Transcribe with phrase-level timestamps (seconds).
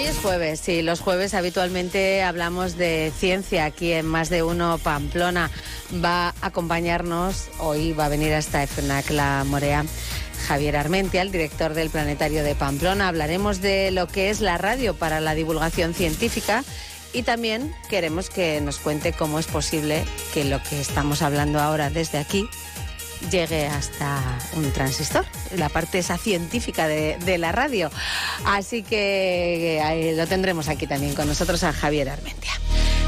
[0.00, 4.78] Hoy es jueves y los jueves habitualmente hablamos de ciencia aquí en Más de Uno
[4.78, 5.50] Pamplona.
[6.02, 9.84] Va a acompañarnos, hoy va a venir hasta FNAC La Morea.
[10.48, 13.08] Javier Armentia, el director del Planetario de Pamplona.
[13.08, 16.64] Hablaremos de lo que es la radio para la divulgación científica
[17.12, 21.90] y también queremos que nos cuente cómo es posible que lo que estamos hablando ahora
[21.90, 22.48] desde aquí
[23.30, 24.20] llegue hasta
[24.54, 25.24] un transistor,
[25.56, 27.90] la parte esa científica de, la radio.
[28.44, 32.52] Así que eh, lo tendremos aquí también con nosotros a Javier Armentia.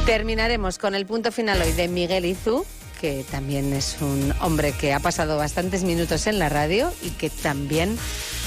[0.06, 2.64] Terminaremos con el punto final hoy de Miguel Izú,
[3.00, 7.30] que también es un hombre que ha pasado bastantes minutos en la radio y que
[7.30, 7.98] también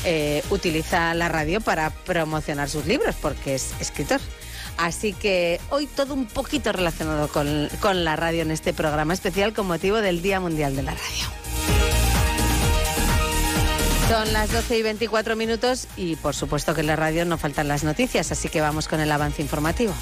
[0.06, 4.22] eh, utiliza la radio para promocionar sus libros, porque es escritor.
[4.78, 9.54] Así que hoy todo un poquito relacionado con, con la radio en este programa especial
[9.54, 11.36] con motivo del Día Mundial de la Radio.
[14.10, 17.68] Son las 12 y 24 minutos y por supuesto que en la radio no faltan
[17.68, 19.94] las noticias, así que vamos con el avance informativo.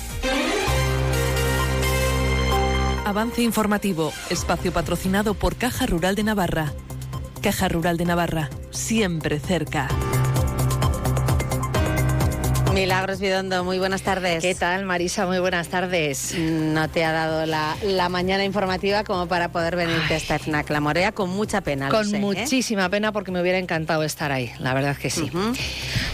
[3.05, 6.73] Avance informativo, espacio patrocinado por Caja Rural de Navarra.
[7.41, 9.87] Caja Rural de Navarra, siempre cerca.
[12.73, 14.41] Milagros Vidondo, muy buenas tardes.
[14.41, 15.27] ¿Qué tal, Marisa?
[15.27, 16.33] Muy buenas tardes.
[16.35, 20.81] No te ha dado la, mañana informativa como para poder venirte a esta FNAC La
[20.81, 21.89] Morea, con mucha pena.
[21.89, 22.19] Con ¿eh?
[22.19, 25.29] muchísima pena porque me hubiera encantado estar ahí, la verdad que sí.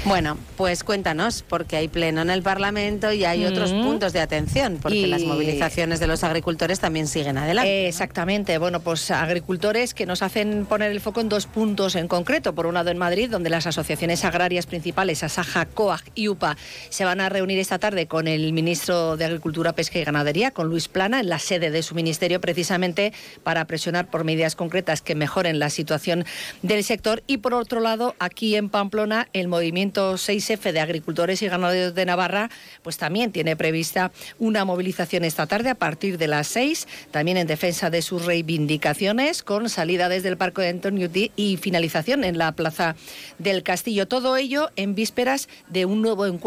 [0.06, 4.80] Bueno, pues cuéntanos, porque hay pleno en el Parlamento y hay otros puntos de atención,
[4.82, 7.88] porque las movilizaciones de los agricultores también siguen adelante.
[7.88, 12.54] Exactamente, bueno, pues agricultores que nos hacen poner el foco en dos puntos en concreto.
[12.54, 16.49] Por un lado en Madrid, donde las asociaciones agrarias principales, Asaja, COAG y UPA,
[16.90, 20.68] se van a reunir esta tarde con el ministro de Agricultura, Pesca y Ganadería, con
[20.68, 25.16] Luis Plana, en la sede de su ministerio, precisamente para presionar por medidas concretas que
[25.16, 26.26] mejoren la situación
[26.62, 27.24] del sector.
[27.28, 32.06] Y por otro lado, aquí en Pamplona, el movimiento 6F de Agricultores y Ganaderos de
[32.06, 32.50] Navarra,
[32.84, 37.48] pues también tiene prevista una movilización esta tarde a partir de las 6, también en
[37.48, 42.52] defensa de sus reivindicaciones, con salida desde el Parque de Antonio y finalización en la
[42.54, 42.96] Plaza
[43.38, 44.08] del Castillo.
[44.08, 46.39] Todo ello en vísperas de un nuevo encuentro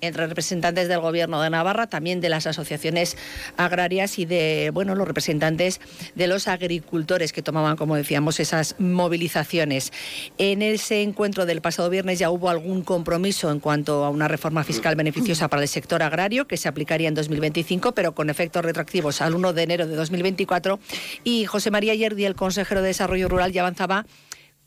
[0.00, 3.16] entre representantes del Gobierno de Navarra, también de las asociaciones
[3.56, 5.80] agrarias y de bueno, los representantes
[6.14, 9.92] de los agricultores que tomaban, como decíamos, esas movilizaciones.
[10.38, 14.64] En ese encuentro del pasado viernes ya hubo algún compromiso en cuanto a una reforma
[14.64, 19.20] fiscal beneficiosa para el sector agrario que se aplicaría en 2025, pero con efectos retroactivos
[19.20, 20.78] al 1 de enero de 2024.
[21.24, 24.06] Y José María Yerdi, el consejero de Desarrollo Rural, ya avanzaba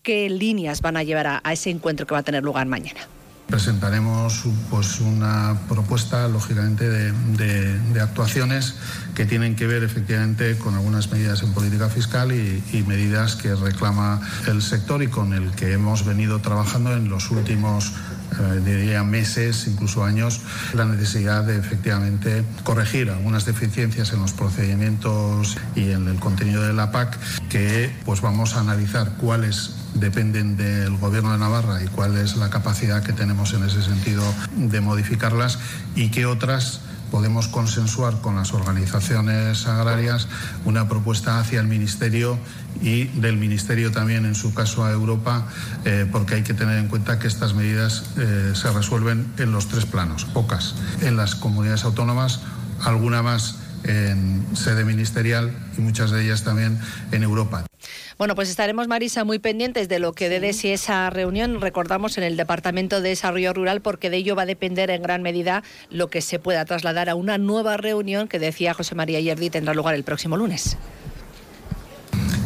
[0.04, 3.02] qué líneas van a llevar a ese encuentro que va a tener lugar mañana
[3.50, 8.76] presentaremos pues, una propuesta, lógicamente, de, actuaciones
[9.14, 14.22] que tienen que ver efectivamente con algunas medidas en política fiscal y, medidas que reclama
[14.48, 17.92] el sector y con el que hemos venido trabajando en los últimos
[18.40, 20.40] eh, diría meses, incluso años,
[20.74, 26.74] la necesidad de efectivamente corregir algunas deficiencias en los procedimientos y en el contenido de
[26.74, 27.18] la PAC,
[27.50, 32.50] que pues vamos a analizar cuáles dependen del Gobierno de Navarra y cuál es la
[32.50, 34.24] capacidad que tenemos en ese sentido
[34.56, 35.60] de modificarlas
[35.96, 40.28] y qué otras podemos consensuar con las organizaciones agrarias
[40.66, 42.38] una propuesta hacia el Ministerio
[42.82, 45.48] y del Ministerio también, en su caso, a Europa,
[45.86, 49.68] eh, porque hay que tener en cuenta que estas medidas eh, se resuelven en los
[49.68, 52.42] tres planos, pocas en las comunidades autónomas,
[52.84, 56.80] alguna más en sede ministerial y muchas de ellas también
[57.12, 57.69] en Europa.
[58.18, 62.24] Bueno, pues estaremos, Marisa, muy pendientes de lo que dé si esa reunión, recordamos, en
[62.24, 66.10] el Departamento de Desarrollo Rural, porque de ello va a depender en gran medida lo
[66.10, 69.96] que se pueda trasladar a una nueva reunión que decía José María Yerdi tendrá lugar
[69.96, 70.78] el próximo lunes.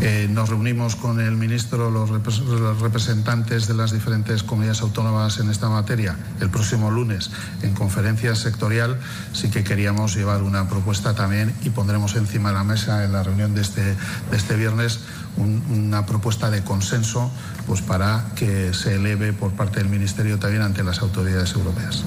[0.06, 2.10] Eh, nos reunimos con el ministro, los,
[2.82, 9.00] representantes de las diferentes comunidades autónomas en esta materia el próximo lunes en conferencia sectorial.
[9.32, 13.24] Sí que queríamos llevar una propuesta también y pondremos encima de la mesa en la
[13.24, 15.00] reunión de este, de este viernes
[15.38, 17.32] una propuesta de consenso
[17.68, 22.04] pues, para que se eleve por parte del Ministerio también ante las autoridades europeas.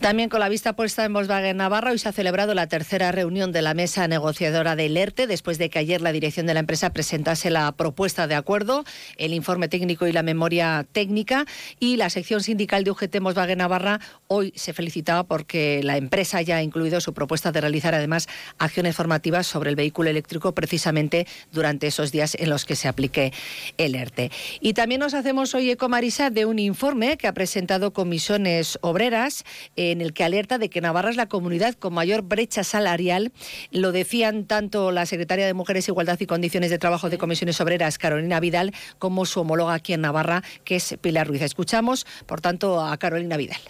[0.00, 3.50] También con la vista puesta en Volkswagen Navarra, hoy se ha celebrado la tercera reunión
[3.50, 6.92] de la mesa negociadora del ERTE, después de que ayer la dirección de la empresa
[6.92, 8.84] presentase la propuesta de acuerdo,
[9.16, 11.46] el informe técnico y la memoria técnica.
[11.80, 13.98] Y la sección sindical de UGT Volkswagen Navarra
[14.28, 18.28] hoy se felicitaba porque la empresa ya ha incluido su propuesta de realizar además
[18.58, 23.32] acciones formativas sobre el vehículo eléctrico precisamente durante esos días en los que se aplique
[23.78, 24.30] el ERTE.
[24.60, 29.44] Y también nos hacemos hoy eco, Marisa, de un informe que ha presentado comisiones obreras
[29.92, 33.32] en el que alerta de que Navarra es la comunidad con mayor brecha salarial.
[33.70, 37.98] Lo decían tanto la secretaria de Mujeres, Igualdad y Condiciones de Trabajo de Comisiones Obreras,
[37.98, 41.42] Carolina Vidal, como su homóloga aquí en Navarra, que es Pilar Ruiz.
[41.42, 43.60] Escuchamos, por tanto, a Carolina Vidal.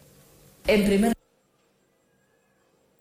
[0.66, 1.12] En primer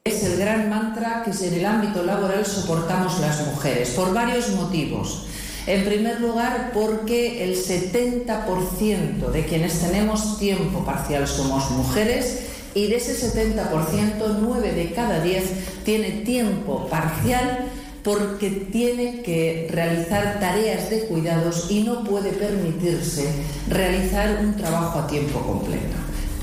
[0.08, 5.26] es el gran mantra que en el ámbito laboral soportamos las mujeres, por varios motivos.
[5.66, 12.46] En primer lugar, porque el 70% de quienes tenemos tiempo parcial somos mujeres
[12.78, 15.44] y de ese 70%, 9 de cada 10
[15.84, 17.66] tiene tiempo parcial
[18.04, 23.30] porque tiene que realizar tareas de cuidados y no puede permitirse
[23.68, 25.98] realizar un trabajo a tiempo completo.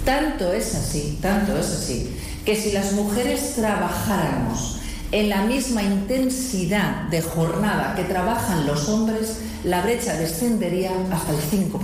[0.05, 4.81] Tanto es así, tanto es así, que si las mujeres trabajáramos
[5.13, 11.39] en la misma intensidad de jornada que trabajan los hombres, la brecha descendería hasta el
[11.39, 11.81] 5%,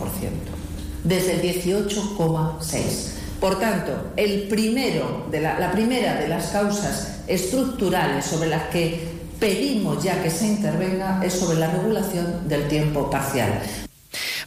[1.04, 3.19] desde el 18,6%.
[3.40, 9.00] Por tanto, el primero de la, la primera de las causas estructurales sobre las que
[9.40, 13.62] pedimos ya que se intervenga es sobre la regulación del tiempo parcial.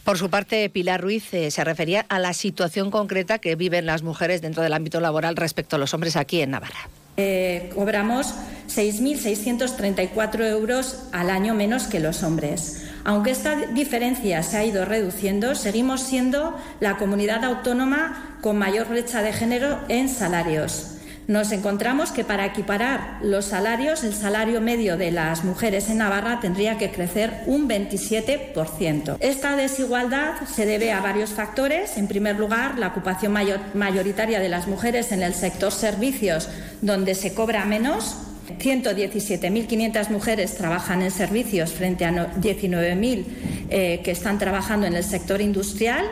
[0.04, 4.02] Por su parte, Pilar Ruiz eh, se refería a la situación concreta que viven las
[4.02, 6.88] mujeres dentro del ámbito laboral respecto a los hombres aquí en Navarra.
[7.16, 8.34] Eh, cobramos
[8.68, 12.82] 6.634 euros al año menos que los hombres.
[13.04, 19.22] Aunque esta diferencia se ha ido reduciendo, seguimos siendo la comunidad autónoma con mayor brecha
[19.22, 20.90] de género en salarios.
[21.26, 26.40] Nos encontramos que para equiparar los salarios, el salario medio de las mujeres en Navarra
[26.40, 29.16] tendría que crecer un 27%.
[29.20, 31.96] Esta desigualdad se debe a varios factores.
[31.96, 33.32] En primer lugar, la ocupación
[33.72, 36.50] mayoritaria de las mujeres en el sector servicios,
[36.82, 38.16] donde se cobra menos.
[38.58, 43.24] 117.500 mujeres trabajan en servicios frente a 19.000
[43.70, 46.04] eh, que están trabajando en el sector industrial.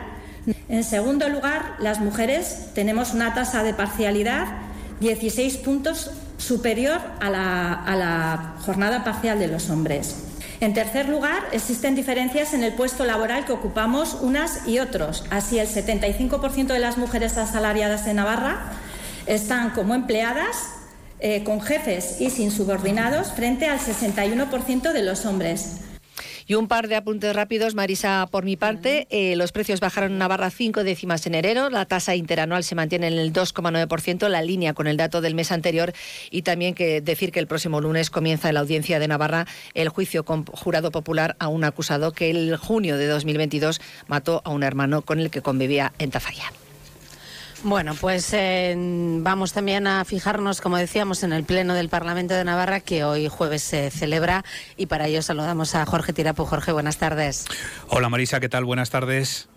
[0.67, 4.47] En segundo lugar, las mujeres tenemos una tasa de parcialidad
[4.99, 10.15] 16 puntos superior a la, jornada parcial de los hombres.
[10.59, 15.25] En tercer lugar, existen diferencias en el puesto laboral que ocupamos unas y otros.
[15.29, 18.71] Así, el 75% de las mujeres asalariadas en Navarra
[19.25, 20.69] están como empleadas,
[21.25, 25.79] eh, con jefes y sin subordinados, frente al 61% de los hombres.
[26.45, 29.07] Y un par de apuntes rápidos, Marisa, por mi parte.
[29.09, 31.69] Eh, los precios bajaron en Navarra cinco décimas en enero.
[31.69, 35.53] La tasa interanual se mantiene en el 2,9%, la línea con el dato del mes
[35.53, 35.93] anterior.
[36.29, 39.87] Y también que decir que el próximo lunes comienza en la audiencia de Navarra el
[39.87, 44.63] juicio con jurado popular a un acusado que el junio de 2022 mató a un
[44.63, 46.51] hermano con el que convivía en Tafalla.
[47.63, 52.43] Bueno, pues eh, vamos también a fijarnos, como decíamos, en el Pleno del Parlamento de
[52.43, 54.43] Navarra, que hoy jueves se celebra,
[54.75, 56.43] y para ello saludamos a Jorge Tirapu.
[56.43, 57.45] Jorge, buenas tardes.
[57.87, 58.65] Hola Marisa, ¿qué tal?
[58.65, 59.47] Buenas tardes.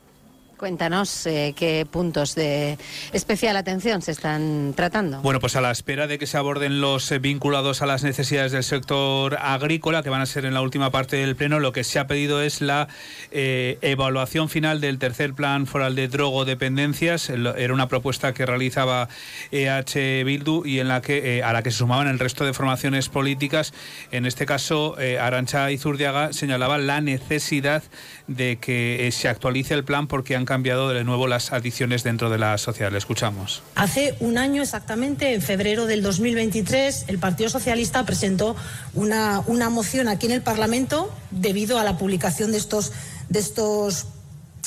[0.56, 2.79] Cuéntanos eh, qué puntos de
[3.12, 5.20] especial atención se están tratando.
[5.20, 8.53] Bueno, pues a la espera de que se aborden los eh, vinculados a las necesidades
[8.53, 11.85] del sector agrícola, que van a ser en la última parte del Pleno, lo que
[11.85, 12.88] se ha pedido es la
[13.32, 17.29] eh, evaluación final del tercer plan foral de drogodependencias.
[17.29, 19.11] Era una propuesta que realizaba
[19.52, 23.11] EH Bildu y en la que, a la que se sumaban el resto de formaciones
[23.11, 23.75] políticas.
[24.11, 27.82] En este caso, Arancha Izurdiaga señalaba la necesidad
[28.26, 32.39] de que se actualice el plan porque han cambiado de nuevo las adiciones dentro de
[32.39, 32.95] la sociedad.
[32.95, 33.63] Escuchamos.
[33.75, 38.57] Hace un año exactamente, en febrero del 2023, el Partido Socialista presentó
[38.95, 42.93] una, una moción aquí en el Parlamento debido a la publicación de estos,
[43.29, 44.07] de estos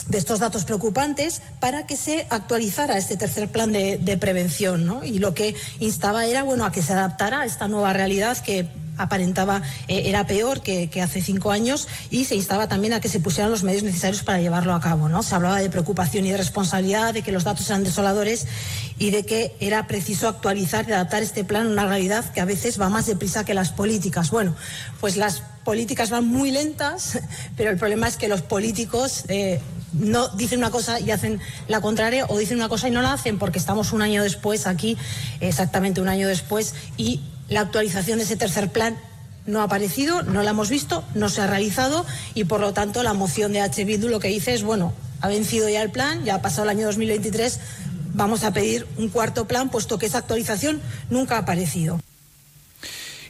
[0.07, 4.85] de estos datos preocupantes para que se actualizara este tercer plan de, prevención.
[4.85, 5.03] ¿no?
[5.03, 8.67] Y lo que instaba era bueno, a que se adaptara a esta nueva realidad que
[8.99, 13.19] aparentaba eh, era peor que, hace cinco años y se instaba también a que se
[13.19, 15.09] pusieran los medios necesarios para llevarlo a cabo.
[15.09, 15.23] ¿no?
[15.23, 18.45] Se hablaba de preocupación y de responsabilidad, de que los datos eran desoladores
[18.97, 22.45] y de que era preciso actualizar y adaptar este plan a una realidad que a
[22.45, 24.29] veces va más deprisa que las políticas.
[24.29, 24.55] Bueno,
[24.99, 27.19] pues las políticas van muy lentas,
[27.55, 29.59] pero el problema es que los políticos eh,
[29.93, 33.13] no dicen una cosa y hacen la contraria o dicen una cosa y no la
[33.13, 34.97] hacen porque estamos un año después aquí,
[35.39, 38.97] exactamente un año después, y la actualización de ese tercer plan
[39.45, 43.03] no ha aparecido, no la hemos visto, no se ha realizado y por lo tanto
[43.03, 43.83] la moción de H.
[43.83, 46.69] Bildu lo que dice es, bueno, ha vencido ya el plan, ya ha pasado el
[46.69, 47.59] año 2023,
[48.13, 51.99] vamos a pedir un cuarto plan, puesto que esa actualización nunca ha aparecido.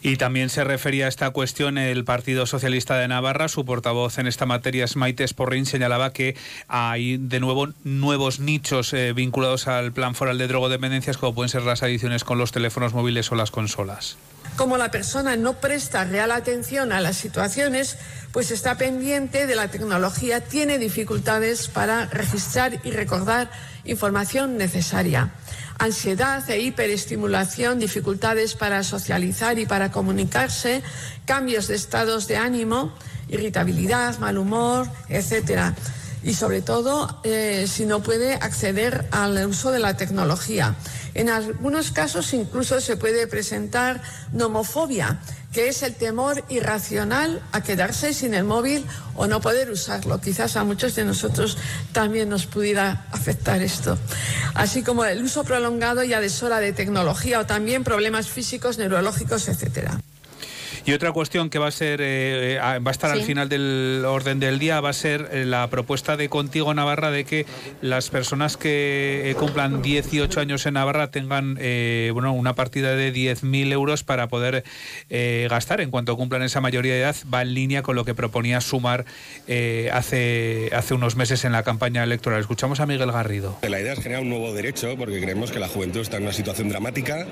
[0.01, 3.48] Y también se refería a esta cuestión el Partido Socialista de Navarra.
[3.48, 6.36] Su portavoz en esta materia, Maite Sporrin, señalaba que
[6.68, 11.63] hay de nuevo nuevos nichos eh, vinculados al plan foral de drogodependencias, como pueden ser
[11.63, 14.18] las adiciones con los teléfonos móviles o las consolas.
[14.56, 17.98] Como la persona no presta real atención a las situaciones,
[18.32, 23.51] pues está pendiente de la tecnología, tiene dificultades para registrar y recordar
[23.86, 25.32] información necesaria
[25.79, 30.83] ansiedad e hiperestimulación, dificultades para socializar y para comunicarse,
[31.25, 32.93] cambios de estados de ánimo,
[33.29, 35.74] irritabilidad, mal humor, etcétera.
[36.21, 40.75] y sobre todo eh, si no puede acceder al uso de la tecnología.
[41.13, 44.01] En algunos casos incluso se puede presentar
[44.33, 45.19] nomofobia,
[45.53, 50.22] que es el temor irracional a quedarse sin el móvil o no poder usarlo.
[50.22, 51.58] Quizás a muchos de nosotros
[51.91, 53.98] también nos pudiera afectar esto.
[54.53, 59.48] Así como el uso prolongado y a deshora de tecnología o también problemas físicos, neurológicos,
[59.48, 60.00] etcétera.
[60.89, 64.39] Y otra cuestión que va a ser eh, va a estar al final del orden
[64.39, 67.46] del día va a ser eh, la propuesta de Contigo Navarra de que
[67.79, 71.60] las personas que eh, cumplan 18 años en Navarra tengan
[72.12, 74.63] bueno una partida de 10.000 euros para poder
[75.48, 77.15] gastar en cuanto cumplan esa mayoría de edad.
[77.31, 79.05] Va en línea con lo que proponía Sumar
[79.91, 82.41] hace, hace unos meses en la campaña electoral.
[82.41, 83.60] Escuchamos a Miguel Garrido.
[83.62, 86.34] La idea es crear un nuevo derecho porque creemos que la juventud está en una
[86.34, 87.27] situación dramática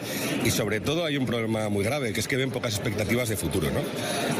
[0.45, 3.35] y sobre todo hay un problema muy grave que es que ven pocas expectativas de
[3.37, 3.46] futuro.
[3.47, 3.79] ¿No?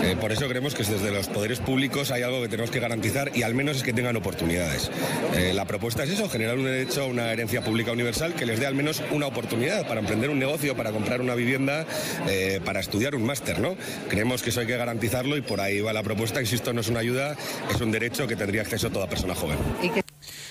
[0.03, 3.31] Eh, por eso creemos que desde los poderes públicos hay algo que tenemos que garantizar
[3.33, 4.91] y al menos es que tengan oportunidades.
[5.35, 8.59] Eh, la propuesta es eso, generar un derecho a una herencia pública universal que les
[8.59, 11.85] dé al menos una oportunidad para emprender un negocio, para comprar una vivienda,
[12.27, 13.59] eh, para estudiar un máster.
[13.59, 13.75] ¿no?
[14.09, 16.41] Creemos que eso hay que garantizarlo y por ahí va la propuesta.
[16.41, 17.35] Insisto, no es una ayuda,
[17.73, 19.57] es un derecho que tendría acceso toda persona joven.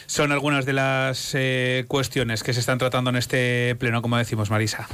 [0.06, 1.36] Son algunas de las
[1.88, 4.88] cuestiones que se están tratando en este pleno, como decimos, Marisa.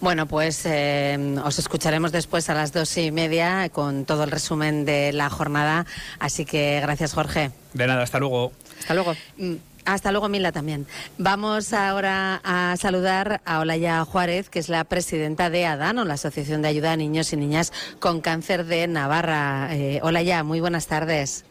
[0.00, 4.84] Bueno, pues eh, os escucharemos después a las dos y media con todo el resumen
[4.84, 5.86] de la jornada.
[6.18, 7.50] Así que gracias, Jorge.
[7.72, 8.52] De nada, hasta luego.
[8.78, 9.14] Hasta luego.
[9.36, 9.54] Mm,
[9.86, 10.86] hasta luego, Mila, también.
[11.16, 16.60] Vamos ahora a saludar a Olaya Juárez, que es la presidenta de ADANO, la Asociación
[16.60, 19.68] de Ayuda a Niños y Niñas con Cáncer de Navarra.
[19.72, 21.44] Eh, Olaya, muy buenas tardes.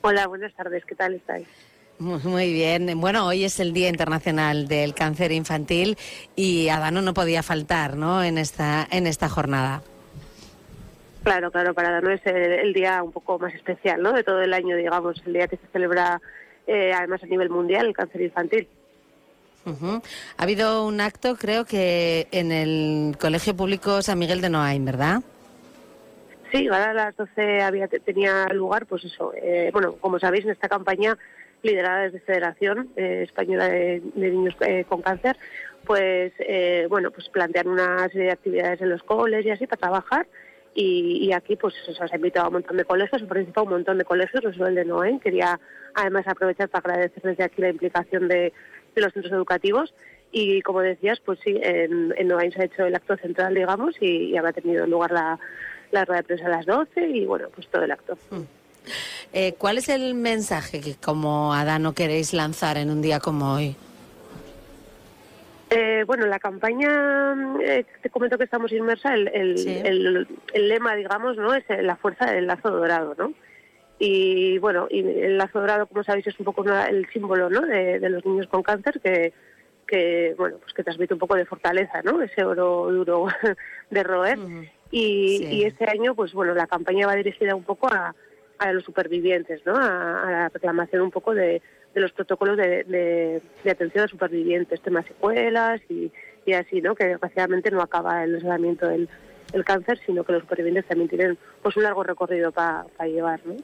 [0.00, 0.84] Hola, buenas tardes.
[0.86, 1.46] ¿Qué tal estáis?
[1.98, 3.00] Muy bien.
[3.00, 5.98] Bueno, hoy es el Día Internacional del Cáncer Infantil
[6.36, 8.22] y Adano no podía faltar, ¿no?
[8.22, 9.82] En esta en esta jornada.
[11.24, 11.74] Claro, claro.
[11.74, 14.12] Para Adano es el, día un poco más especial, ¿no?
[14.12, 16.20] De todo el año, digamos, el día que se celebra
[16.68, 18.68] eh, además a nivel mundial el cáncer infantil.
[19.66, 25.20] Ha habido un acto, creo que en el Colegio Público San Miguel de Noain, ¿verdad?
[26.50, 29.32] Sí, a las 12 había, tenía lugar, pues eso.
[29.34, 31.18] Eh, bueno, como sabéis, en esta campaña
[31.62, 35.36] liderada desde Federación eh, Española de, Niños eh, con Cáncer,
[35.84, 39.80] pues eh, bueno, pues plantean una serie de actividades en los coles y así para
[39.80, 40.26] trabajar.
[40.74, 43.72] Y, aquí pues se ha invitado a un montón de colegios, se ha participado un
[43.72, 45.18] montón de colegios, no solo el de Noé.
[45.20, 45.58] Quería
[45.94, 48.52] además aprovechar para agradecer desde aquí la implicación de,
[48.94, 49.92] los centros educativos.
[50.30, 54.36] Y como decías, pues sí, en, en se ha hecho el acto central, digamos, y,
[54.36, 55.40] habrá tenido lugar la,
[55.90, 58.16] la rueda de prensa a las 12 y bueno, pues todo el acto.
[58.30, 58.57] Mm.
[59.32, 63.76] Eh, ¿Cuál es el mensaje que como Adano queréis lanzar en un día como hoy?
[65.70, 70.26] Eh, bueno, la campaña, eh, te comento que estamos inmersa, el, el,
[70.68, 73.34] lema, digamos, no es la fuerza del lazo dorado, ¿no?
[73.98, 77.60] Y bueno, y el lazo dorado, como sabéis, es un poco el símbolo, ¿no?
[77.60, 79.34] De, los niños con cáncer que,
[79.86, 82.22] que, bueno, pues que transmite un poco de fortaleza, ¿no?
[82.22, 83.26] Ese oro duro
[83.90, 84.38] de roer.
[84.90, 88.14] y, y este año, pues bueno, la campaña va dirigida un poco a,
[88.58, 89.76] a los supervivientes, ¿no?
[89.76, 91.62] A, la reclamación un poco de,
[91.94, 96.12] los protocolos de, atención a supervivientes, temas secuelas y,
[96.52, 96.94] así, ¿no?
[96.94, 99.08] Que desgraciadamente no acaba el tratamiento del,
[99.64, 103.56] cáncer, sino que los supervivientes también tienen pues un largo recorrido para llevar, ¿no?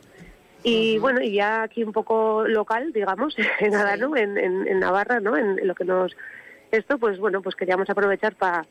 [0.63, 4.17] Y bueno, y ya aquí un poco local, digamos, en, nada, ¿no?
[4.17, 5.37] En, Navarra, ¿no?
[5.37, 6.17] En, lo que nos
[6.71, 8.67] esto, pues bueno, pues queríamos aprovechar para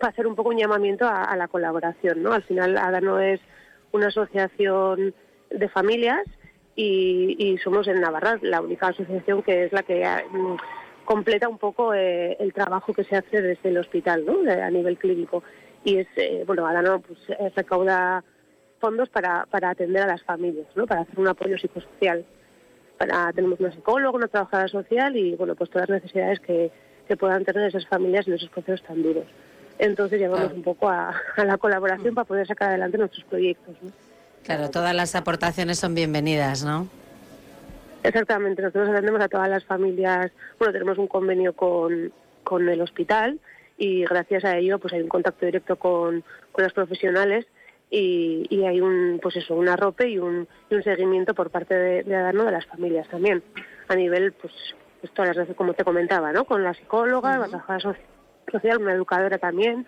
[0.00, 2.32] hacer un poco un llamamiento a, a la colaboración, ¿no?
[2.32, 3.40] Al final Adano es
[3.92, 5.14] una asociación
[5.50, 6.26] de familias
[6.76, 10.56] y, somos en Navarra la única asociación que es la que mm,
[11.04, 14.38] completa un poco eh, el trabajo que se hace desde el hospital ¿no?
[14.50, 15.42] a nivel clínico.
[15.84, 18.22] Y es, eh, bueno, ahora no, pues eh, recauda
[18.80, 20.86] fondos para, para atender a las familias, ¿no?
[20.86, 22.24] para hacer un apoyo psicosocial.
[22.98, 26.70] Para, tenemos una psicóloga, una trabajadora social y bueno, pues todas las necesidades que,
[27.08, 29.26] que puedan tener esas familias en esos procesos tan duros.
[29.78, 33.76] Entonces llamamos un poco a, a la colaboración para poder sacar adelante nuestros proyectos.
[33.82, 33.90] ¿no?
[34.46, 36.86] Claro, todas las aportaciones son bienvenidas, ¿no?
[38.04, 42.12] Exactamente, nosotros atendemos a todas las familias, bueno, tenemos un convenio con,
[42.44, 43.40] con el hospital
[43.76, 46.22] y gracias a ello pues hay un contacto directo con,
[46.52, 47.44] con los profesionales
[47.90, 51.74] y, y, hay un pues eso un arrope y un, y un seguimiento por parte
[51.74, 53.42] de, de Adano de las familias también.
[53.88, 54.52] A nivel pues,
[55.00, 57.98] pues todas las veces como te comentaba no con la psicóloga la trabajadora
[58.52, 59.86] social una educadora también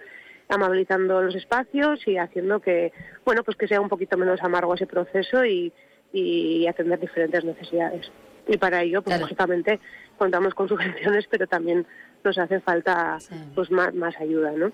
[0.49, 2.93] amabilizando los espacios y haciendo que,
[3.25, 5.73] bueno, pues que sea un poquito menos amargo ese proceso y,
[6.13, 8.11] y atender diferentes necesidades.
[8.47, 9.79] Y para ello, pues lógicamente
[10.17, 11.87] contamos con subvenciones, pero también
[12.25, 13.19] nos hace falta
[13.55, 14.73] pues más, más ayuda, ¿no?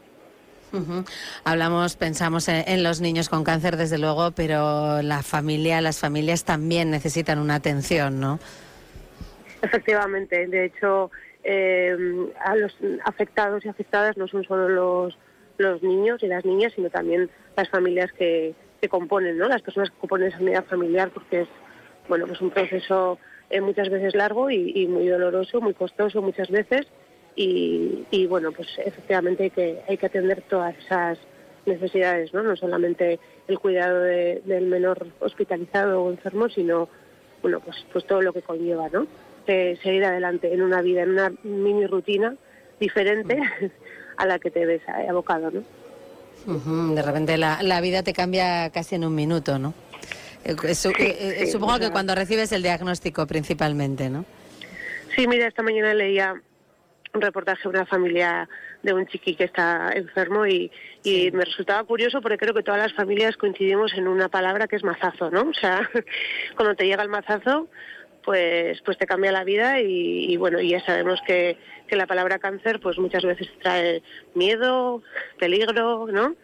[1.45, 6.90] Hablamos, pensamos en, los niños con cáncer, desde luego, pero la familia, las familias también
[6.90, 8.40] necesitan una atención, ¿no?
[9.62, 11.12] Efectivamente, de hecho,
[11.45, 11.97] eh,
[12.45, 15.16] a los afectados y afectadas no son solo los,
[15.58, 19.49] los niños y las niñas, sino también las familias que, que componen, ¿no?
[19.49, 21.49] Las personas que componen esa unidad familiar, porque es,
[22.08, 23.18] bueno, pues un proceso
[23.50, 26.87] eh, muchas veces largo y, muy doloroso, muy costoso muchas veces.
[27.37, 31.18] Y, bueno, pues efectivamente hay que, hay que atender todas esas
[31.66, 32.42] necesidades, ¿no?
[32.42, 33.18] No solamente
[33.49, 36.88] el cuidado del menor hospitalizado o enfermo, sino,
[37.42, 39.06] bueno, pues, pues todo lo que conlleva, ¿no?
[39.46, 42.34] seguir adelante en una vida, en una mini rutina
[42.80, 43.64] diferente mm.
[44.16, 46.94] a la que te ves abocado, ¿no?
[46.94, 49.73] De repente la, la vida te cambia casi en un minuto, ¿no?
[50.44, 50.56] Eh,
[50.99, 54.26] eh, eh, supongo que cuando recibes el diagnóstico principalmente, ¿no?
[55.16, 56.35] Sí, mira, esta mañana leía
[57.14, 58.49] un reportaje de una familia
[58.83, 60.71] de un chiqui que está enfermo y,
[61.04, 64.85] me resultaba curioso porque creo que todas las familias coincidimos en una palabra que es
[64.85, 65.42] mazazo, ¿no?
[65.42, 65.88] O sea,
[66.56, 67.68] cuando te llega el mazazo,
[68.25, 72.38] pues, pues te cambia la vida y, bueno, y ya sabemos que, que la palabra
[72.38, 74.02] cáncer pues muchas veces trae
[74.35, 75.02] miedo,
[75.38, 76.35] peligro, ¿no?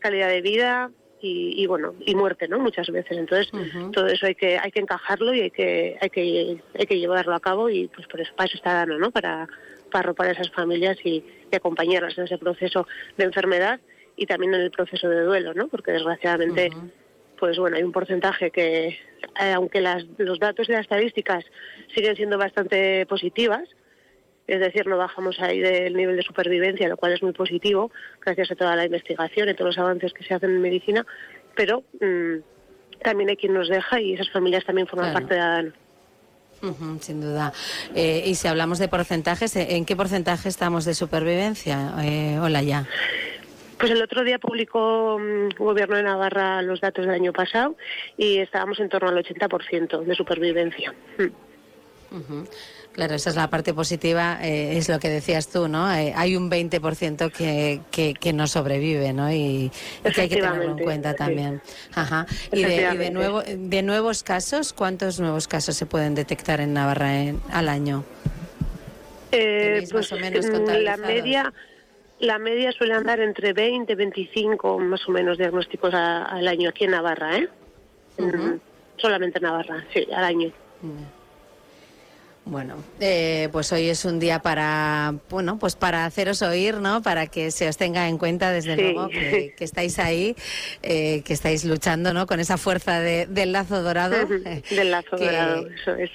[0.00, 0.90] Calidad de vida,
[1.26, 3.16] y, bueno y muerte no muchas veces.
[3.16, 3.50] Entonces
[3.92, 7.34] todo eso hay que hay que encajarlo y hay que hay que hay que llevarlo
[7.34, 9.48] a cabo y pues por eso para eso está dando no para
[9.90, 11.24] para arropar a esas familias y,
[11.54, 12.84] acompañarlas en ese proceso
[13.16, 13.78] de enfermedad
[14.16, 16.68] y también en el proceso de duelo no porque desgraciadamente
[17.38, 21.44] pues bueno hay un porcentaje que eh, aunque las, los datos y las estadísticas
[21.94, 23.68] siguen siendo bastante positivas
[24.46, 28.50] es decir, no bajamos ahí del nivel de supervivencia, lo cual es muy positivo, gracias
[28.50, 31.06] a toda la investigación y todos los avances que se hacen en medicina,
[31.56, 32.40] pero mm,
[33.02, 35.74] también hay quien nos deja y esas familias también forman parte de ADAN.
[37.00, 37.52] sin duda.
[37.94, 41.94] Eh, y si hablamos de porcentajes, ¿en qué porcentaje estamos de supervivencia?
[42.02, 42.86] Eh, hola ya.
[43.78, 47.76] Pues el otro día publicó el mm, Gobierno de Navarra los datos del año pasado
[48.16, 50.94] y estábamos en torno al 80% de supervivencia.
[51.18, 52.44] Uh
[52.94, 55.92] Claro, esa es la parte positiva, eh, es lo que decías tú, ¿no?
[55.92, 59.32] Eh, hay un 20% que, que, que, no sobrevive, ¿no?
[59.32, 59.72] Y,
[60.14, 61.60] que hay que tenerlo en cuenta también.
[61.92, 62.24] Ajá.
[62.52, 67.10] Y, de, nuevo, de nuevos casos, ¿cuántos nuevos casos se pueden detectar en Navarra
[67.50, 68.04] al año?
[69.32, 71.52] Eh, pues o menos la media
[72.20, 76.84] la media suele andar entre 20 y 25 más o menos diagnósticos al año aquí
[76.84, 77.48] en Navarra, ¿eh?
[78.96, 80.52] solamente en Navarra, sí, al año.
[82.46, 87.00] Bueno, eh, pues hoy es un día para, bueno, pues para haceros oír, ¿no?
[87.00, 90.36] Para que se os tenga en cuenta, desde luego, que, estáis ahí,
[90.82, 92.26] eh, que estáis luchando, ¿no?
[92.26, 94.26] Con esa fuerza del lazo dorado.
[94.26, 96.10] del lazo dorado, eso es.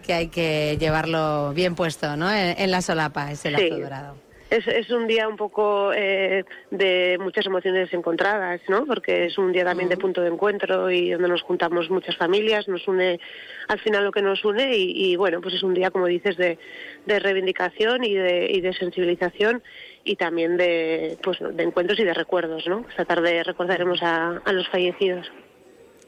[0.00, 2.32] Que, hay que llevarlo bien puesto, ¿no?
[2.32, 7.46] En, la solapa, ese lazo dorado es, es un día un poco eh, de muchas
[7.46, 8.84] emociones encontradas, ¿no?
[8.84, 12.68] Porque es un día también de punto de encuentro y donde nos juntamos muchas familias,
[12.68, 13.18] nos une
[13.68, 16.58] al final lo que nos une y, bueno, pues es un día, como dices, de,
[17.06, 19.62] de reivindicación y de, y de sensibilización
[20.04, 22.84] y también de, pues, de encuentros y de recuerdos, ¿no?
[22.90, 25.32] Esta tarde recordaremos a, a los fallecidos.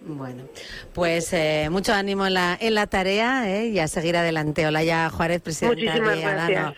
[0.06, 0.44] Bueno,
[0.92, 3.68] pues eh, mucho ánimo en la, en la tarea ¿eh?
[3.68, 4.66] y a seguir adelante.
[4.66, 6.74] Hola ya Juárez, presidenta Muchísimas gracias.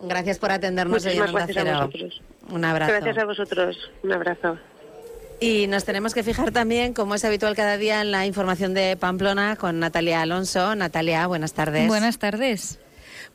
[0.00, 2.22] Gracias por atendernos hoy en gracias a vosotros.
[2.50, 2.92] Un abrazo.
[2.92, 3.90] Gracias a vosotros.
[4.02, 4.58] Un abrazo.
[5.40, 8.96] Y nos tenemos que fijar también, como es habitual cada día, en la información de
[8.96, 10.74] Pamplona con Natalia Alonso.
[10.74, 11.88] Natalia, buenas tardes.
[11.88, 12.78] Buenas tardes.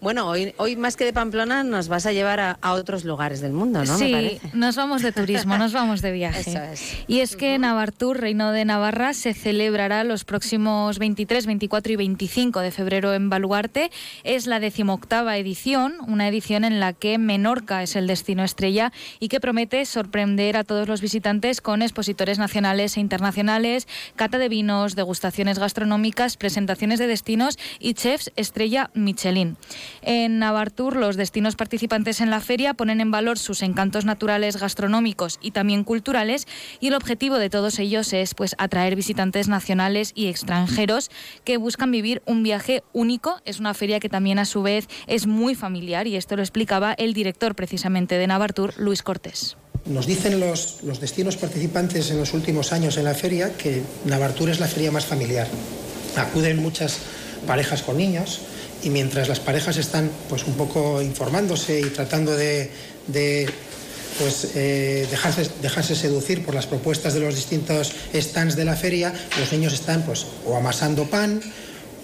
[0.02, 3.54] Bueno, hoy, hoy más que de Pamplona nos vas a llevar a, otros lugares del
[3.54, 3.98] mundo, ¿no?
[4.00, 6.40] Sí, nos vamos de turismo, nos vamos de viaje.
[6.50, 6.98] Eso es.
[7.06, 12.62] Y es que Navartur, Reino de Navarra, se celebrará los próximos 23, 24 y 25
[12.62, 13.92] de febrero en Baluarte.
[14.24, 19.28] Es la decimoctava edición, una edición en la que Menorca es el destino estrella y
[19.28, 24.96] que promete sorprender a todos los visitantes con expositores nacionales e internacionales, cata de vinos,
[24.96, 29.58] degustaciones gastronómicas, presentaciones de destinos y chefs estrella Michelin.
[30.02, 35.40] En Navartur, los destinos participantes en la feria ponen en valor sus encantos naturales, gastronómicos
[35.42, 36.48] y también culturales
[36.80, 41.12] y el objetivo de todos ellos es pues atraer visitantes nacionales y extranjeros
[41.44, 43.42] que buscan vivir un viaje único.
[43.46, 46.94] Es una feria que también a su vez es muy familiar y esto lo explicaba
[46.94, 49.58] el director precisamente de Navartur, Luis Cortés.
[49.86, 54.50] Nos dicen los, los destinos participantes en los últimos años en la feria que Navartur
[54.50, 55.48] es la feria más familiar.
[56.16, 57.00] Acuden muchas
[57.48, 58.42] parejas con niños,
[58.84, 62.70] y mientras las parejas están pues un poco informándose y tratando de,
[64.18, 65.08] pues, eh,
[65.62, 70.04] dejarse, seducir por las propuestas de los distintos stands de la feria, los niños están
[70.04, 71.42] pues o amasando pan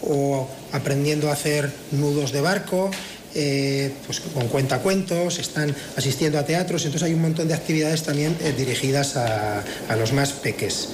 [0.03, 2.91] o aprendiendo a hacer nudos de barco,
[3.33, 8.35] eh, pues con cuentacuentos, están asistiendo a teatros, entonces hay un montón de actividades también
[8.41, 9.63] eh, dirigidas a,
[9.97, 10.89] los más peques.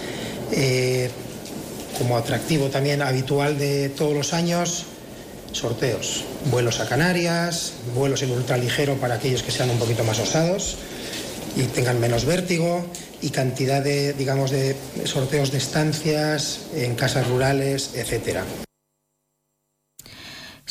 [1.97, 4.85] como atractivo también habitual de todos los años,
[5.53, 10.77] sorteos, vuelos a Canarias, vuelos en ultraligero para aquellos que sean un poquito más osados
[11.55, 12.85] y tengan menos vértigo
[13.21, 18.43] y cantidad de, digamos, de sorteos de estancias en casas rurales, etcétera.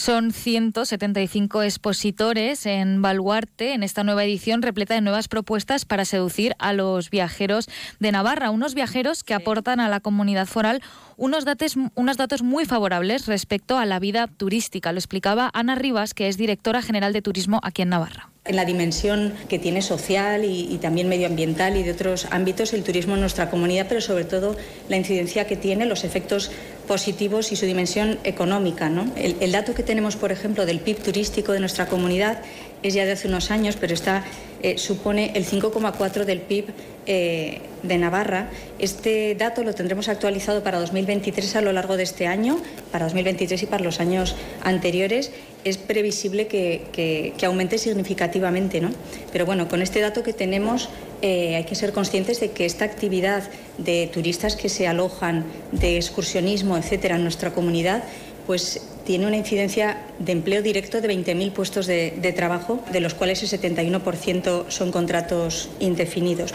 [0.03, 6.57] Son 175 expositores en Baluarte en esta nueva edición repleta de nuevas propuestas para seducir
[6.59, 7.69] a los viajeros
[8.01, 10.83] de Navarra, unos viajeros que aportan a la comunidad foral
[11.17, 14.91] unos datos, unos datos muy favorables respecto a la vida turística.
[14.91, 18.65] Lo explicaba Ana Rivas, que es directora general de turismo aquí en Navarra en la
[18.65, 23.51] dimensión que tiene social y, también medioambiental y de otros ámbitos el turismo en nuestra
[23.51, 24.57] comunidad, pero sobre todo
[24.89, 26.51] la incidencia que tiene, los efectos
[26.89, 28.91] positivos y su dimensión económica.
[29.15, 32.43] El, dato que tenemos, por ejemplo, del PIB turístico de nuestra comunidad
[32.83, 34.25] es ya de hace unos años, pero está,
[34.63, 36.67] eh, supone el 5,4 del PIB
[37.07, 38.51] eh, de Navarra.
[38.79, 42.59] Este dato lo tendremos actualizado para 2023 a lo largo de este año,
[42.93, 45.33] para 2023 y para los años anteriores.
[45.65, 48.91] Es previsible que, aumente significativamente, ¿no?
[49.33, 50.89] Pero bueno, con este dato que tenemos
[51.23, 53.45] eh, hay que ser conscientes de que esta actividad
[53.79, 58.05] de turistas que se alojan, de excursionismo, etcétera, en nuestra comunidad,
[58.47, 63.43] pues tiene una incidencia de empleo directo de 20.000 puestos de, trabajo, de los cuales
[63.43, 66.53] el 71% son contratos indefinidos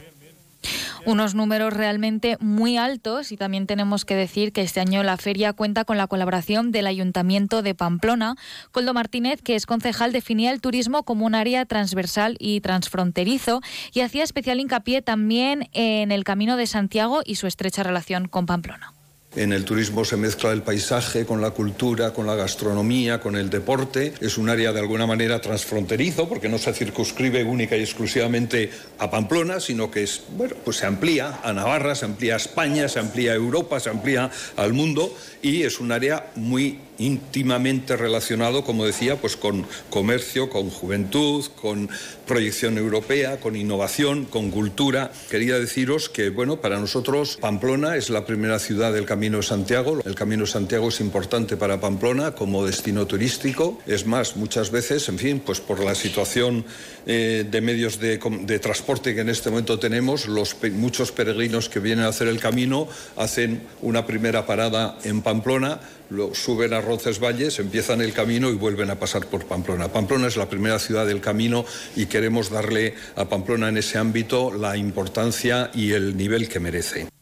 [1.05, 5.53] unos números realmente muy altos y también tenemos que decir que este año la feria
[5.53, 8.35] cuenta con la colaboración del Ayuntamiento de Pamplona.
[8.73, 13.61] Coldo Martínez, que es concejal, definía el turismo como un área transversal y transfronterizo
[13.93, 18.45] y hacía especial hincapié también en el Camino de Santiago y su estrecha relación con
[18.45, 18.96] Pamplona.
[19.35, 23.49] En el turismo se mezcla el paisaje con la cultura, con la gastronomía, con el
[23.49, 24.13] deporte.
[24.19, 29.11] Es un área de alguna manera transfronterizo porque no se circunscribe única y exclusivamente a
[29.11, 32.99] Pamplona, sino que es, bueno, pues se amplía a Navarra, se amplía a España, se
[32.99, 38.85] amplía a Europa, se amplía al mundo y es un área muy íntimamente relacionado, como
[38.85, 41.89] decía, pues con comercio, con juventud, con
[42.25, 45.11] proyección europea, con innovación, con cultura.
[45.29, 49.99] Quería deciros que, bueno, para nosotros Pamplona es la primera ciudad del Camino de Santiago.
[50.05, 53.79] El Camino de Santiago es importante para Pamplona como destino turístico.
[53.85, 56.65] Es más, muchas veces, en fin, pues por la situación
[57.05, 58.17] eh, de medios de,
[58.59, 62.87] transporte que en este momento tenemos, los muchos peregrinos que vienen a hacer el camino
[63.15, 68.89] hacen una primera parada en Pamplona lo, suben a Roncesvalles, empiezan el camino y vuelven
[68.89, 69.91] a pasar por Pamplona.
[69.91, 71.65] Pamplona es la primera ciudad del camino
[71.95, 77.16] y queremos darle a Pamplona en ese ámbito la importancia y el nivel que merece.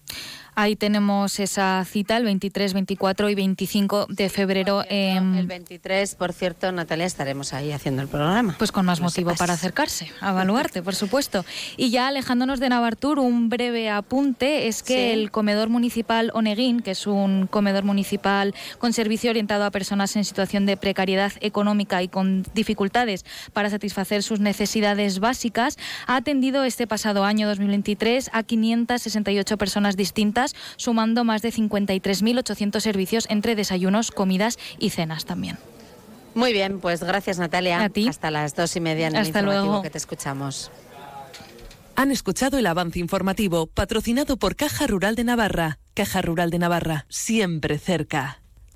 [0.58, 4.86] Ahí tenemos esa cita el 23, 24 y 25 de febrero.
[4.90, 8.56] El 23, por cierto, Natalia, estaremos ahí haciendo el programa.
[8.58, 11.44] Pues con más motivo para acercarse, a evaluarte, por supuesto.
[11.76, 16.92] Y ya alejándonos de Navartur, un breve apunte es que el comedor municipal Oneguín, que
[16.92, 22.08] es un comedor municipal con servicio orientado a personas en situación de precariedad económica y
[22.08, 29.58] con dificultades para satisfacer sus necesidades básicas, ha atendido este pasado año 2023 a 568
[29.58, 30.45] personas distintas
[30.76, 35.58] sumando más de 53.800 servicios entre desayunos, comidas y cenas también.
[36.34, 37.82] Muy bien, pues gracias Natalia.
[37.82, 38.08] A ti.
[38.10, 39.82] Hasta las dos y media en el Hasta informativo luego.
[39.84, 40.70] que te escuchamos.
[41.96, 45.80] Han escuchado el avance informativo patrocinado por Caja Rural de Navarra.
[45.94, 48.42] Caja Rural de Navarra, siempre cerca.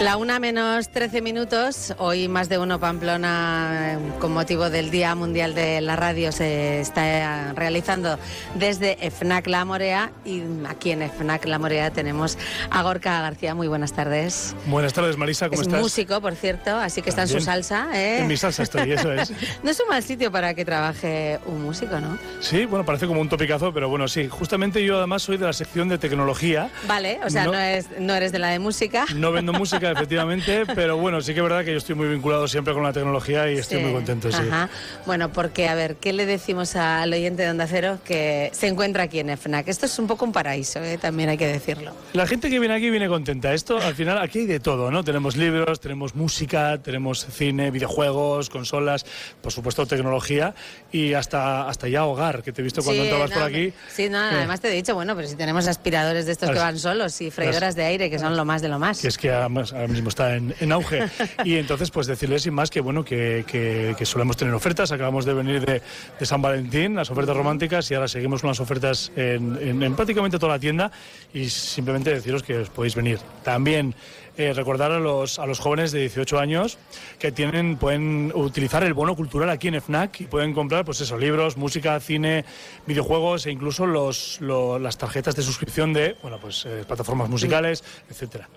[0.00, 5.14] La una menos 13 minutos, hoy más de uno Pamplona, eh, con motivo del Día
[5.14, 8.18] Mundial de la Radio, se está realizando
[8.54, 12.38] desde FNAC La Morea y aquí en FNAC La Morea tenemos
[12.70, 13.54] a Gorka García.
[13.54, 14.56] Muy buenas tardes.
[14.68, 15.82] Buenas tardes, Marisa, ¿cómo es estás?
[15.82, 17.88] músico, por cierto, así que está en su salsa.
[17.92, 18.20] ¿eh?
[18.20, 19.30] En mi salsa estoy, eso es.
[19.62, 22.16] no es un mal sitio para que trabaje un músico, ¿no?
[22.40, 24.28] Sí, bueno, parece como un topicazo, pero bueno, sí.
[24.30, 26.70] Justamente yo además soy de la sección de tecnología.
[26.88, 29.04] Vale, o sea, no, es, no eres de la de música.
[29.14, 32.46] No vendo música efectivamente, pero bueno, sí que es verdad que yo estoy muy vinculado
[32.48, 33.84] siempre con la tecnología y estoy Sí.
[33.84, 34.42] muy contento, sí.
[34.48, 34.68] Ajá.
[35.06, 39.04] Bueno, porque, a ver, ¿qué le decimos al oyente de Onda Cero que se encuentra
[39.04, 39.68] aquí en FNAC?
[39.68, 40.98] Esto es un poco un paraíso, ¿eh?
[40.98, 41.92] también hay que decirlo.
[42.12, 43.52] La gente que viene aquí viene contenta.
[43.54, 45.04] Esto, al final, aquí hay de todo, ¿no?
[45.04, 49.04] Tenemos libros, tenemos música, tenemos cine, videojuegos, consolas,
[49.42, 50.54] por supuesto tecnología
[50.92, 53.72] y hasta, hasta ya hogar, que te he visto cuando Sí, entrabas no, por aquí.
[53.94, 54.34] Sí, no, Eh.
[54.34, 57.30] además te he dicho, bueno, pero si tenemos aspiradores de estos que van solos y
[57.30, 59.00] freidoras de aire, que son lo más de lo más.
[59.00, 61.04] que es que además ahora mismo está en, en auge.
[61.44, 64.92] Y entonces, pues decirles sin más que bueno, que, que- que solemos tener ofertas.
[64.92, 65.82] Acabamos de venir de,
[66.18, 69.96] de San Valentín, las ofertas románticas, y ahora seguimos con las ofertas en, en- en
[69.96, 70.90] prácticamente toda la tienda.
[71.34, 73.18] Y simplemente deciros que os podéis venir.
[73.42, 73.94] También
[74.36, 76.78] eh, recordar a los, a los jóvenes de 18 años
[77.18, 81.18] que tienen, pueden utilizar el bono cultural aquí en FNAC y pueden comprar, pues eso,
[81.18, 82.44] libros, música, cine,
[82.86, 87.84] videojuegos e incluso los, lo- las tarjetas de suscripción de, bueno, pues eh, plataformas musicales,
[88.08, 88.48] etcétera.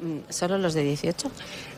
[0.00, 1.30] Mm, ¿Solo los de 18?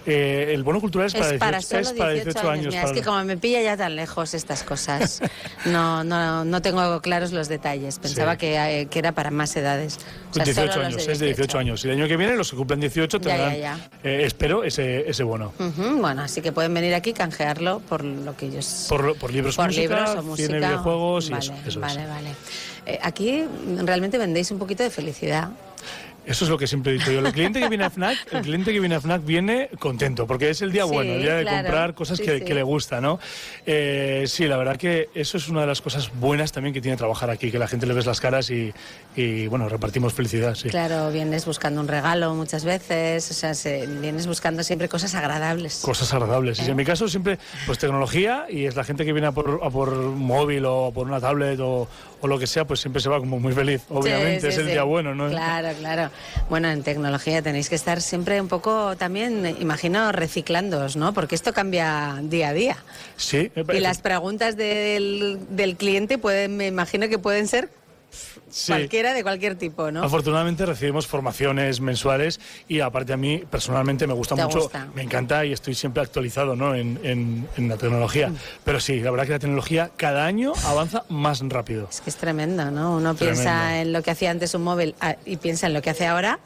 [0.07, 2.67] Eh, el bono cultural es para, 18, para solo es para 18 años.
[2.67, 5.21] Mira, para- es que como me pilla ya tan lejos estas cosas,
[5.65, 7.99] no, no, no tengo claros los detalles.
[7.99, 8.39] Pensaba Sí.
[8.39, 9.99] que, eh, que era para más edades.
[10.31, 11.85] O sea, 18 solo los años, de es de 18 años.
[11.85, 13.89] Y el año que viene, los que cumplen 18 Ya, ya, tendrán, ya.
[14.03, 15.53] eh, espero, ese, ese bono.
[15.59, 18.87] Ujú, bueno, así que pueden venir aquí y canjearlo por lo que ellos...
[18.91, 20.55] Por, por libros, por música, libros o música.
[20.55, 21.55] videojuegos y vale, eso.
[21.55, 21.77] eso es.
[21.79, 22.31] vale, vale.
[22.87, 23.43] Eh, aquí
[23.83, 25.49] realmente vendéis un poquito de felicidad.
[26.27, 27.19] Eso es lo que siempre he dicho yo.
[27.21, 30.49] El cliente que viene a FNAC, el cliente que viene a FNAC viene contento, porque
[30.51, 31.59] es el día Sí, bueno, el día de claro.
[31.59, 32.45] comprar cosas Sí, que, sí.
[32.45, 33.19] que le gusta, ¿no?
[33.67, 36.97] Eh, sí, la verdad que eso es una de las cosas buenas también que tiene
[36.97, 38.73] trabajar aquí, que la gente le ves las caras y,
[39.17, 40.71] y, bueno, repartimos felicidad, sí.
[40.71, 45.81] Claro, vienes buscando un regalo muchas veces, o sea, se- vienes buscando siempre cosas agradables.
[45.85, 46.59] Cosas agradables.
[46.67, 49.61] Y en mi caso siempre, pues tecnología y es la gente que viene a por,
[49.63, 51.87] a por móvil o por una tablet o,
[52.25, 53.83] o lo que sea, pues siempre se va como muy feliz.
[53.91, 54.71] Obviamente, Sí, es el sí.
[54.73, 55.29] día bueno, ¿no?
[55.29, 56.11] Claro, claro.
[56.49, 61.13] Bueno, en tecnología tenéis que estar siempre un poco también, imagino, reciclándoos, ¿no?
[61.13, 62.77] Porque esto cambia día a día.
[63.17, 63.53] Sí.
[63.75, 67.69] Y las preguntas del, del cliente pueden, me imagino que pueden ser
[68.51, 68.73] sí.
[68.73, 70.03] cualquiera de cualquier tipo, ¿no?
[70.03, 74.89] Afortunadamente recibimos formaciones mensuales y aparte a mí personalmente me gusta mucho, gusta.
[74.95, 76.75] me encanta y estoy siempre actualizado ¿no?
[76.75, 78.29] en, en- en la tecnología.
[78.31, 78.37] Mm.
[78.65, 81.89] Pero sí, la verdad que la tecnología cada año avanza más rápido.
[81.91, 82.97] Es que es tremendo, ¿no?
[82.97, 83.43] Uno Tremendo.
[83.43, 86.07] piensa en lo que hacía antes un móvil ah, y piensa en lo que hace
[86.07, 86.39] ahora.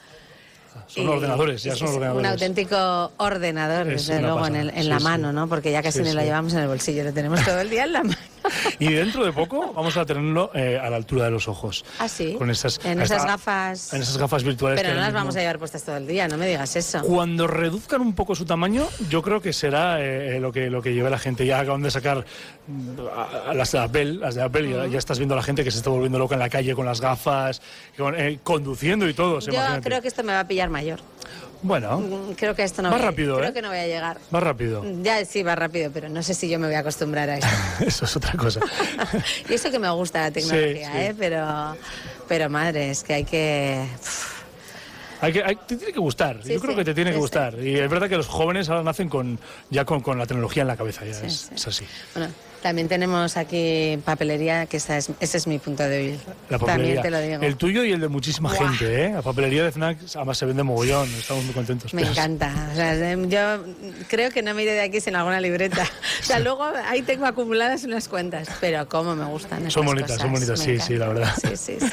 [0.86, 2.26] Son y ordenadores, ya son es ordenadores.
[2.26, 5.48] Un auténtico ordenador, Es desde luego, en, el- en Sí, la mano, ¿no?
[5.48, 6.16] Porque ya casi Sí, ni sí.
[6.18, 8.16] llevamos en el bolsillo, lo tenemos todo el día en la mano.
[8.78, 11.84] Y dentro de poco vamos a tenerlo eh, a la altura de los ojos.
[11.98, 12.34] Ah, sí.
[12.38, 13.92] Con esas, En esta- esas gafas.
[13.92, 14.78] En esas gafas virtuales.
[14.80, 17.00] Pero que no las vamos a llevar puestas todo el día, no me digas eso.
[17.02, 20.82] Cuando reduzcan un poco su tamaño, yo creo que será eh, eh, lo que lo
[20.82, 21.44] que lleve la gente.
[21.46, 22.24] Ya acaban de sacar
[22.66, 25.36] mm, a- a las de Apple, las de Apple, y ya, ya estás viendo a
[25.36, 27.60] la gente que se está volviendo loca en la calle con las gafas,
[27.96, 29.40] con- eh, conduciendo y todo.
[29.40, 29.82] Yo imagínate.
[29.88, 31.00] creo que esto me va a pillar mayor.
[31.62, 32.00] Bueno,
[32.36, 33.52] Creo que esto no Va rápido, Creo ¿eh?
[33.52, 34.18] que no voy a llegar.
[34.30, 34.84] más rápido.
[35.02, 37.48] Ya sí, va rápido, pero no sé si yo me voy a acostumbrar a esto.
[37.84, 38.60] Eso es otra cosa.
[39.48, 40.98] y eso que me gusta la tecnología, Sí, sí.
[40.98, 41.14] ¿eh?
[41.18, 41.76] Pero,
[42.28, 43.84] pero madre, es que hay que...
[45.20, 46.38] Hay que, hay- te tiene que gustar.
[46.44, 47.54] Sí, yo creo que te tiene que gustar.
[47.60, 49.36] Y es verdad que los jóvenes ahora nacen con
[49.68, 51.04] ya con, con la tecnología en la cabeza.
[51.04, 51.84] Ya es, es así.
[52.14, 56.18] Bueno, también tenemos aquí papelería, que esa es, ese es mi punto débil.
[56.48, 57.02] La También papelería.
[57.02, 57.42] te lo digo.
[57.42, 59.10] El tuyo y el de muchísima gente, ¿eh?
[59.12, 61.08] La papelería de FNAC además se vende mogollón.
[61.14, 61.94] Estamos muy contentos.
[61.94, 62.52] Me encanta.
[62.72, 63.64] O sea, yo
[64.08, 65.84] creo que no me iré de aquí sin alguna libreta.
[66.20, 70.22] O sea, luego ahí tengo acumuladas unas cuentas, pero cómo me gustan Son bonitas, cosas.
[70.22, 71.32] son bonitas, Me sí, sí, la verdad.
[71.40, 71.86] Sí, sí, sí.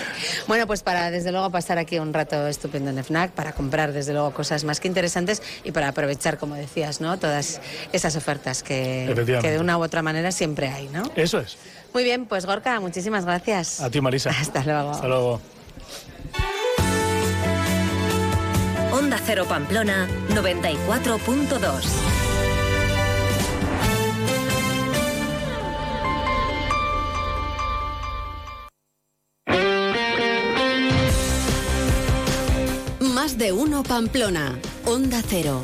[0.47, 4.13] Bueno, pues para desde luego pasar aquí un rato estupendo en FNAC, para comprar desde
[4.13, 7.17] luego cosas más que interesantes y para aprovechar, como decías, ¿no?
[7.19, 7.61] Todas
[7.93, 11.03] esas ofertas que, que de una u otra manera siempre hay, ¿no?
[11.15, 11.57] Eso es.
[11.93, 13.79] Muy bien, pues Gorka, muchísimas gracias.
[13.81, 14.29] A ti, Marisa.
[14.29, 14.91] Hasta luego.
[14.91, 15.41] Hasta luego.
[18.91, 22.15] Onda Cero Pamplona 94.2.
[32.99, 34.57] Más de uno Pamplona.
[34.85, 35.61] Onda Cero.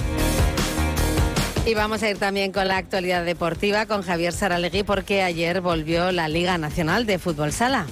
[1.63, 6.11] Y vamos a ir también con la actualidad deportiva con Javier Saralegui porque ayer volvió
[6.11, 7.85] la Liga Nacional de Fútbol Sala.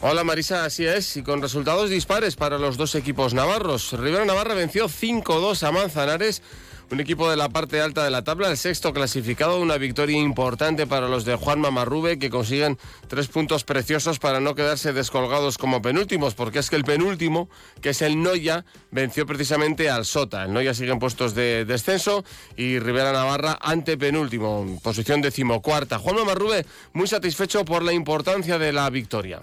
[0.00, 3.92] Hola Marisa, así es, y con resultados dispares para los dos equipos navarros.
[3.92, 6.42] Rivera Navarra venció 5-2 a Manzanares,
[6.90, 10.86] un equipo de la parte alta de la tabla, el sexto clasificado, una victoria importante
[10.86, 15.82] para los de Juan Mamarrube que consiguen tres puntos preciosos para no quedarse descolgados como
[15.82, 17.48] penúltimos, porque es que el penúltimo,
[17.80, 20.44] que es el Noya, venció precisamente al Sota.
[20.44, 22.24] El Noya sigue en puestos de descenso
[22.56, 25.98] y Rivera Navarra ante penúltimo, posición decimocuarta.
[25.98, 29.40] Juan Mamarrube muy satisfecho por la importancia de la victoria.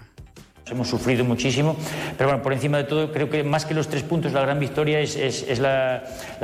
[0.69, 1.75] Hemos sufrido muchísimo,
[2.17, 4.59] pero bueno, por encima de todo, creo que más que los tres puntos, la gran
[4.59, 6.03] victoria es, la,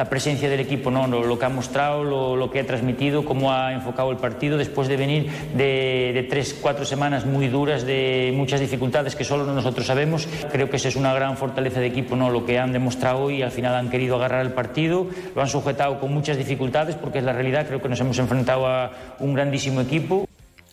[0.10, 1.08] presencia del equipo, ¿no?
[1.08, 4.90] Lo, que ha mostrado, lo, lo, que ha transmitido, cómo ha enfocado el partido después
[4.90, 9.86] de venir de, de, tres, cuatro semanas muy duras, de muchas dificultades que solo nosotros
[9.86, 10.28] sabemos.
[10.52, 12.30] Creo que esa es una gran fortaleza de equipo, ¿no?
[12.30, 16.00] Lo que han demostrado hoy, al final han querido agarrar el partido, lo han sujetado
[16.00, 19.80] con muchas dificultades, porque es la realidad, creo que nos hemos enfrentado a un grandísimo
[19.80, 20.27] equipo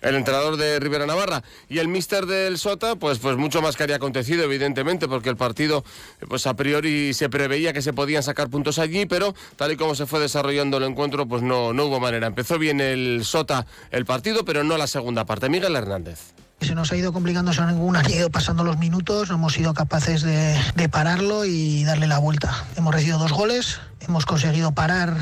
[0.05, 3.83] el entrenador de Rivera Navarra y el míster del Sota, pues, pues mucho más que
[3.83, 5.85] había acontecido, evidentemente, porque el partido,
[6.29, 9.95] pues a priori se preveía que se podían sacar puntos allí, pero tal y como
[9.95, 12.27] se fue desarrollando el encuentro, pues no, no hubo manera.
[12.27, 15.49] Empezó bien el Sota el partido, pero no la segunda parte.
[15.49, 16.44] Miguel Hernández.
[16.61, 19.75] Se nos ha ido complicando eso ninguna, han ido pasando los minutos, no hemos sido
[19.75, 22.65] capaces de, pararlo y darle la vuelta.
[22.77, 25.15] Hemos recibido dos goles, hemos conseguido parar,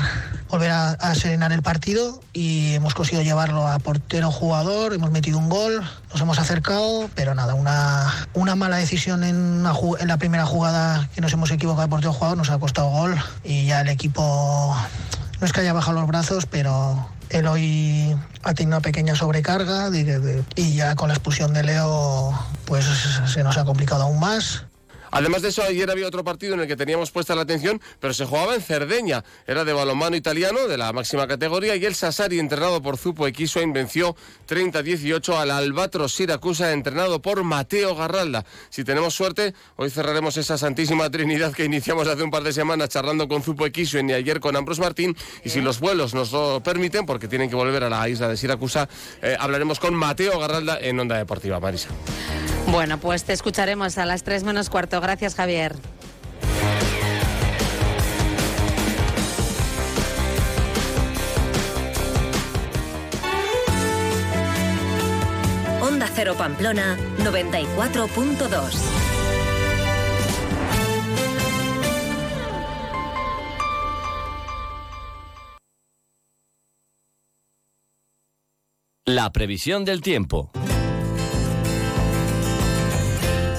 [0.49, 5.49] volver a, serenar el partido y hemos conseguido llevarlo a portero jugador, hemos metido un
[5.49, 9.65] gol, nos hemos acercado, pero nada, una, una mala decisión en,
[9.99, 13.15] en la primera jugada que nos hemos equivocado de portero jugador nos ha costado gol
[13.43, 14.77] y ya el equipo
[15.43, 19.89] no es que haya bajado los brazos, pero él hoy ha tenido una pequeña sobrecarga
[20.55, 22.31] y ya con la expulsión de Leo
[22.65, 24.65] pues se nos ha complicado aún más.
[25.13, 28.13] Además de eso, ayer había otro partido en el que teníamos puesta la atención, pero
[28.13, 29.23] se jugaba en Cerdeña.
[29.47, 33.73] Era de balonmano italiano, de la máxima categoría, y el Sassari, entrenado por Zupo Equiswain,
[33.73, 34.15] venció
[34.49, 38.43] 30-18 al Albatros Siracusa, entrenado por Mateo Garralda.
[38.69, 42.89] Si tenemos suerte, hoy cerraremos esa santísima trinidad que iniciamos hace un par de semanas
[42.89, 45.15] charlando con Zupo Equiswain y ayer con Ambros Martín.
[45.43, 48.37] Y si los vuelos nos lo permiten, porque tienen que volver a la isla de
[48.37, 48.89] Siracusa,
[49.21, 51.59] eh, hablaremos con Mateo Garralda en Onda Deportiva.
[51.59, 51.89] Marisa.
[52.67, 54.99] Bueno, pues te escucharemos a las 3 menos cuarto.
[55.03, 55.75] Gracias, Javier.
[65.81, 69.03] Onda Cero Pamplona 94.2.
[79.05, 80.49] La previsión del tiempo.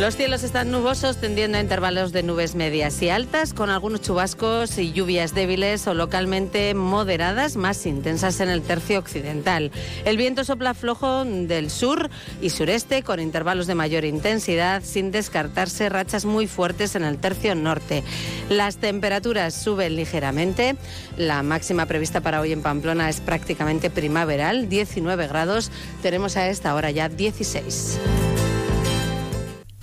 [0.00, 4.76] Los cielos están nubosos, tendiendo a intervalos de nubes medias y altas, con algunos chubascos
[4.76, 9.70] y lluvias débiles o localmente moderadas, más intensas en el tercio occidental.
[10.04, 12.10] El viento sopla flojo del sur
[12.42, 17.54] y sureste, con intervalos de mayor intensidad, sin descartarse rachas muy fuertes en el tercio
[17.54, 18.02] norte.
[18.48, 20.74] Las temperaturas suben ligeramente.
[21.16, 25.70] La máxima prevista para hoy en Pamplona es prácticamente primaveral, 19 grados.
[26.02, 28.00] Tenemos a esta hora ya 16.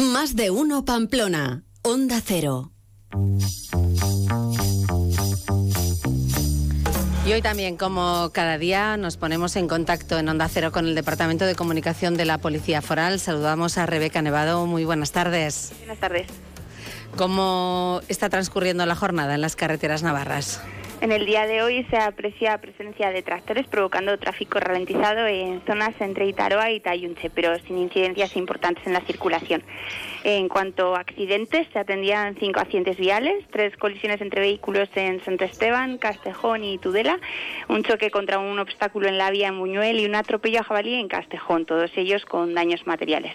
[0.02, 2.72] Más de uno Pamplona, Onda Cero.
[7.24, 10.96] Y hoy también, como cada día, nos ponemos en contacto en Onda Cero con el
[10.96, 13.20] Departamento de Comunicación de la Policía Foral.
[13.20, 14.66] Saludamos a Rebeca Nevado.
[14.66, 15.72] Muy buenas tardes.
[15.78, 16.28] Buenas tardes.
[17.16, 20.62] ¿Cómo está transcurriendo la jornada en las carreteras navarras?
[21.02, 25.96] En el día de hoy se aprecia presencia de tractores provocando tráfico ralentizado en zonas
[26.00, 29.64] entre Itaroa y Tayunche, pero sin incidencias importantes en la circulación.
[30.24, 35.44] En cuanto a accidentes, se atendían cinco accidentes viales, tres colisiones entre vehículos en Santo
[35.44, 37.20] Esteban, Castejón y Tudela,
[37.68, 40.94] un choque contra un obstáculo en la vía en Buñuel y un atropello a jabalí
[40.94, 43.34] en Castejón, todos ellos con daños materiales.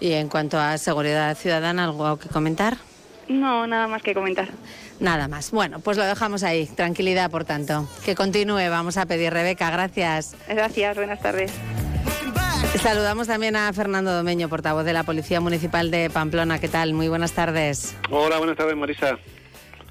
[0.00, 2.76] Y en cuanto a seguridad ciudadana, ¿algo que comentar?
[3.28, 4.48] No, nada más que comentar.
[5.00, 5.50] Nada más.
[5.50, 6.66] Bueno, pues lo dejamos ahí.
[6.66, 7.88] Tranquilidad, por tanto.
[8.04, 9.32] Que continúe, vamos a pedir.
[9.32, 10.36] Rebeca, gracias.
[10.48, 11.52] Gracias, buenas tardes.
[12.80, 16.58] Saludamos también a Fernando Domeño, portavoz de la Policía Municipal de Pamplona.
[16.58, 16.92] ¿Qué tal?
[16.92, 17.94] Muy buenas tardes.
[18.10, 19.18] Hola, buenas tardes, Marisa.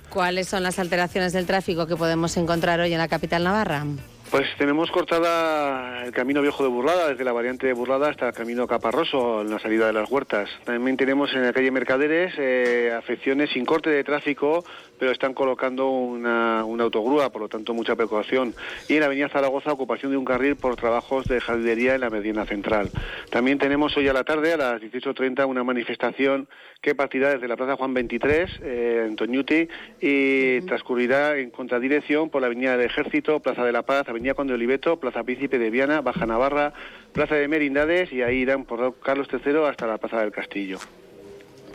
[0.10, 3.86] ¿Cuáles son las alteraciones del tráfico que podemos encontrar hoy en la capital navarra?
[4.32, 8.34] Pues tenemos cortada el camino viejo de Burlada, desde la variante de Burlada hasta el
[8.34, 10.50] camino Caparroso, en la salida de las huertas.
[10.64, 14.66] También tenemos en la calle Mercaderes eh, afecciones sin corte de tráfico,
[14.98, 18.56] pero están colocando una, una, autogrúa, por lo tanto mucha precaución.
[18.90, 22.10] Y en la avenida Zaragoza, ocupación de un carril por trabajos de jardinería en la
[22.10, 22.90] Medina Central.
[23.30, 26.48] También tenemos hoy a la tarde, a las 18.30, una manifestación
[26.82, 29.68] que partirá desde la Plaza Juan 23, eh, en Toñuti,
[30.02, 30.66] y uh -huh.
[30.66, 34.98] transcurrirá en contradirección por la Avenida del Ejército, Plaza de la Paz, Avenida Conde Oliveto,
[34.98, 36.74] Plaza Príncipe de Viana, Baja Navarra,
[37.12, 40.80] Plaza de Merindades y ahí irán por Carlos III hasta la Plaza del Castillo.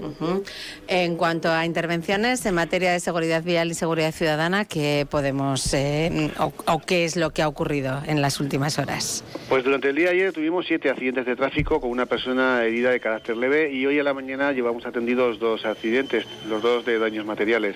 [0.00, 0.44] Uh -huh.
[0.86, 6.30] En cuanto a intervenciones en materia de seguridad vial y seguridad ciudadana, ¿qué podemos eh,
[6.38, 9.24] o, o, qué es lo que ha ocurrido en las últimas horas?
[9.48, 12.90] Pues durante el día de ayer tuvimos siete accidentes de tráfico con una persona herida
[12.90, 16.98] de carácter leve y hoy a la mañana llevamos atendidos dos accidentes, los dos de
[16.98, 17.74] daños materiales.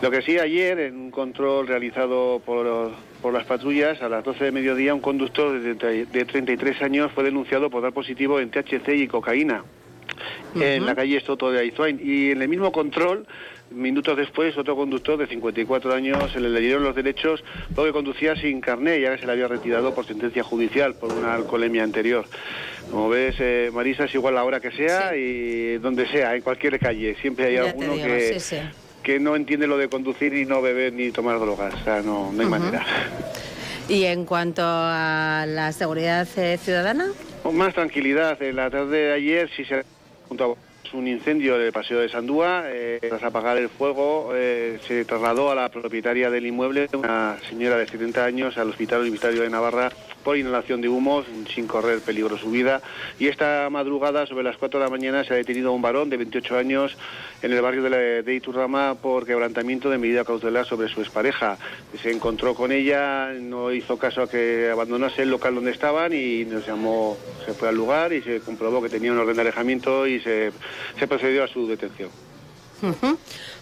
[0.00, 4.44] Lo que sí ayer en un control realizado por por las patrullas, a las 12
[4.44, 8.88] de mediodía un conductor de, de 33 años fue denunciado por dar positivo en THC
[8.94, 9.64] y cocaína.
[10.54, 12.00] en la calle Soto de Aizuain.
[12.02, 13.26] Y en el mismo control
[13.70, 17.44] Minutos después, otro conductor de 54 años se le leyeron los derechos
[17.74, 21.34] porque conducía sin carné, ya que se le había retirado por sentencia judicial por una
[21.34, 22.24] alcoholemia anterior.
[22.90, 26.78] Como ves, eh, Marisa, es igual la hora que sea y donde sea, en cualquier
[26.78, 27.14] calle.
[27.20, 28.40] Siempre hay alguno que,
[29.08, 31.72] que no entiende lo de conducir y no beber ni tomar drogas.
[31.72, 32.84] O sea, no, no hay manera.
[33.88, 37.06] ¿Y en cuanto a la seguridad eh, ciudadana?
[37.50, 38.42] Más tranquilidad.
[38.42, 39.82] En la tarde de ayer, si se
[40.28, 42.64] junto a un incendio del Paseo de Sandúa.
[42.66, 47.78] Eh, tras apagar el fuego, eh, se trasladó a la propietaria del inmueble, una señora
[47.78, 49.90] de 70 años, al Hospital Universitario de Navarra
[50.28, 51.24] por inhalación de humos,
[51.54, 52.82] sin correr peligro su vida.
[53.18, 56.18] Y esta madrugada, sobre las 4 de la mañana, se ha detenido un varón de
[56.18, 56.98] 28 años
[57.40, 61.56] en el barrio de, de Iturrama por quebrantamiento de medida cautelar sobre su expareja.
[62.02, 66.44] Se encontró con ella, no hizo caso a que abandonase el local donde estaban y
[66.44, 67.16] nos llamó,
[67.46, 70.52] se fue al lugar y se comprobó que tenía un orden de alejamiento y se,
[71.08, 72.10] procedió a su detención.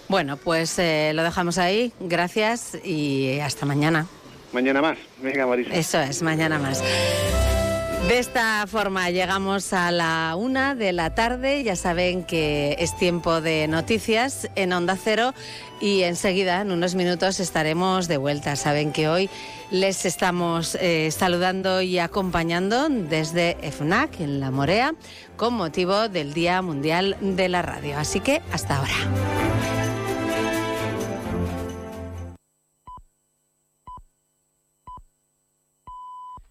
[0.08, 1.92] Bueno, pues eh, lo dejamos ahí.
[2.00, 4.08] Gracias y hasta mañana.
[4.56, 4.96] Mañana más.
[5.20, 5.74] Venga, Marisa.
[5.74, 6.82] Eso es, mañana más.
[8.08, 11.62] De esta forma llegamos a la una de la tarde.
[11.62, 15.34] Ya saben que es tiempo de noticias en Onda Cero
[15.78, 18.56] y enseguida, en unos minutos, estaremos de vuelta.
[18.56, 19.28] Saben que hoy
[19.70, 24.94] les estamos eh, saludando y acompañando desde FNAC en La Morea
[25.36, 27.98] con motivo del Día Mundial de la Radio.
[27.98, 29.55] Así que hasta ahora.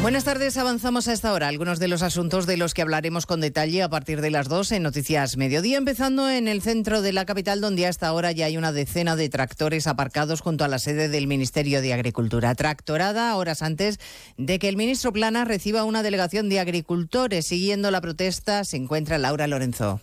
[0.00, 1.48] Buenas tardes, avanzamos a esta hora.
[1.48, 4.70] Algunos de los asuntos de los que hablaremos con detalle a partir de las dos
[4.70, 8.56] en Noticias Mediodía, empezando en el centro de la capital, donde hasta ahora ya hay
[8.56, 12.54] una decena de tractores aparcados junto a la sede del Ministerio de Agricultura.
[12.54, 13.98] Tractorada horas antes
[14.36, 17.46] de que el ministro Plana reciba una delegación de agricultores.
[17.46, 20.00] Siguiendo la protesta se encuentra Laura Lorenzo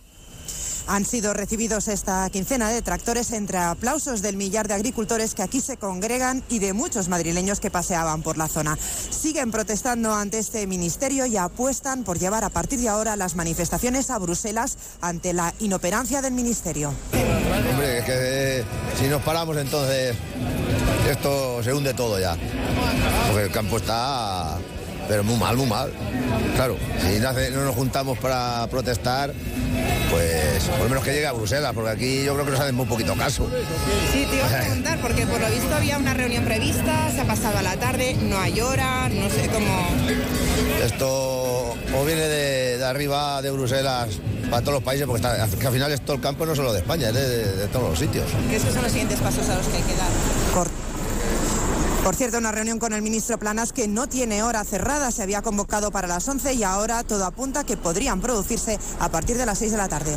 [0.86, 5.60] han sido recibidos esta quincena de tractores entre aplausos del millar de agricultores que aquí
[5.60, 8.76] se congregan y de muchos madrileños que paseaban por la zona.
[8.76, 14.10] Siguen protestando ante este ministerio y apuestan por llevar a partir de ahora las manifestaciones
[14.10, 16.92] a Bruselas ante la inoperancia del ministerio.
[17.70, 18.12] Hombre, es que
[18.60, 18.64] eh,
[18.98, 20.16] si nos paramos entonces
[21.10, 22.36] esto se hunde todo ya.
[23.28, 24.58] Porque el campo está
[25.08, 25.90] pero muy mal, muy mal.
[26.54, 29.32] Claro, si no, nos juntamos para protestar,
[30.10, 32.74] pues por lo menos que llegue a Bruselas, porque aquí yo creo que nos hacen
[32.74, 33.48] muy poquito caso.
[34.12, 37.24] Sí, te iba a preguntar, porque por lo visto había una reunión prevista, se ha
[37.24, 39.88] pasado a la tarde, no hay hora, no sé cómo...
[40.82, 44.08] Esto o viene de, arriba de Bruselas
[44.50, 46.80] para todos los países, porque está, al final es todo el campo no solo de
[46.80, 48.26] España, es de, todos los sitios.
[48.50, 50.08] ¿Qué son los siguientes pasos a los que hay que dar?
[52.06, 55.42] Por cierto, una reunión con el ministro Planas que no tiene hora cerrada, se había
[55.42, 59.58] convocado para las 11 y ahora todo apunta que podrían producirse a partir de las
[59.58, 60.16] 6 de la tarde.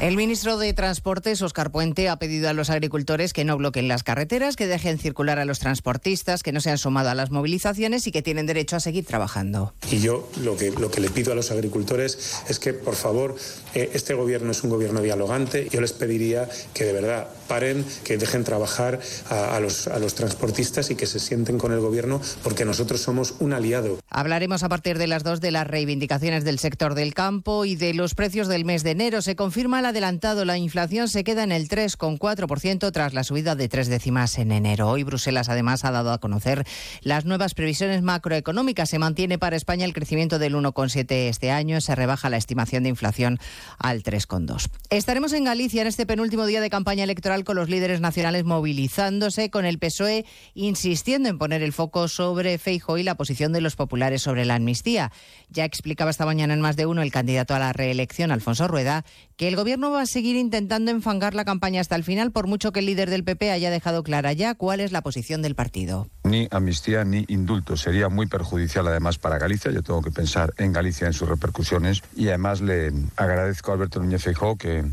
[0.00, 4.02] El ministro de Transportes, Oscar Puente, ha pedido a los agricultores que no bloqueen las
[4.02, 8.06] carreteras, que dejen circular a los transportistas, que no se han sumado a las movilizaciones
[8.06, 9.74] y que tienen derecho a seguir trabajando.
[9.90, 13.36] Y yo lo que, lo que le pido a los agricultores es que, por favor,
[13.74, 15.68] eh, este gobierno es un gobierno dialogante.
[15.70, 20.90] Yo les pediría que de verdad paren, que dejen trabajar a, los, a los transportistas
[20.90, 23.98] y que se sienten con el gobierno, porque nosotros somos un aliado.
[24.08, 27.92] Hablaremos a partir de las dos de las reivindicaciones del sector del campo y de
[27.92, 29.20] los precios del mes de enero.
[29.20, 33.68] Se confirma la adelantado, la inflación se queda en el 3,4% tras la subida de
[33.68, 34.88] tres décimas en enero.
[34.88, 36.64] Hoy Bruselas además ha dado a conocer
[37.02, 38.88] las nuevas previsiones macroeconómicas.
[38.88, 42.88] Se mantiene para España el crecimiento del 1,7 este año, se rebaja la estimación de
[42.88, 43.38] inflación
[43.78, 44.70] al 3,2.
[44.90, 49.50] Estaremos en Galicia en este penúltimo día de campaña electoral con los líderes nacionales movilizándose,
[49.50, 50.24] con el PSOE
[50.54, 54.54] insistiendo en poner el foco sobre Feijo y la posición de los populares sobre la
[54.54, 55.10] amnistía.
[55.48, 59.04] Ya explicaba esta mañana en más de uno el candidato a la reelección, Alfonso Rueda,
[59.36, 62.72] que el gobierno va a seguir intentando enfangar la campaña hasta el final, por mucho
[62.72, 66.08] que el líder del PP haya dejado clara ya cuál es la posición del partido.
[66.24, 67.76] Ni amnistía ni indulto.
[67.76, 69.70] Sería muy perjudicial además para Galicia.
[69.70, 72.02] Yo tengo que pensar en Galicia, en sus repercusiones.
[72.16, 74.84] Y además le agradezco a Alberto Núñez Feijóo que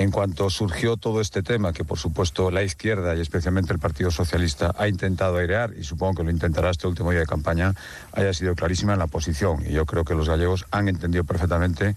[0.00, 4.10] en cuanto surgió todo este tema, que por supuesto la izquierda y especialmente el Partido
[4.10, 7.74] Socialista ha intentado airear, y supongo que lo intentará este último día de campaña,
[8.12, 9.62] haya sido clarísima en la posición.
[9.66, 11.96] Y yo creo que los gallegos han entendido perfectamente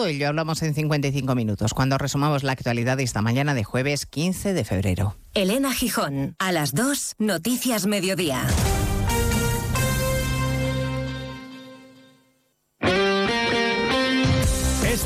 [0.05, 4.53] ello hablamos en 55 minutos, cuando resumamos la actualidad de esta mañana de jueves 15
[4.53, 5.17] de febrero.
[5.33, 8.45] Elena Gijón, a las 2, Noticias Mediodía.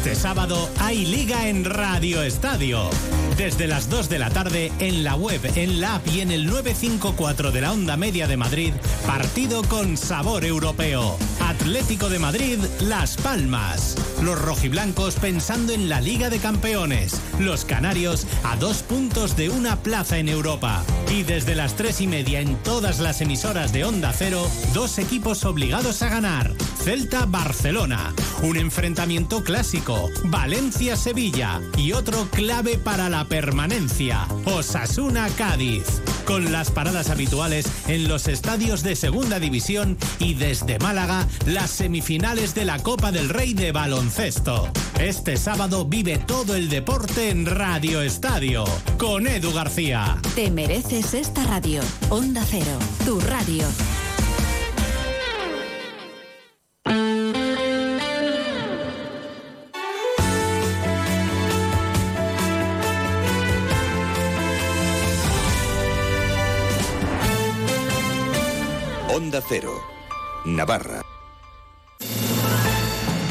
[0.05, 2.91] Este sábado hay liga en Radio Estadio.
[3.37, 6.45] Desde las 2 de la tarde en la web, en la app y en el
[6.45, 8.73] 954 de la Onda Media de Madrid,
[9.07, 11.17] partido con sabor europeo.
[11.41, 13.97] Atlético de Madrid, Las Palmas.
[14.21, 17.19] Los rojiblancos pensando en la Liga de Campeones.
[17.39, 20.83] Los canarios a dos puntos de una plaza en Europa.
[21.11, 25.45] Y desde las tres y media en todas las emisoras de Onda Cero, dos equipos
[25.45, 26.53] obligados a ganar.
[26.83, 28.13] Celta Barcelona.
[28.43, 29.94] Un enfrentamiento clásico.
[30.23, 31.61] Valencia-Sevilla.
[31.77, 34.27] Y otro clave para la permanencia.
[34.45, 36.01] Osasuna Cádiz.
[36.25, 42.55] Con las paradas habituales en los estadios de Segunda División y desde Málaga las semifinales
[42.55, 44.69] de la Copa del Rey de baloncesto.
[44.99, 48.65] Este sábado vive todo el deporte en Radio Estadio
[48.97, 50.17] con Edu García.
[50.33, 51.81] Te mereces esta radio.
[52.09, 53.65] Onda Cero, tu radio.
[69.41, 69.81] Cero,
[70.45, 71.01] Navarra.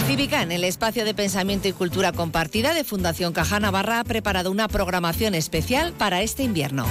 [0.06, 4.50] Cívica, en el espacio de pensamiento y cultura compartida de Fundación Caja Navarra, ha preparado
[4.50, 6.86] una programación especial para este invierno.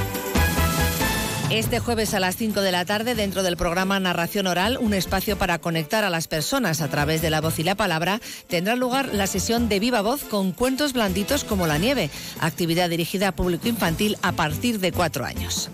[1.49, 5.37] Este jueves a las 5 de la tarde, dentro del programa Narración Oral, un espacio
[5.37, 9.13] para conectar a las personas a través de la voz y la palabra, tendrá lugar
[9.13, 12.09] la sesión de viva voz con cuentos blanditos como la nieve,
[12.39, 15.69] actividad dirigida a público infantil a partir de cuatro años.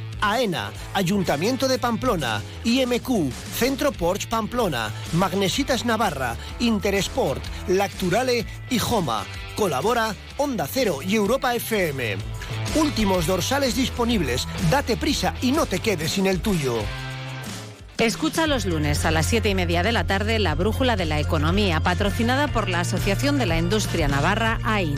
[0.21, 9.25] AENA, Ayuntamiento de Pamplona, IMQ, Centro Porsche Pamplona, Magnesitas Navarra, Interesport, Lacturale y Joma.
[9.55, 12.17] Colabora Onda Cero y Europa FM.
[12.75, 14.47] Últimos dorsales disponibles.
[14.69, 16.77] Date prisa y no te quedes sin el tuyo.
[17.97, 21.19] Escucha los lunes a las siete y media de la tarde la Brújula de la
[21.19, 24.97] Economía, patrocinada por la Asociación de la Industria Navarra, AIN.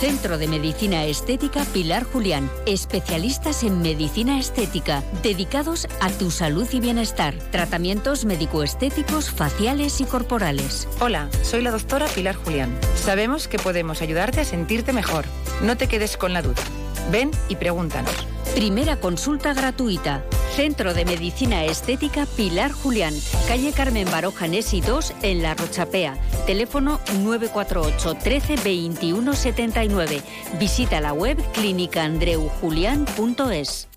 [0.00, 2.50] Centro de Medicina Estética Pilar Julián.
[2.66, 7.34] Especialistas en medicina estética, dedicados a tu salud y bienestar.
[7.50, 10.86] Tratamientos médico-estéticos, faciales y corporales.
[11.00, 12.78] Hola, soy la doctora Pilar Julián.
[12.94, 15.24] Sabemos que podemos ayudarte a sentirte mejor.
[15.62, 16.62] No te quedes con la duda.
[17.10, 18.35] Ven y pregúntanos.
[18.56, 20.24] Primera consulta gratuita.
[20.54, 23.12] Centro de Medicina Estética Pilar Julián.
[23.46, 26.16] Calle Carmen Baroja Nesi 2 en La Rochapea.
[26.46, 30.22] Teléfono 948 13 21 79.
[30.58, 33.88] Visita la web clínicaandreujulián.es.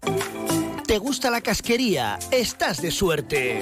[0.85, 2.19] ¿Te gusta la casquería?
[2.29, 3.61] Estás de suerte.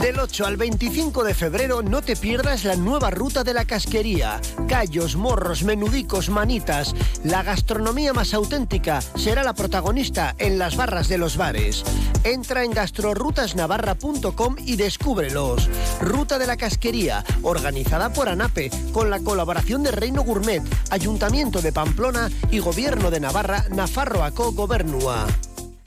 [0.00, 4.40] Del 8 al 25 de febrero no te pierdas la nueva ruta de la casquería.
[4.68, 6.94] Callos, morros, menudicos, manitas.
[7.24, 11.82] La gastronomía más auténtica será la protagonista en las barras de los bares.
[12.24, 15.70] Entra en gastrorutasnavarra.com y descúbrelos.
[16.00, 21.72] Ruta de la casquería, organizada por ANAPE, con la colaboración de Reino Gourmet, Ayuntamiento de
[21.72, 25.26] Pamplona y Gobierno de Navarra, Nafarroaco Gobernua.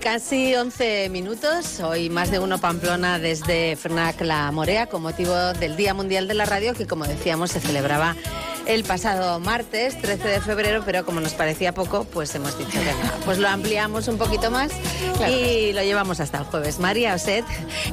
[0.08, 1.82] casi 11 minutos.
[1.82, 6.34] Hoy más de uno Pamplona desde FNAC La Morea con motivo del Día Mundial de
[6.34, 8.16] la Radio que como decíamos se celebraba
[8.68, 12.80] el pasado martes 13 de febrero, pero como nos parecía poco, pues hemos dicho que
[12.80, 13.18] nada.
[13.24, 14.72] Pues lo ampliamos un poquito más
[15.30, 16.80] y lo llevamos hasta el jueves.
[16.80, 17.46] María Oset,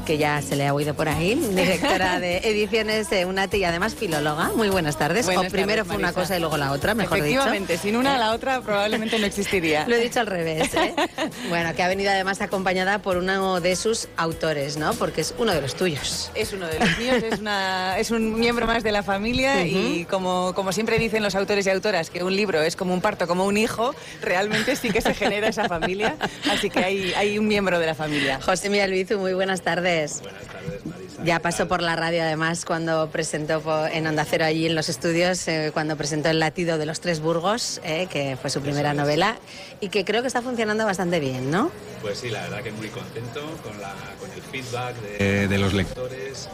[0.04, 3.94] que ya se le ha oído por ahí, directora de ediciones de UNATI y además
[3.94, 4.50] filóloga.
[4.56, 5.26] Muy buenas tardes.
[5.26, 7.26] Buenas o primero tardes, fue una cosa y luego la otra, mejor dicho.
[7.26, 9.84] Efectivamente, sin una la otra probablemente no existiría.
[9.88, 10.74] Lo he dicho al revés.
[10.74, 10.94] ¿eh?
[11.48, 14.92] bueno, que ha venido además acompañada por uno de sus autores, ¿no?
[14.94, 16.32] Porque es uno de los tuyos.
[16.34, 20.04] Es uno de los míos, es, una, es un miembro más de la familia y
[20.06, 23.26] como, como siempre dicen los autores y autoras que un libro es como un parto,
[23.26, 26.16] como un hijo, realmente sí que se genera esa familia,
[26.50, 28.40] así que hay, hay un miembro de la familia.
[28.40, 30.20] José Miguel Albizu, muy buenas tardes.
[30.22, 31.24] Buenas tardes, Marisa.
[31.24, 35.46] Ya pasó por la radio además cuando presentó en Onda Cero allí en los estudios,
[35.48, 39.36] eh, cuando presentó El latido de los tres burgos, eh, que fue su primera novela
[39.80, 41.70] y que creo que está funcionando bastante bien, ¿no?
[42.02, 45.72] Pues sí, la verdad que muy contento con, la, con el feedback de, de los
[45.72, 46.48] lectores,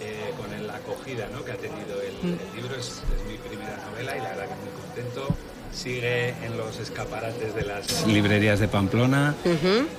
[0.00, 1.44] eh, con el- acogida ¿no?
[1.44, 2.38] que ha tenido el, Mm.
[2.40, 2.76] el libro.
[2.76, 5.28] Es, es mi primera novela y la verdad que muy contento.
[5.76, 9.34] Sigue en los escaparates de las librerías de Pamplona.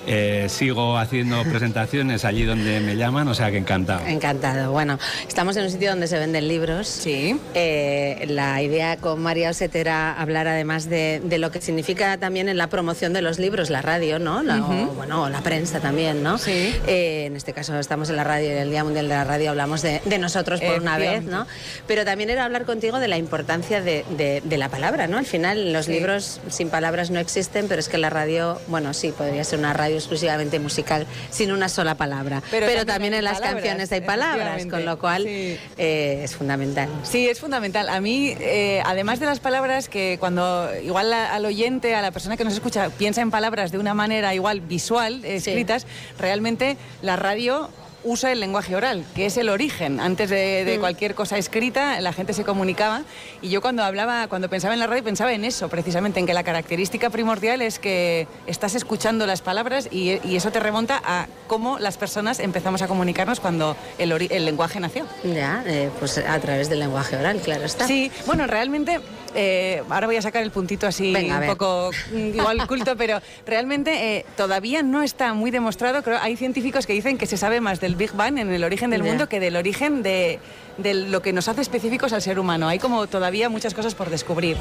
[0.08, 4.06] Eh, sigo haciendo presentaciones allí donde me llaman, o sea que encantado.
[4.08, 4.72] Encantado.
[4.72, 4.98] Bueno,
[5.28, 6.88] estamos en un sitio donde se venden libros.
[6.88, 7.40] Sí.
[7.54, 12.58] la idea con María Oset era hablar además de, de lo que significa también en
[12.58, 14.42] la promoción de los libros, la radio, ¿no?
[14.42, 16.38] La, o, bueno, o la prensa también, ¿no?
[16.40, 16.74] Sí.
[16.88, 19.52] en este caso estamos en la radio y en el Día Mundial de la Radio
[19.52, 21.46] hablamos de, de nosotros por una vez, ¿no?
[21.86, 25.18] Pero también era hablar contigo de la importancia de, de- de la palabra, ¿no?
[25.18, 25.74] Al final final.
[25.74, 29.60] Los libros sin palabras no existen, pero es que la radio, bueno, sí, podría ser
[29.60, 32.42] una radio exclusivamente musical sin una sola palabra.
[32.52, 35.58] Pero, Pero también, en las palabras, canciones hay palabras, con lo cual Sí.
[35.78, 36.90] eh, es fundamental.
[37.04, 37.90] Sí, es fundamental.
[37.90, 42.38] A mí, eh, además de las palabras, que cuando igual al oyente, a la persona
[42.38, 45.86] que nos escucha, piensa en palabras de una manera igual visual, escritas,
[46.20, 47.70] realmente la radio
[48.08, 50.00] usa el lenguaje oral, que es el origen.
[50.00, 50.80] Antes de, de Mm.
[50.80, 53.02] cualquier cosa escrita, la gente se comunicaba.
[53.42, 56.34] Y yo cuando hablaba, cuando pensaba en la radio, pensaba en eso, precisamente, en que
[56.34, 61.28] la característica primordial es que estás escuchando las palabras y, y eso te remonta a
[61.48, 65.06] cómo las personas empezamos a comunicarnos cuando el, ori- el lenguaje nació.
[65.24, 67.86] Ya, eh, pues a través del lenguaje oral, claro está.
[67.88, 69.00] Sí, bueno, realmente,
[69.40, 73.22] eh, ahora voy a sacar el puntito así Venga, un poco mm, igual culto, pero
[73.46, 76.02] realmente eh, todavía no está muy demostrado.
[76.02, 78.90] Creo hay científicos que dicen que se sabe más del Big Bang en el origen
[78.90, 80.40] del mundo que del origen de,
[80.78, 82.68] de lo que nos hace específicos al ser humano.
[82.68, 84.58] Hay como todavía muchas cosas por descubrir.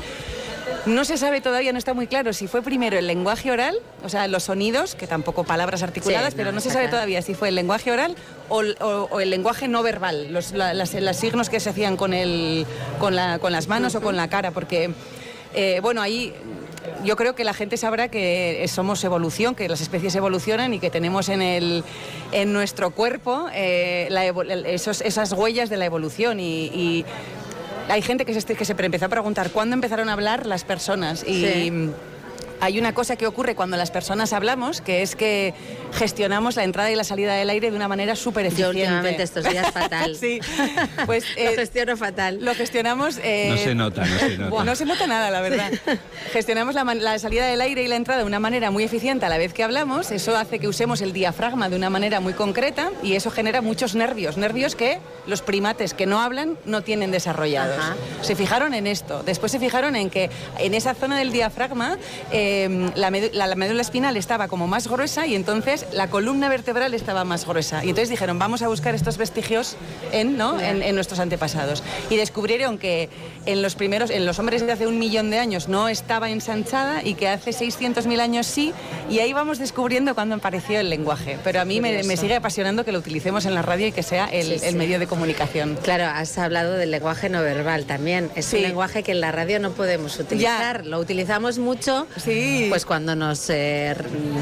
[0.87, 4.09] No se sabe todavía, no está muy claro si fue primero el lenguaje oral, o
[4.09, 6.97] sea, los sonidos, que tampoco palabras articuladas, Sí, pero no, se sabe claro.
[6.99, 8.15] todavía si fue el lenguaje oral
[8.49, 11.97] o, o- o el lenguaje no verbal, los, la- las, las signos que se hacían
[11.97, 12.67] con, el,
[12.99, 14.91] con, la- con las manos o con la cara, porque,
[15.55, 16.33] eh, bueno, ahí
[17.05, 20.91] yo creo que la gente sabrá que somos evolución, que las especies evolucionan y que
[20.91, 21.85] tenemos en, el,
[22.33, 26.67] en nuestro cuerpo eh, la esos- esas huellas de la evolución y...
[26.67, 27.05] y
[27.89, 31.25] hay gente que se, que se empezó a preguntar cuándo empezaron a hablar las personas
[31.27, 31.91] y.
[32.61, 35.55] hay una cosa que ocurre cuando las personas hablamos, que es que
[35.95, 38.81] gestionamos la entrada y la salida del aire de una manera súper Yo eficiente.
[38.83, 40.17] últimamente estos días fatal.
[40.21, 40.41] sí,
[41.07, 42.39] pues Lo gestiono fatal.
[42.41, 43.19] Lo gestionamos.
[43.23, 44.65] eh, No se nota, no se nota.
[44.65, 45.71] No se nota nada, la verdad.
[46.33, 49.39] Gestionamos la, salida del aire y la entrada de una manera muy eficiente a la
[49.39, 50.11] vez que hablamos.
[50.11, 53.95] Eso hace que usemos el diafragma de una manera muy concreta y eso genera muchos
[53.95, 54.37] nervios.
[54.37, 57.79] Nervios que los primates que no hablan no tienen desarrollados.
[57.79, 57.97] Ajá.
[58.23, 59.23] Se fijaron en esto.
[59.25, 61.99] Después se fijaron en que en esa zona del diafragma
[62.33, 62.46] eh,
[62.95, 66.95] la, medu- la- la médula espinal estaba como más gruesa y entonces la columna vertebral
[66.95, 67.85] estaba más gruesa.
[67.85, 69.77] Y entonces dijeron, vamos a buscar estos vestigios
[70.13, 70.61] en, ¿no?
[70.61, 71.83] en, en nuestros antepasados.
[72.11, 73.09] Y descubrieron que
[73.47, 77.03] en los primeros, en los hombres de hace un millón de años no estaba ensanchada
[77.05, 78.73] y que hace 600.000 años sí.
[79.11, 81.39] Y ahí vamos descubriendo cuándo apareció el lenguaje.
[81.45, 84.27] Pero a mí me, sigue apasionando que lo utilicemos en la radio y que sea
[84.27, 84.77] el, Sí, el sí.
[84.77, 85.79] medio de comunicación.
[85.83, 88.31] Claro, has hablado del lenguaje no verbal también.
[88.35, 88.57] Es Sí.
[88.57, 90.87] un lenguaje que en la radio no podemos utilizar.
[90.87, 92.36] Lo utilizamos mucho Sí.
[92.69, 93.95] Pues cuando nos eh,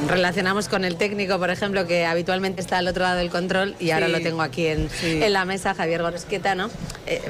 [0.09, 3.91] relacionamos con el técnico, por ejemplo, que habitualmente está al otro lado del control y
[3.91, 4.13] ahora Sí.
[4.13, 5.23] lo tengo aquí en, Sí.
[5.23, 6.71] en la mesa, Javier Gorosqueta, ¿no?
[7.07, 7.21] Eh,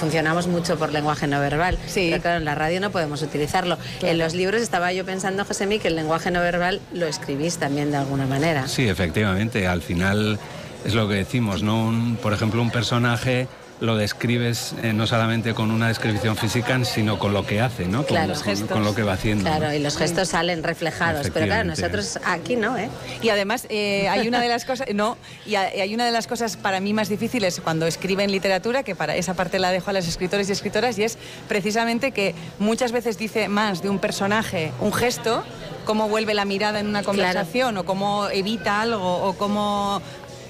[0.00, 1.78] funcionamos mucho por lenguaje no verbal.
[1.86, 2.08] Sí.
[2.10, 3.78] Pero claro, en la radio no podemos utilizarlo.
[4.02, 7.90] En los libros estaba yo pensando, José que el lenguaje no verbal lo escribís también
[7.90, 8.66] de alguna manera.
[8.68, 9.66] Sí, efectivamente.
[9.66, 10.38] Al final
[10.84, 11.86] es lo que decimos, ¿no?
[11.88, 13.48] Un- por ejemplo, un personaje
[13.80, 17.98] lo describes eh, no solamente con una descripción física, sino con lo que hace, ¿no?
[17.98, 18.28] Con, Claro.
[18.28, 18.70] Los con- gestos.
[18.70, 19.48] con lo que va haciendo.
[19.48, 19.56] ¿no?
[19.56, 21.30] Claro, y los gestos salen reflejados.
[21.32, 22.88] Pero claro, nosotros aquí no, ¿eh?
[23.22, 25.16] Y además eh, hay una de las cosas, no,
[25.46, 29.14] y hay una de las cosas para mí más difíciles cuando escriben literatura, que para
[29.16, 31.16] esa parte la dejo a los escritores y escritoras, y es
[31.48, 35.44] precisamente que muchas veces dice más de un personaje un gesto,
[35.84, 40.02] cómo vuelve la mirada en una conversación, o cómo evita algo, o cómo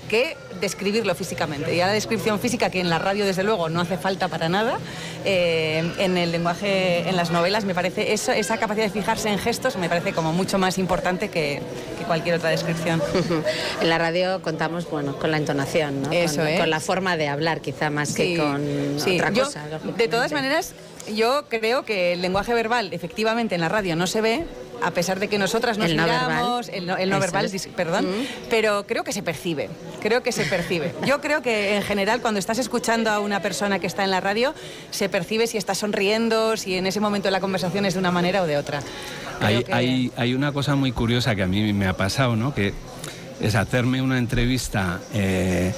[0.08, 1.74] que describirlo físicamente.
[1.74, 4.78] Y la descripción física, que en la radio desde luego no hace falta para nada,
[5.24, 9.38] eh, en el lenguaje, en las novelas, me parece eso, esa capacidad de fijarse en
[9.38, 11.60] gestos me parece como mucho más importante que,
[11.98, 13.02] que cualquier otra descripción.
[13.80, 16.10] En la radio contamos bueno con la entonación, ¿no?
[16.12, 16.60] Eso con, es.
[16.60, 19.16] con la forma de hablar, quizá más que con sí.
[19.16, 19.64] otra Yo, cosa.
[19.96, 20.74] de todas maneras,
[21.14, 24.44] yo creo que el lenguaje verbal efectivamente en la radio no se ve,
[24.82, 26.70] a pesar de que nosotras nos El no miramos, verbal.
[26.72, 27.66] el no, el no verbal, es.
[27.68, 28.06] perdón,
[28.50, 29.68] pero creo que se percibe,
[30.00, 30.94] creo que se percibe.
[31.06, 34.20] Yo creo que en general cuando estás escuchando a una persona que está en la
[34.20, 34.54] radio,
[34.90, 38.42] se percibe si está sonriendo, si en ese momento la conversación es de una manera
[38.42, 38.80] o de otra.
[39.38, 42.36] Creo Hay, que- hay, hay una cosa muy curiosa que a mí me ha pasado,
[42.36, 42.54] ¿no?
[42.54, 42.72] Que
[43.40, 45.72] es hacerme una entrevista eh,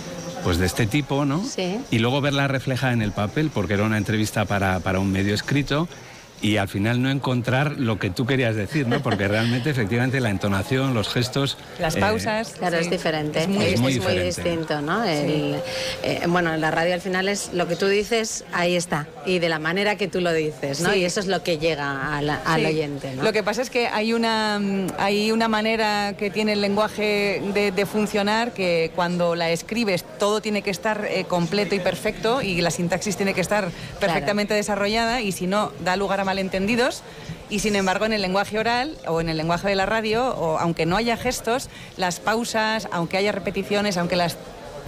[0.45, 1.45] pues de este tipo, ¿no?
[1.45, 1.79] Sí.
[1.91, 5.35] Y luego verla reflejada en el papel, porque era una entrevista para, para un medio
[5.35, 5.87] escrito.
[6.43, 9.03] Y al final no encontrar lo que tú querías decir, ¿no?
[9.03, 11.59] Porque realmente, efectivamente, la entonación, los gestos...
[11.79, 12.55] Las eh, pausas.
[12.59, 12.85] Claro, sí.
[12.85, 14.25] es diferente, Es muy- Es muy diferente.
[14.25, 15.05] distinto, ¿no?
[15.05, 15.57] El-
[16.03, 19.39] eh, bueno, en la radio al final es lo que tú dices, ahí está, y
[19.39, 20.93] de la manera que tú lo dices, ¿no?
[20.93, 21.01] Sí.
[21.01, 22.67] Y eso es lo que llega a la- al Sí.
[22.67, 23.23] oyente, ¿no?
[23.23, 24.61] Lo que pasa es que hay una,
[24.99, 30.41] hay una manera que tiene el lenguaje de, de funcionar que cuando la escribes todo
[30.41, 33.69] tiene que estar eh, completo y perfecto y la sintaxis tiene que estar
[34.01, 37.03] perfectamente desarrollada y si no da lugar a malentendidos.
[37.49, 40.59] Y sin embargo en el lenguaje oral o en el lenguaje de la radio, o
[40.59, 44.37] aunque no haya gestos, las pausas, aunque haya repeticiones, aunque las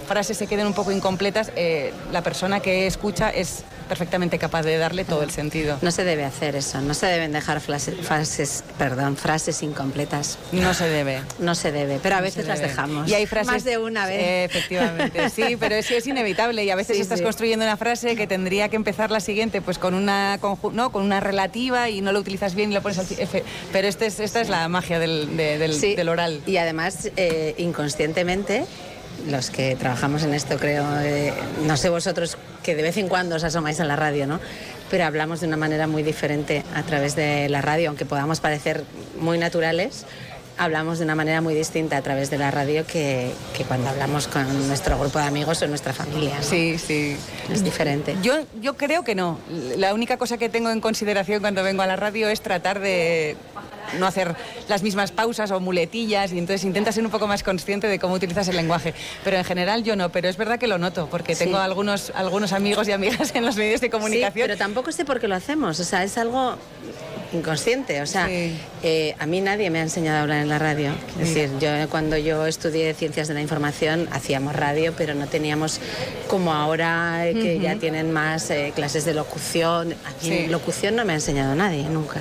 [0.03, 4.77] frases se queden un poco incompletas, eh, la persona que escucha es perfectamente capaz de
[4.77, 5.77] darle todo el sentido.
[5.81, 10.37] No se debe hacer eso, no se deben dejar frase- frases, perdón, frases incompletas.
[10.53, 11.21] No se debe.
[11.39, 13.09] No se debe, pero a No veces las dejamos.
[13.09, 14.19] Y hay frases Más de una vez.
[14.21, 17.23] Eh, efectivamente, sí, pero es, es inevitable y a veces Sí, estás sí.
[17.25, 20.39] construyendo una frase que tendría que empezar la siguiente pues con una
[20.71, 23.07] no, con una relativa y no lo utilizas bien y lo pones al
[23.71, 26.41] pero este es, esta es la magia del, de- del- Sí, del oral.
[26.45, 28.65] Y además, eh, inconscientemente,
[29.27, 31.33] los que trabajamos en esto, creo, eh,
[31.65, 34.39] no sé vosotros que de vez en cuando os asomáis a la radio, ¿no?
[34.89, 38.83] Pero hablamos de una manera muy diferente a través de la radio, aunque podamos parecer
[39.19, 40.05] muy naturales.
[40.55, 44.27] Hablamos de una manera muy distinta a través de la radio que, que cuando hablamos
[44.27, 46.35] con nuestro grupo de amigos o nuestra familia.
[46.37, 46.43] ¿no?
[46.43, 47.17] Sí, sí.
[47.51, 48.15] Es diferente.
[48.21, 49.39] Yo, yo creo que no.
[49.77, 53.35] La única cosa que tengo en consideración cuando vengo a la radio es tratar de
[53.99, 54.35] no hacer
[54.67, 58.15] las mismas pausas o muletillas y entonces intenta ser un poco más consciente de cómo
[58.15, 58.93] utilizas el lenguaje.
[59.23, 61.45] Pero en general yo no, pero es verdad que lo noto porque Sí.
[61.45, 64.33] tengo algunos, algunos amigos y amigas en los medios de comunicación.
[64.33, 65.79] Sí, pero tampoco sé por qué lo hacemos.
[65.79, 66.55] O sea, es algo
[67.33, 68.01] inconsciente.
[68.01, 70.91] O sea, eh, a mí nadie me ha enseñado a hablar en la radio.
[71.19, 75.79] Es decir, yo cuando yo estudié ciencias de la información hacíamos radio, pero no teníamos
[76.27, 79.93] como ahora eh, que ya tienen más eh, clases de locución.
[80.05, 82.19] A mí locución no me ha enseñado nadie nunca.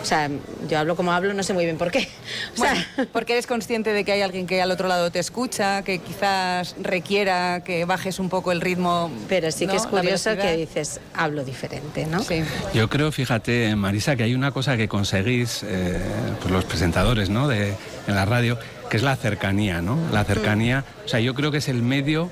[0.00, 0.30] O sea,
[0.72, 2.08] yo hablo como hablo, no sé muy bien por qué.
[2.54, 5.18] O sea, Bueno, porque eres consciente de que hay alguien que al otro lado te
[5.18, 9.10] escucha, que quizás requiera que bajes un poco el ritmo.
[9.28, 12.22] pero sí que es curioso que dices, hablo diferente, ¿no?
[12.22, 12.42] Sí.
[12.72, 16.00] Yo creo, fíjate, Marisa, que hay una cosa que conseguís, eh,
[16.40, 17.48] pues los presentadores ¿no?
[17.48, 17.74] de,
[18.06, 18.58] en la radio,
[18.88, 19.98] que es la cercanía, ¿no?
[20.10, 22.30] La cercanía, o sea, yo creo que es el medio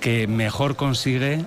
[0.00, 1.44] que mejor consigue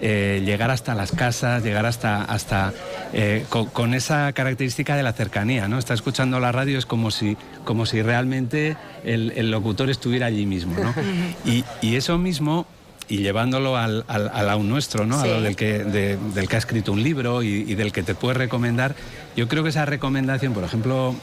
[0.00, 2.72] eh, llegar hasta las casas, llegar hasta, hasta
[3.12, 5.78] eh, con, con esa característica de la cercanía, ¿no?
[5.78, 10.44] Está escuchando la radio, es como si, como si realmente el, el locutor estuviera allí
[10.46, 10.94] mismo, ¿no?
[11.50, 12.66] Y, y eso mismo,
[13.08, 15.22] y llevándolo al, al, al aún nuestro, ¿no?
[15.22, 15.28] Sí.
[15.28, 18.02] A lo del que, de- del que ha escrito un libro y, y del que
[18.02, 18.94] te puede recomendar,
[19.36, 21.14] yo creo que esa recomendación, por ejemplo,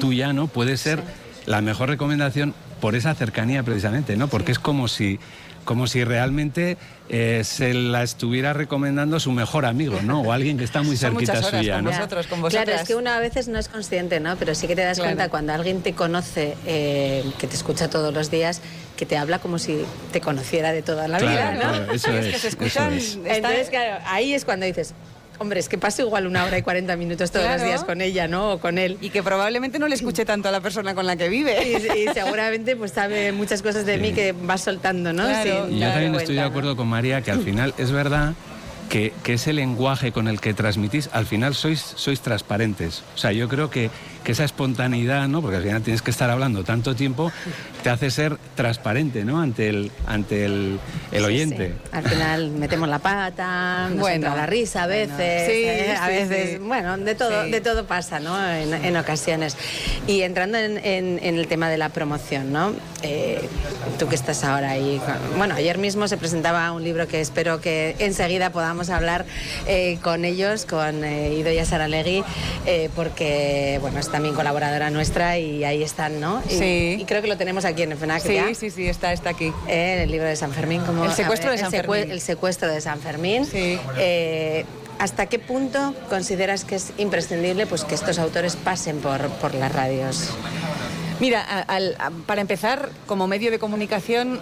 [0.00, 0.46] tuya, ¿no?
[0.48, 1.02] Puede ser
[1.46, 4.28] la mejor recomendación por esa cercanía precisamente, ¿no?
[4.28, 5.18] Porque es como si
[5.64, 6.76] como si realmente
[7.08, 10.22] eh, se la estuviera recomendando su mejor amigo, ¿no?
[10.22, 11.90] O alguien que está muy cerquita horas suya, con ¿no?
[11.90, 14.36] vosotros, con Claro, es que uno a veces no es consciente, ¿no?
[14.36, 15.10] Pero sí que te das Claro.
[15.16, 18.60] cuenta cuando alguien te conoce, eh, que te escucha todos los días,
[18.96, 21.60] que te habla como si te conociera de toda la Claro, vida, ¿no?
[21.60, 23.18] claro, eso es es, que se escuchan, es.
[23.24, 24.94] Entonces, claro, ahí es cuando dices,
[25.42, 28.26] hombre, es que paso igual una hora y 40 minutos todos los días con ella,
[28.28, 28.52] ¿no?
[28.52, 28.96] O con él.
[29.00, 31.52] y que probablemente no le escuche tanto a la persona con la que vive.
[31.62, 35.24] Y, y seguramente pues sabe muchas cosas de mí que vas soltando, ¿no?
[35.24, 35.66] Claro.
[35.66, 38.34] Sin Y yo también estoy de acuerdo con María que al final es verdad
[38.88, 43.02] que, que ese lenguaje con el que transmitís, al final sois, sois transparentes.
[43.14, 43.90] O sea, yo creo que,
[44.22, 45.40] que esa espontaneidad, ¿no?
[45.40, 47.32] porque al final tienes que estar hablando tanto tiempo,
[47.82, 49.40] te hace ser transparente ¿no?
[49.40, 50.78] ante el, ante el,
[51.10, 51.68] el oyente.
[51.68, 51.88] sí.
[51.92, 55.16] Al final metemos la pata, nos Bueno, entra la risa a bueno.
[55.16, 55.96] veces, Sí, ¿eh?
[55.98, 56.58] a veces, sí.
[56.58, 57.50] bueno, de todo, Sí.
[57.50, 58.38] de todo pasa, ¿no?
[58.52, 59.56] En, en ocasiones.
[60.06, 62.72] Y entrando en, en- en el tema de la promoción, ¿no?
[63.02, 63.40] Eh,
[63.98, 67.60] tú que estás ahora ahí, con- bueno, ayer mismo se presentaba un libro que espero
[67.60, 69.24] que enseguida podamos hablar
[69.66, 72.22] eh, con ellos, con eh, Idoia Saralegui,
[72.66, 76.42] eh, porque, bueno, es también colaboradora nuestra y ahí están, ¿no?
[76.48, 76.96] Y, Sí.
[77.00, 78.54] y creo que lo tenemos aquí en FNAC Sí, ya.
[78.54, 79.52] sí, sí, está, está aquí.
[79.68, 82.10] Eh, el libro de San Fermín, como El secuestro de San el Fermín.
[82.10, 83.46] El secuestro de San Fermín.
[83.46, 83.78] Sí.
[83.98, 84.64] Eh,
[84.98, 89.72] ¿Hasta qué punto consideras que es imprescindible pues, que estos autores pasen por, por las
[89.72, 90.30] radios?
[91.22, 91.96] Mira, al-
[92.26, 94.40] para empezar, como medio de comunicación,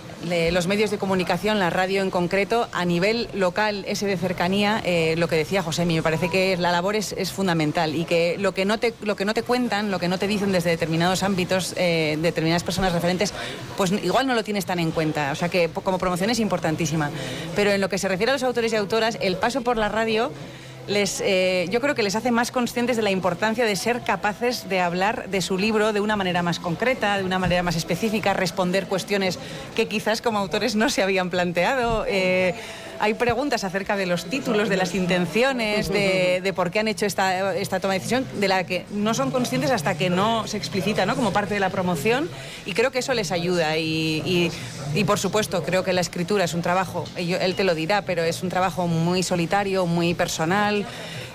[0.50, 5.14] los medios de comunicación, la radio en concreto, a nivel local, ese de cercanía, eh,
[5.18, 8.64] lo que decía José, me parece que la labor es, fundamental y que lo que,
[8.64, 11.74] no te, lo que no te cuentan, lo que no te dicen desde determinados ámbitos,
[11.76, 13.34] eh, determinadas personas referentes,
[13.76, 15.32] pues igual no lo tienes tan en cuenta.
[15.32, 17.10] O sea que como promoción es importantísima.
[17.54, 19.90] Pero en lo que se refiere a los autores y autoras, el paso por la
[19.90, 20.32] radio
[20.86, 24.68] les, eh, yo creo que les hace más conscientes de la importancia de ser capaces
[24.68, 28.32] de hablar de su libro de una manera más concreta, de una manera más específica,
[28.34, 29.38] responder cuestiones
[29.76, 32.04] que quizás como autores no se habían planteado.
[32.08, 32.54] Eh,
[33.00, 37.06] hay preguntas acerca de los títulos, de las intenciones, de, de por qué han hecho
[37.06, 40.58] esta, esta toma de decisión, de la que no son conscientes hasta que no se
[40.58, 41.16] explicita ¿no?
[41.16, 42.28] como parte de la promoción
[42.66, 44.50] y creo que eso les ayuda y, y-
[44.94, 48.22] y, por supuesto creo que la escritura es un trabajo, él te lo dirá, pero
[48.22, 50.84] es un trabajo muy solitario, muy personal.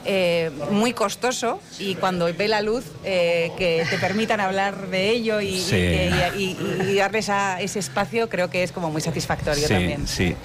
[0.08, 5.42] eh, muy costoso y cuando ve la luz eh, que te permitan hablar de ello
[5.42, 5.76] y, Sí.
[5.78, 6.58] y- y-
[6.92, 10.08] y darles a ese espacio creo que es como muy satisfactorio sí, también.
[10.08, 10.36] Sí,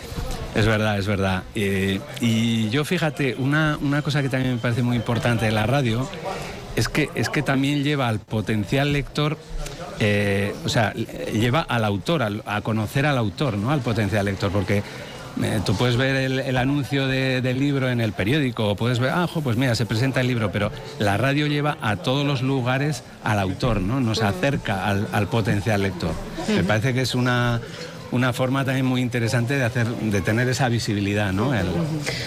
[0.54, 1.42] es verdad, es verdad.
[1.54, 5.66] Eh, y yo fíjate, una, una cosa que también me parece muy importante de la
[5.66, 6.08] radio
[6.76, 9.36] es que, es que también lleva al potencial lector
[10.02, 13.70] eh, o sea, lleva al autor, al- a conocer al autor, ¿no?
[13.70, 14.82] Al potencial lector, porque
[15.42, 18.98] eh, tú puedes ver el, el anuncio de- del libro en el periódico, o puedes
[18.98, 22.40] ver, ah, pues mira, se presenta el libro, pero la radio lleva a todos los
[22.40, 24.00] lugares al autor, ¿no?
[24.00, 26.12] Nos acerca al, al potencial lector.
[26.48, 27.60] Me parece que es una,
[28.12, 31.54] una forma también muy interesante de, hacer, de tener esa visibilidad, ¿no?
[31.54, 31.66] El-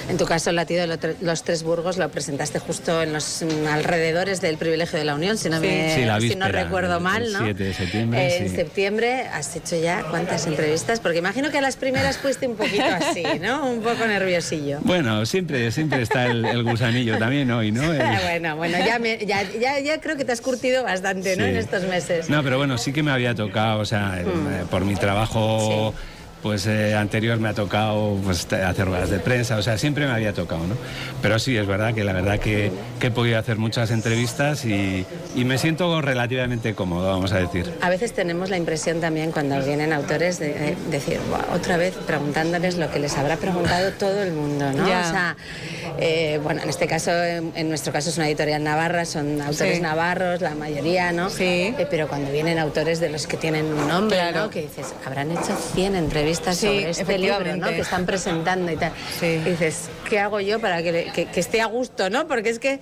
[0.10, 3.68] En tu caso, el latido de los tres burgos lo presentaste justo en los mm,
[3.68, 7.04] alrededores del privilegio de la Unión, si no, me, Sí, la si no recuerdo el-
[7.04, 7.40] mal, el ¿no?
[7.44, 11.62] 7 de septiembre, Eh, En septiembre has hecho ya cuántas entrevistas, porque imagino que a
[11.62, 13.66] las primeras fuiste un poquito así, ¿no?
[13.70, 14.80] Un poco nerviosillo.
[14.84, 17.92] Bueno, siempre, siempre está el, el gusanillo también hoy, ¿no?
[17.92, 21.44] El- bueno, bueno, ya, me- ya, ya, ya creo que te has curtido bastante, ¿no?
[21.44, 21.50] Sí.
[21.50, 22.30] En estos meses.
[22.30, 24.26] No, pero bueno, sí que me había tocado, o sea, eh,
[24.70, 25.94] por mi trabajo o
[26.44, 30.12] pues eh, anterior me ha tocado pues, hacer ruedas de prensa, o sea, siempre me
[30.12, 30.76] había tocado, ¿no?
[31.22, 32.70] Pero sí, es verdad que la verdad que,
[33.00, 37.72] que he podido hacer muchas entrevistas y, y me siento relativamente cómodo, vamos a decir.
[37.82, 41.94] A veces tenemos la impresión también cuando vienen autores de, de decir, "Buah, otra vez
[42.06, 44.86] preguntándoles lo que les habrá preguntado todo el mundo, ¿no?
[44.86, 45.00] Ya.
[45.08, 45.38] O sea,
[45.98, 49.78] eh, bueno, en este caso, en, en nuestro caso es una editorial navarra, son autores
[49.78, 49.82] Sí.
[49.82, 51.30] navarros, la mayoría, ¿no?
[51.30, 51.74] Sí.
[51.90, 54.42] pero cuando vienen autores de los que tienen un nombre, Claro.
[54.46, 54.50] ¿no?
[54.50, 57.68] Que dices, habrán hecho 100 entrevistas Sí, sobre este libro, ¿no?
[57.68, 58.92] Que están presentando y tal.
[59.22, 62.28] Y dices, ¿qué hago yo para que, le- que- que esté a gusto, ¿no?
[62.28, 62.80] Porque es que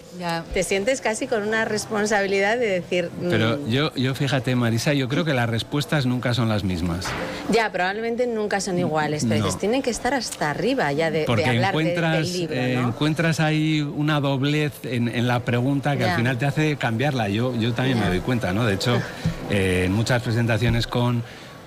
[0.54, 3.10] te sientes casi con una responsabilidad de decir...
[3.22, 7.06] mm, Pero yo, yo fíjate, Marisa, yo creo que las respuestas nunca son las mismas.
[7.50, 9.46] Ya, probablemente nunca son iguales, pero No.
[9.46, 12.56] dices, tienen que estar hasta arriba ya de, de Porque hablar de- encuentras, del libro,
[12.56, 12.88] eh, ¿no?
[12.90, 16.12] encuentras ahí una doblez en, en la pregunta que Ya.
[16.12, 17.30] al final te hace cambiarla.
[17.30, 18.66] Yo, yo también me doy cuenta, ¿no?
[18.66, 19.02] De hecho,
[19.50, 21.24] eh, en muchas presentaciones con,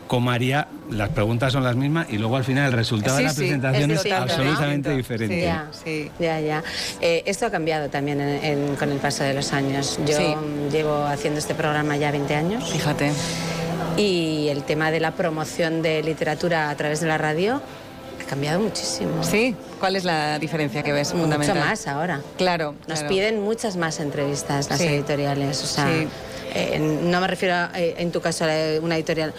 [0.06, 3.24] con María, las preguntas son las mismas y luego al final el resultado de Sí,
[3.26, 4.22] la sí, presentación es es, distinto, ¿no?
[4.32, 5.40] absolutamente diferente.
[5.42, 5.68] Ya,
[6.20, 6.62] ya, ya.
[7.00, 9.98] Eh, esto ha cambiado también en- en- con el paso de los años.
[10.06, 10.34] Yo Sí.
[10.70, 12.70] llevo haciendo este programa ya 20 años.
[12.70, 13.12] Fíjate.
[13.96, 17.60] Y el tema de la promoción de literatura a través de la radio
[18.20, 19.22] ha cambiado muchísimo.
[19.22, 21.58] Sí, ¿cuál es la diferencia que ves Mucho fundamental?
[21.60, 22.20] más ahora.
[22.36, 22.74] Claro.
[22.88, 23.08] Nos claro.
[23.08, 24.86] piden muchas más entrevistas las Sí.
[24.86, 25.62] editoriales.
[25.62, 26.08] O sea, Sí.
[26.54, 28.48] eh, no me refiero a, eh, en tu caso a
[28.82, 29.32] una editorial.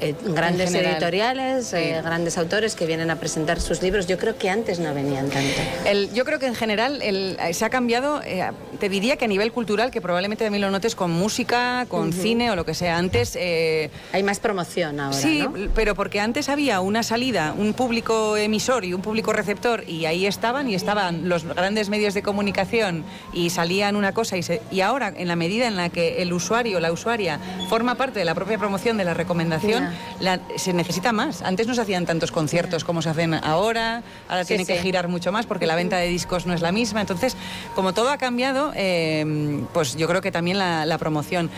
[0.00, 1.76] Eh, grandes editoriales, Sí.
[1.76, 4.06] eh, grandes autores que vienen a presentar sus libros.
[4.06, 5.60] Yo creo que antes no venían tanto.
[5.84, 9.28] El- yo creo que en general el- se ha cambiado, eh, te diría que a
[9.28, 12.96] nivel cultural, que probablemente también lo notes con música, con cine o lo que sea.
[12.98, 13.36] Antes...
[13.36, 15.52] eh, Hay más promoción ahora, Sí, ¿no?
[15.74, 20.26] pero porque antes había una salida, un público emisor y un público receptor y ahí
[20.26, 24.80] estaban y estaban los grandes medios de comunicación y salían una cosa y, se- y
[24.80, 27.38] ahora en la medida en la que el usuario la usuaria
[27.68, 29.89] forma parte de la propia promoción de la recomendación,
[30.20, 31.42] la- se necesita más.
[31.42, 34.82] Antes no se hacían tantos conciertos como se hacen ahora, ahora Sí, tienen que sí.
[34.82, 37.00] girar mucho más porque la venta de discos no es la misma.
[37.00, 37.36] Entonces,
[37.74, 41.50] como todo ha cambiado, eh, pues yo creo que también la, la promoción.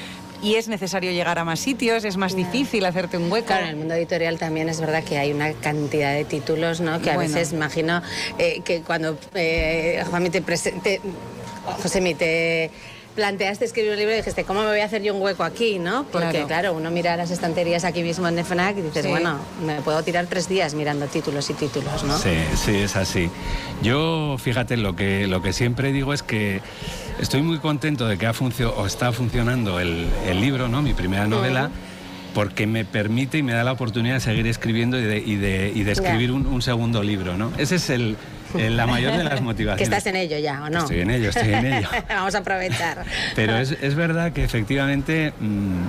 [0.43, 3.47] Y es necesario llegar a más sitios, es más difícil hacerte un hueco.
[3.47, 7.01] Claro, en el mundo editorial también es verdad que hay una cantidad de títulos, ¿no?
[7.01, 7.33] Que a Bueno.
[7.33, 8.03] veces imagino
[8.39, 10.03] eh, que cuando eh,
[10.33, 11.01] te presente,
[11.81, 12.73] Josemi, te
[13.15, 15.79] planteaste escribir un libro y dijiste, ¿cómo me voy a hacer yo un hueco aquí,
[15.79, 16.05] no?
[16.11, 16.47] Porque Claro.
[16.47, 19.09] claro, uno mira las estanterías aquí mismo en FNAC y dices, Sí.
[19.11, 22.17] bueno, me puedo tirar tres días mirando títulos y títulos, ¿no?
[22.19, 23.31] Sí, sí, es así.
[23.83, 26.61] Yo, fíjate, lo que, lo que siempre digo es que
[27.21, 30.81] estoy muy contento de que ha funcio- o está funcionando el, el libro, ¿no?
[30.83, 31.71] Mi primera novela.
[32.35, 35.71] Porque me permite y me da la oportunidad de seguir escribiendo y de, y de,
[35.75, 36.01] y de Ya.
[36.03, 37.53] escribir un, un segundo libro, ¿no?
[37.59, 38.17] Ese es el,
[38.59, 39.79] el- la mayor de las motivaciones.
[39.79, 40.81] que estás en ello ya, ¿o no?
[40.81, 41.89] Estoy en ello, estoy en ello.
[42.09, 43.05] Vamos a aprovechar.
[43.35, 45.83] Pero es, es verdad que efectivamente mm,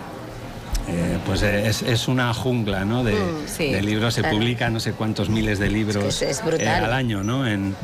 [0.90, 3.04] eh, pues es, es una jungla ¿no?
[3.04, 4.14] de, Mm, sí, de libros.
[4.16, 4.38] Se claro.
[4.38, 7.48] publican no sé cuántos miles de libros Es que es- eh, al año, ¿no?
[7.48, 7.76] En-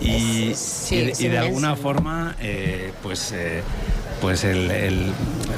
[0.00, 3.62] y, sí, y de- y alguna forma, eh, pues, eh,
[4.20, 5.12] pues el, el-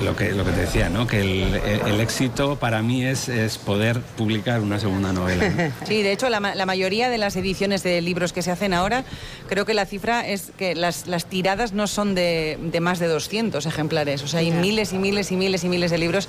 [0.05, 1.07] lo, que, lo que te decía, ¿no?
[1.07, 5.49] Que el, éxito para mí es, es poder publicar una segunda novela.
[5.49, 5.73] ¿no?
[5.87, 9.05] Sí, de hecho, la, la mayoría de las ediciones de libros que se hacen ahora,
[9.49, 13.07] creo que la cifra es que las, las tiradas no son de, de más de
[13.09, 14.23] 200 ejemplares.
[14.23, 16.29] O sea, hay miles y miles y miles y miles de libros.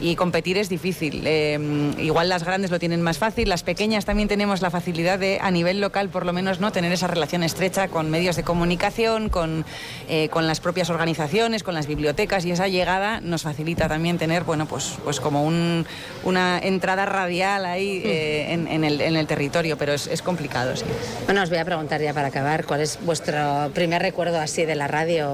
[0.00, 1.22] Y competir es difícil.
[1.26, 1.58] Eh,
[1.98, 5.50] igual las grandes lo tienen más fácil, las pequeñas también tenemos la facilidad de, a
[5.50, 9.64] nivel local por lo menos, no tener esa relación estrecha con medios de comunicación, con,
[10.08, 14.44] eh, con las propias organizaciones, con las bibliotecas y esa llegada nos facilita también tener,
[14.44, 15.84] bueno, pues, pues como un-
[16.24, 20.74] una entrada radial ahí eh, en, en el, en el territorio, pero es, es complicado,
[20.76, 20.84] sí.
[21.26, 24.76] Bueno, os voy a preguntar ya para acabar, ¿cuál es vuestro primer recuerdo así de
[24.76, 25.30] la radio?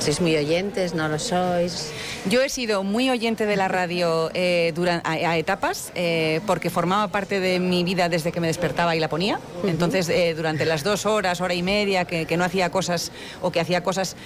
[0.00, 0.94] ¿Sois muy oyentes?
[0.94, 1.92] ¿No lo sois?
[2.28, 6.70] Yo he sido muy oyente de la radio eh, duran- a, a etapas, eh, porque
[6.70, 9.38] formaba parte de mi vida desde que me despertaba y la ponía.
[9.64, 13.12] Entonces, eh, durante las dos horas, hora y media, que, que no hacía cosas
[13.42, 14.16] o que hacía cosas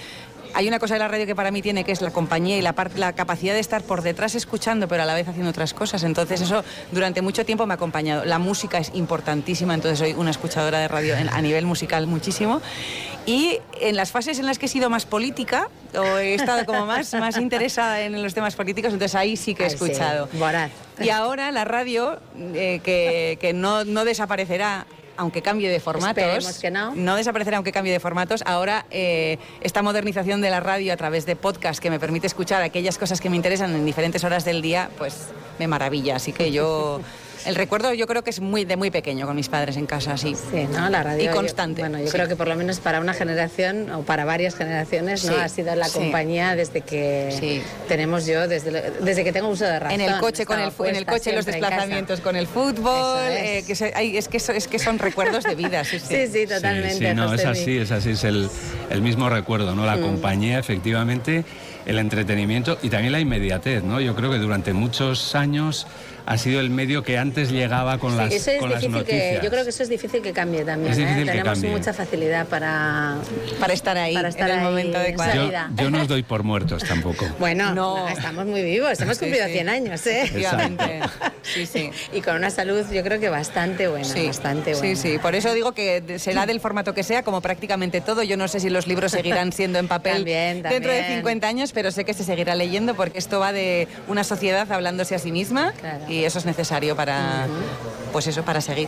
[0.53, 2.61] hay una cosa de la radio que para mí tiene que es la compañía y
[2.61, 6.03] la, la capacidad de estar por detrás escuchando, pero a la vez haciendo otras cosas.
[6.03, 8.25] Entonces eso durante mucho tiempo me ha acompañado.
[8.25, 12.61] La música es importantísima, entonces soy una escuchadora de radio en- a nivel musical muchísimo.
[13.25, 16.85] Y en las fases en las que he sido más política, o he estado como
[16.85, 20.27] más, más interesada en los temas políticos, entonces ahí sí que he sí, escuchado.
[20.33, 20.71] voraz.
[20.99, 22.19] Y ahora la radio,
[22.53, 24.85] eh, que, que no, no desaparecerá,
[25.17, 26.17] aunque cambie de formatos.
[26.17, 26.95] Esperemos que no.
[26.95, 28.43] No desaparecerá aunque cambie de formatos.
[28.45, 32.61] Ahora, eh, esta modernización de la radio a través de podcast que me permite escuchar
[32.61, 35.27] aquellas cosas que me interesan en diferentes horas del día, pues
[35.59, 36.17] me maravilla.
[36.17, 37.01] Así que yo.
[37.45, 40.17] El recuerdo yo creo que es muy de muy pequeño con mis padres en casa,
[40.17, 40.35] sí.
[40.35, 40.89] Sí, ¿no?
[40.89, 41.23] La radio.
[41.23, 41.81] Y yo- constante.
[41.81, 42.11] bueno, yo sí.
[42.11, 45.33] creo que por lo menos para una generación o para varias generaciones, ¿no?
[45.33, 45.93] Sí, Ha sido la sí.
[45.99, 49.99] compañía desde que tenemos yo, desde, desde que tengo uso de razón.
[49.99, 53.21] En el coche, con el, en el coche los desplazamientos con el fútbol.
[53.23, 53.39] Eso es.
[53.41, 56.05] eh, que se- ay, es, que so- es que son recuerdos de vida, sí, sí.
[56.07, 56.93] Sí, sí, totalmente.
[56.97, 58.49] Sí, sí, no, es así, es así, es el,
[58.89, 59.85] el mismo recuerdo, ¿no?
[59.85, 60.01] La Mm.
[60.01, 61.43] compañía, efectivamente,
[61.85, 63.99] el entretenimiento y también la inmediatez, ¿no?
[63.99, 65.85] Yo creo que durante muchos años
[66.25, 69.13] ha sido el medio que antes llegaba con las, Eso es con las difícil que,
[69.13, 69.43] noticias.
[69.43, 70.91] yo creo que eso es difícil que cambie también.
[70.93, 71.05] Es ¿eh?
[71.05, 71.69] que Tenemos cambie.
[71.71, 73.17] mucha facilidad para,
[73.59, 75.51] para estar ahí, para estar en el ahí momento en adecuado.
[75.51, 77.25] yo, yo no os doy por muertos tampoco.
[77.39, 79.53] Bueno, no, estamos muy vivos, hemos Sí, cumplido sí.
[79.53, 80.21] 100 años, ¿eh?
[80.23, 80.99] Efectivamente.
[81.43, 81.89] Sí, sí.
[82.13, 84.95] Y con una salud yo creo que bastante buena, Sí, bastante sí, buena.
[84.95, 85.17] sí.
[85.21, 88.23] Por eso digo que será del formato que sea, como prácticamente todo.
[88.23, 91.17] Yo no sé si los libros seguirán siendo en papel También, dentro de también.
[91.19, 95.15] 50 años, pero sé que se seguirá leyendo porque esto va de una sociedad hablándose
[95.15, 95.73] a sí misma
[96.13, 97.47] y eso es necesario para,
[98.11, 98.87] pues eso, para seguir.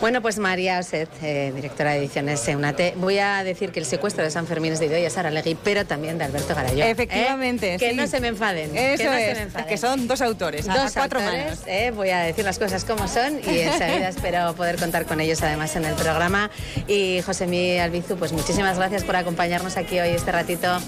[0.00, 4.22] Bueno, pues María Oset, eh, directora de ediciones EUNATE, voy a decir que el secuestro
[4.22, 6.84] de San Fermín es de Idoia Saralegui, pero también de Alberto Garayó.
[6.84, 6.90] ¿eh?
[6.90, 7.96] Efectivamente, Que sí.
[7.96, 8.76] no se me enfaden.
[8.76, 9.66] Eso que no se es, me enfaden.
[9.68, 11.60] que son dos autores, Dos cuatro autores, manos.
[11.66, 15.42] eh, voy a decir las cosas como son y enseguida espero poder contar con ellos
[15.42, 16.50] además en el programa.
[16.86, 20.78] Y José Albizu, pues muchísimas gracias por acompañarnos aquí hoy este ratito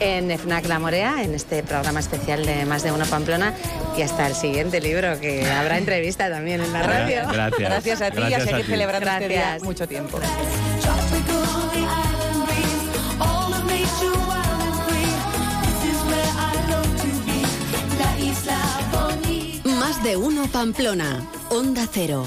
[0.00, 3.54] en FNAC La Morea, en este programa especial de Más de Uno Pamplona
[3.96, 7.22] y hasta el siguiente libro que habrá entrevista también en la radio.
[7.32, 7.58] Gracias.
[7.58, 8.72] Gracias a ti y a Gracias a seguir ti.
[8.72, 9.62] celebrando este día Gracias.
[9.62, 10.18] mucho tiempo.
[19.64, 21.28] Más de uno Pamplona.
[21.50, 22.26] Onda Cero.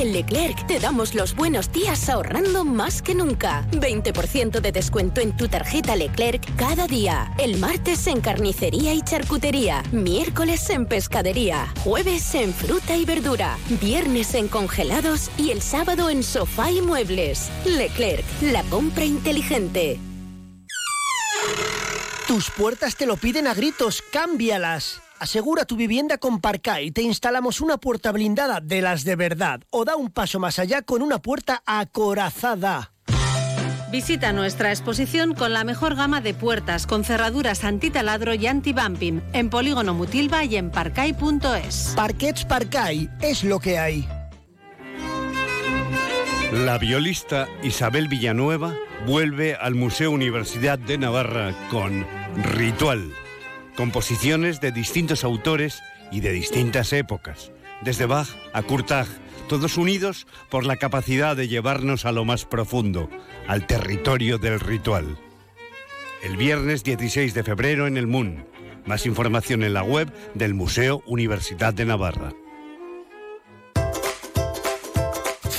[0.00, 3.66] En Leclerc te damos los buenos días ahorrando más que nunca.
[3.72, 7.34] 20% de descuento en tu tarjeta Leclerc cada día.
[7.36, 9.82] El martes en carnicería y charcutería.
[9.92, 11.70] Miércoles en pescadería.
[11.84, 13.58] Jueves en fruta y verdura.
[13.78, 17.50] Viernes en congelados y el sábado en sofá y muebles.
[17.66, 20.00] Leclerc, la compra inteligente.
[22.26, 25.02] Tus puertas te lo piden a gritos, cámbialas.
[25.20, 26.92] Asegura tu vivienda con Parcay.
[26.92, 29.60] Te instalamos una puerta blindada de las de verdad.
[29.68, 32.94] O da un paso más allá con una puerta acorazada.
[33.92, 39.50] Visita nuestra exposición con la mejor gama de puertas con cerraduras antitaladro y anti-bumping en
[39.50, 41.92] Polígono Mutilva y en parcay.es.
[41.94, 44.08] Parquets Parcay es lo que hay.
[46.52, 48.74] La violista Isabel Villanueva
[49.06, 52.06] vuelve al Museo Universidad de Navarra con
[52.54, 53.12] Ritual.
[53.80, 57.50] Composiciones de distintos autores y de distintas épocas,
[57.80, 59.06] desde Bach a Kurtag,
[59.48, 63.08] todos unidos por la capacidad de llevarnos a lo más profundo,
[63.48, 65.16] al territorio del ritual.
[66.22, 68.44] El viernes 16 de febrero en el MUN.
[68.84, 72.34] Más información en la web del Museo Universidad de Navarra.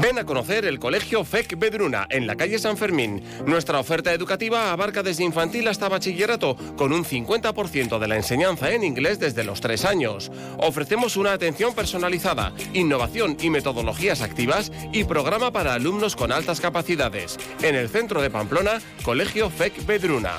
[0.00, 3.22] Ven a conocer el Colegio FEC Bedruna en la calle San Fermín.
[3.44, 8.84] Nuestra oferta educativa abarca desde infantil hasta bachillerato, con un 50% de la enseñanza en
[8.84, 10.32] inglés desde los 3 años.
[10.56, 17.36] Ofrecemos una atención personalizada, innovación y metodologías activas y programa para alumnos con altas capacidades.
[17.62, 20.38] En el centro de Pamplona, Colegio FEC Bedruna.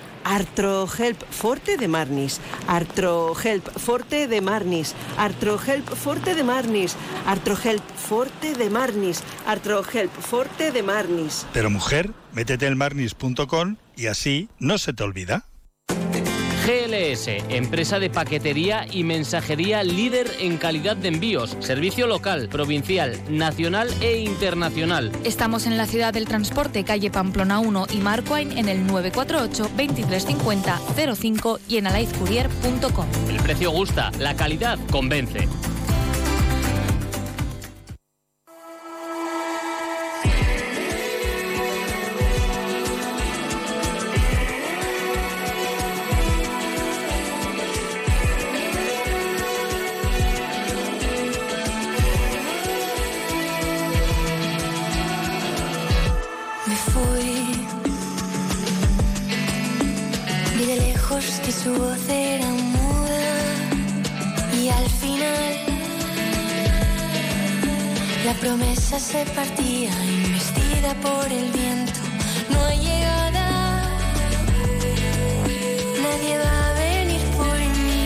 [0.23, 2.39] Artrohelp Forte de Marnis.
[2.67, 4.95] Artrohelp Forte de Marnis.
[5.17, 6.95] Artrohelp Forte de Marnis.
[7.25, 9.23] Artrohelp Forte de Marnis.
[9.45, 11.45] Artrohelp Forte de Marnis.
[11.53, 15.50] Pero mujer, métete en marnis.com y así no se te olvida.
[16.65, 23.89] GLS, empresa de paquetería y mensajería líder en calidad de envíos, servicio local, provincial, nacional
[23.99, 25.11] e internacional.
[25.23, 30.79] Estamos en la ciudad del transporte, calle Pamplona 1 y Marcoain en el 948 2350
[31.15, 33.07] 05 y en alaizcourier.com.
[33.27, 35.47] El precio gusta, la calidad convence.
[69.11, 71.99] Se partía, investida por el viento.
[72.49, 73.83] No hay llegada.
[76.01, 78.05] Nadie va a venir por mí.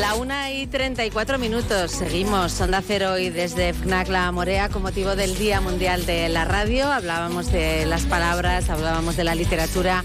[0.00, 1.90] La una y 34 minutos.
[1.90, 6.46] Seguimos Onda Cero y desde FNAC La Morea con motivo del Día Mundial de la
[6.46, 6.90] Radio.
[6.90, 10.02] Hablábamos de las palabras, hablábamos de la literatura,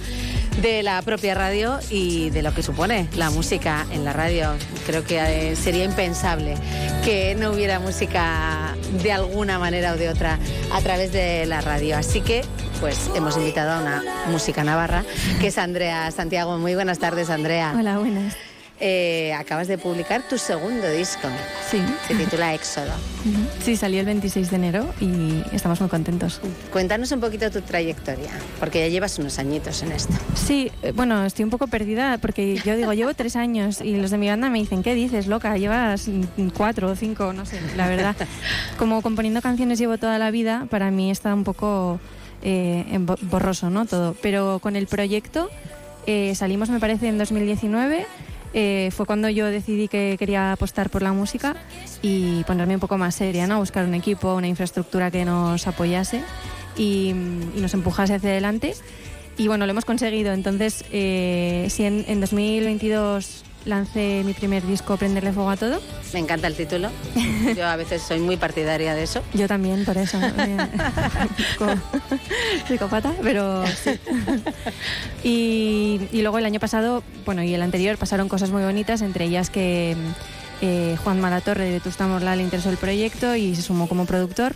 [0.62, 4.52] de la propia radio y de lo que supone la música en la radio.
[4.86, 6.56] Creo que eh, sería impensable
[7.04, 10.38] que no hubiera música de alguna manera o de otra
[10.74, 11.98] a través de la radio.
[11.98, 12.44] Así que,
[12.80, 15.04] pues hemos invitado a una música navarra,
[15.40, 16.58] que es Andrea Santiago.
[16.58, 17.74] Muy buenas tardes, Andrea.
[17.78, 18.49] Hola, buenas.
[18.82, 21.28] Eh, acabas de publicar tu segundo disco.
[21.70, 21.80] Sí.
[22.08, 22.94] Se titula Éxodo.
[23.62, 26.40] Sí, salió el 26 de enero y estamos muy contentos.
[26.72, 30.14] Cuéntanos un poquito tu trayectoria, porque ya llevas unos añitos en esto.
[30.36, 34.12] Sí, eh, bueno, estoy un poco perdida porque yo digo, llevo tres años y los
[34.12, 35.58] de mi banda me dicen, ¿qué dices, loca?
[35.58, 36.10] Llevas
[36.56, 38.16] cuatro o cinco, no sé, la verdad.
[38.78, 42.00] Como componiendo canciones llevo toda la vida, para mí está un poco
[42.42, 42.86] eh,
[43.24, 43.86] borroso, ¿no?
[43.86, 44.16] Todo.
[44.22, 45.50] Pero con el proyecto
[46.08, 48.06] eh, salimos, me parece, en 2019.
[48.54, 51.56] Eh, fue cuando yo decidí que quería apostar por la música
[52.02, 53.60] y ponerme un poco más seria, ¿no?
[53.60, 56.22] Buscar un equipo, una infraestructura que nos apoyase
[56.76, 57.10] y,
[57.56, 58.74] y nos empujase hacia adelante.
[59.38, 60.34] Y bueno, lo hemos conseguido.
[60.34, 65.82] Entonces, eh, sí, en, en 2022 lancé mi primer disco, Prenderle Fuego a Todo.
[66.14, 66.90] Me encanta el título.
[67.56, 69.22] Yo a veces soy muy partidaria de eso.
[69.34, 70.20] Yo también, por eso.
[72.68, 73.92] psicópata, pero sí.
[75.24, 79.26] Y, y luego el año pasado, bueno, y el anterior pasaron cosas muy bonitas, entre
[79.26, 79.96] ellas que
[80.62, 84.56] eh, Juan Malatorre de Vetusta Morla le interesó el proyecto y se sumó como productor.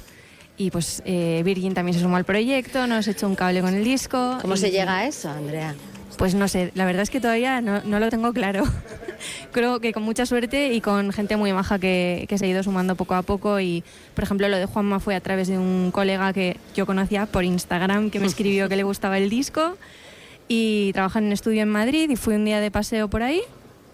[0.55, 3.84] Y pues eh, Virgin también se sumó al proyecto, nos echó un cable con el
[3.84, 4.38] disco.
[4.41, 5.73] ¿Cómo y- se llega a eso, Andrea?
[6.18, 8.64] Pues no sé, la verdad es que todavía no, lo tengo claro.
[9.52, 12.64] Creo que con mucha suerte y con gente muy maja que, que se ha ido
[12.64, 13.60] sumando poco a poco.
[13.60, 13.84] Y,
[14.14, 17.44] por ejemplo, lo de Juanma fue a través de un colega que yo conocía por
[17.44, 19.77] Instagram que me escribió que le gustaba el disco.
[20.48, 23.41] Y trabaja en un estudio en Madrid y fui un día de paseo por ahí.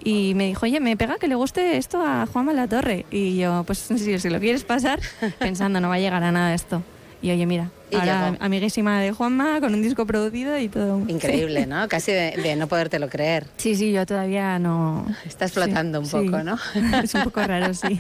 [0.04, 3.06] Y me dijo, oye, me pega que le guste esto a Juanma La Torre.
[3.12, 5.00] Y yo, pues si, si lo quieres pasar,
[5.40, 6.82] pensando, no va a llegar a nada esto.
[7.22, 11.00] Y oye, mira, ahora amiguísima de Juanma con un disco producido y todo.
[11.08, 11.68] Increíble, Sí.
[11.70, 11.88] ¿no?
[11.88, 13.46] Casi de, de no podértelo creer.
[13.58, 15.06] Sí, sí, yo todavía no.
[15.26, 16.30] Estás flotando Sí, un sí.
[16.30, 16.58] poco, ¿no?
[17.04, 18.00] Es un poco raro, sí.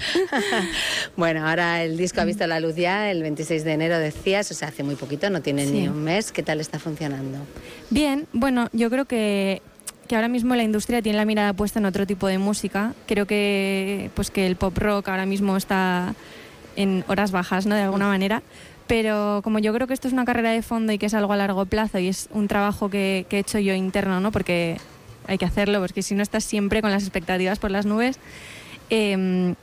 [1.18, 4.54] Bueno, ahora el disco ha visto la luz ya, el 26 de enero decías, o
[4.54, 5.88] sea, hace muy poquito, no tiene ni Sí.
[5.88, 6.32] un mes.
[6.32, 7.38] ¿Qué tal está funcionando?
[7.90, 9.62] Bien, bueno, yo creo que,
[10.08, 12.94] que ahora mismo la industria tiene la mirada puesta en otro tipo de música.
[13.08, 16.14] Creo que, pues que el pop rock ahora mismo está
[16.76, 17.76] en horas bajas, ¿no?
[17.76, 18.42] De alguna manera.
[18.90, 21.32] Pero como yo creo que esto es una carrera de fondo y que es algo
[21.32, 24.32] a largo plazo y es un trabajo que, que he hecho yo interno, ¿no?
[24.32, 24.78] Porque
[25.28, 28.18] hay que hacerlo, porque si no estás siempre con las expectativas por las nubes.
[28.90, 29.54] em,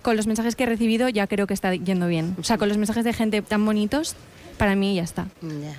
[0.00, 2.34] con los mensajes que he recibido ya creo que está yendo bien.
[2.40, 4.16] O sea, con los mensajes de gente tan bonitos,
[4.56, 5.26] para mí ya está.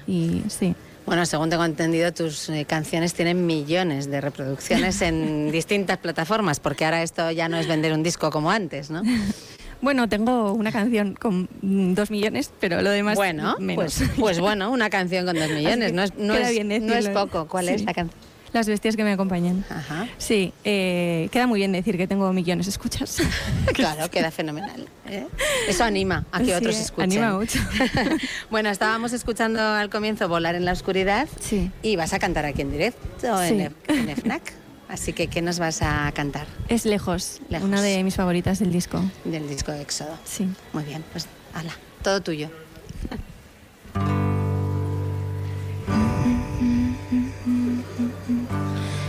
[0.05, 0.75] Y sí.
[1.07, 6.85] Bueno, según tengo entendido, tus eh, canciones tienen millones de reproducciones en distintas plataformas, porque
[6.85, 9.01] ahora esto ya no es vender un disco como antes, ¿no?
[9.81, 13.75] Bueno, tengo una canción con dos millones, pero lo demás Bueno, menos.
[13.99, 16.85] pues, pues bueno, una canción con dos millones, no es, no queda es- no es
[16.87, 17.13] decirlo.
[17.27, 17.47] poco.
[17.47, 17.73] ¿Cuál Sí.
[17.75, 18.19] es la canción?
[18.51, 19.63] Las bestias que me acompañan.
[20.17, 23.17] Sí, eh, queda muy bien decir que tengo millones, ¿escuchas?
[23.75, 24.87] Claro, queda fenomenal.
[25.07, 25.27] ¿eh?
[25.67, 27.11] Eso anima a que Sí, otros eh, escuchen.
[27.11, 27.59] anima mucho.
[28.49, 31.27] bueno, estábamos escuchando al comienzo Volar en la Oscuridad
[31.83, 33.61] y vas a cantar aquí en directo en, Sí.
[33.61, 34.41] F- en FNAC.
[34.89, 36.47] Así que, ¿qué nos vas a cantar?
[36.67, 37.67] Es lejos, Lejos.
[37.67, 38.99] una de mis favoritas del disco.
[39.23, 40.17] Del disco de Éxodo.
[40.25, 40.49] Sí.
[40.73, 41.71] Muy bien, pues ala,
[42.01, 42.49] todo tuyo.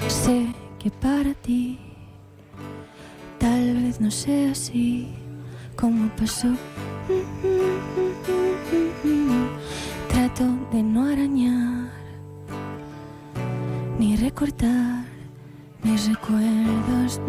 [0.09, 0.47] Sé
[0.79, 1.79] que para ti
[3.39, 5.09] tal vez no sea así
[5.77, 6.49] como pasó.
[10.09, 11.91] Trato de no arañar
[13.99, 15.05] ni recortar
[15.83, 17.21] mis recuerdos.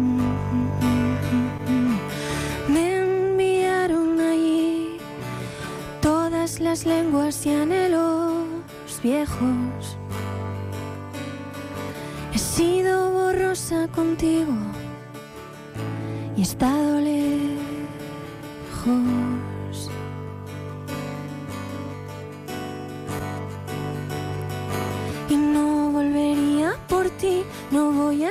[2.68, 4.98] Me enviaron allí
[6.00, 8.42] todas las lenguas y anhelos
[9.02, 9.96] viejos.
[12.32, 14.54] He sido borrosa contigo
[16.36, 17.32] y he estado lejos.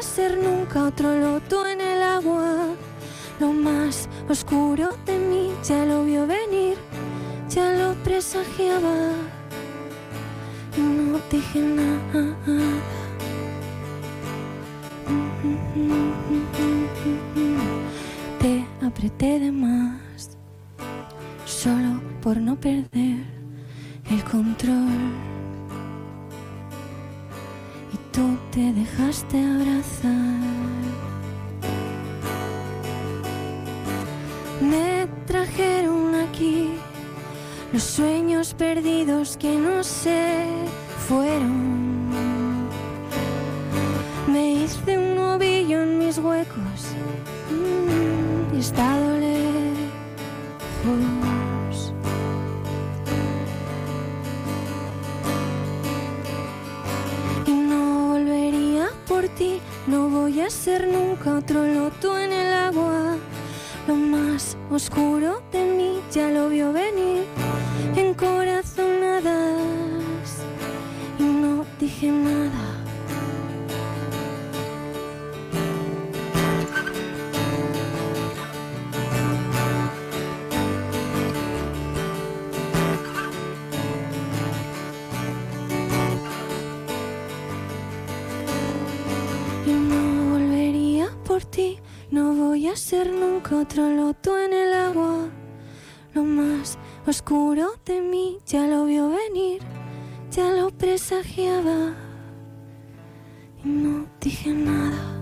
[0.02, 2.76] Ser nunca otro loto en el agua.
[3.40, 6.78] Lo más oscuro de mí ya lo vio venir,
[7.50, 9.14] ya lo presagiaba.
[10.78, 12.36] No dije nada.
[18.40, 20.38] Te apreté de más,
[21.46, 23.24] solo por no perder
[24.10, 25.31] el control.
[28.12, 30.42] Tú te dejaste abrazar.
[34.60, 36.72] Me trajeron aquí
[37.72, 40.46] los sueños perdidos que no se
[41.08, 42.12] fueron.
[44.28, 46.80] Me hice un ovillo en mis huecos
[47.50, 49.21] mm, y he
[59.88, 63.18] no voy a ser nunca otro loto en el agua.
[63.88, 67.26] Lo más oscuro de mí ya lo vio venir
[67.96, 69.58] en corazonadas
[71.18, 72.71] y no dije nada.
[93.04, 95.30] Ser nunca otro loto en el agua.
[96.14, 99.62] Lo más oscuro de mí ya lo vio venir,
[100.32, 101.94] ya lo presagiaba.
[103.64, 105.18] Y no dije nada.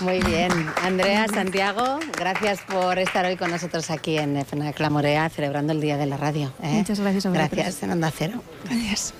[0.00, 0.52] Muy bien.
[0.82, 5.80] Andrea, Santiago, gracias por estar hoy con nosotros aquí en FNAC La Morea, celebrando el
[5.80, 6.52] Día de la Radio.
[6.62, 6.74] ¿eh?
[6.78, 7.50] Muchas gracias a vosotros.
[7.50, 8.42] Gracias, en Onda Cero.
[8.64, 9.14] Gracias.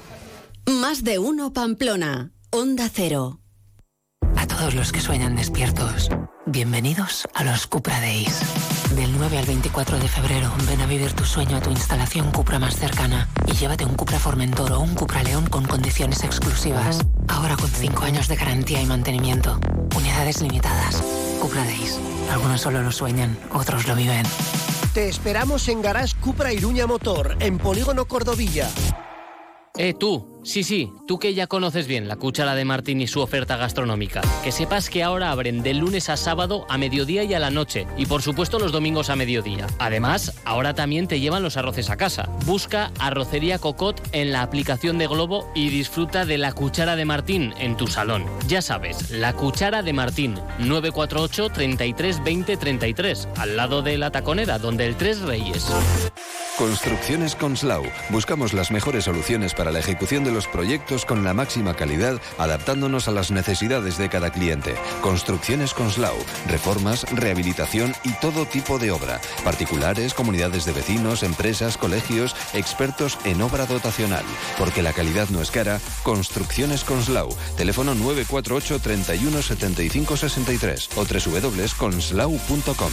[0.67, 2.36] Más de uno Pamplona.
[2.59, 3.41] Onda Cero.
[4.35, 6.09] A todos los que sueñan despiertos,
[6.47, 8.41] bienvenidos a los Cupra Days.
[8.97, 12.59] Del 9 al 24 de febrero, ven a vivir tu sueño a tu instalación Cupra
[12.59, 17.01] más cercana y llévate un Cupra Formentor o un Cupra León con condiciones exclusivas.
[17.29, 19.61] Ahora con 5 años de garantía y mantenimiento.
[19.95, 21.03] Unidades limitadas.
[21.43, 22.01] Cupra Days.
[22.33, 24.25] Algunos solo lo sueñan, otros lo viven.
[24.95, 28.71] Te esperamos en Garage Cupra Iruña Motor, en Polígono Cordovilla.
[29.79, 33.21] Eh, tú, sí, sí, tú que ya conoces bien la cuchara de Martín y su
[33.21, 34.23] oferta gastronómica.
[34.43, 37.87] Que sepas que ahora abren de lunes a sábado a mediodía y a la noche.
[37.99, 39.67] Y por supuesto los domingos a mediodía.
[39.79, 42.31] Además, ahora también te llevan los arroces a casa.
[42.47, 47.53] Busca Arrocería Cocot en la aplicación de Globo y disfruta de la cuchara de Martín
[47.59, 48.25] en tu salón.
[48.49, 54.59] Ya sabes, la cuchara de Martín, 948 33 20 33, al lado de la taconera,
[54.59, 55.71] donde el Tres Reyes.
[56.59, 57.85] Construcciones Conslau.
[58.09, 63.09] Buscamos las mejores soluciones para la ejecución de los proyectos con la máxima calidad, adaptándonos
[63.09, 64.75] a las necesidades de cada cliente.
[65.03, 66.17] Construcciones Conslau.
[66.49, 69.21] Reformas, rehabilitación y todo tipo de obra.
[69.45, 74.25] Particulares, comunidades de vecinos, empresas, colegios, expertos en obra dotacional.
[74.59, 75.79] Porque la calidad no es cara.
[76.05, 77.29] Construcciones Conslau.
[77.59, 82.93] Teléfono 948 31 75 63 o www.conslau.com.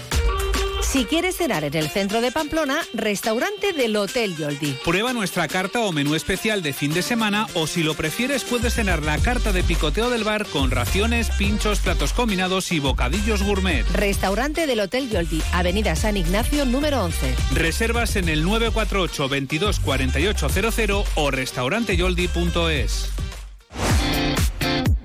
[0.91, 4.73] Si quieres cenar en el centro de Pamplona, restaurante del Hotel Yoldi.
[4.83, 8.73] Prueba nuestra carta o menú especial de fin de semana o si lo prefieres puedes
[8.73, 13.85] cenar la carta de picoteo del bar con raciones, pinchos, platos combinados y bocadillos gourmet.
[13.93, 17.35] Restaurante del Hotel Yoldi, Avenida San Ignacio número 11.
[17.53, 23.11] Reservas en el 948 22 4800 o restauranteyoldi.es.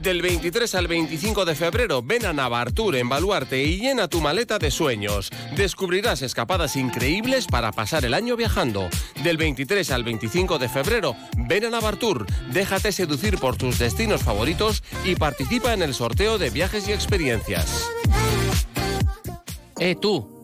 [0.07, 4.57] Del 23 al 25 de febrero ven a Navartur en Baluarte y llena tu maleta
[4.57, 5.31] de sueños.
[5.57, 8.89] Descubrirás escapadas increíbles para pasar el año viajando.
[9.24, 14.85] Del 23 al 25 de febrero ven a Navartur, déjate seducir por tus destinos favoritos
[15.05, 17.91] y participa en el sorteo de viajes y experiencias.
[19.81, 20.35] Eh, tú,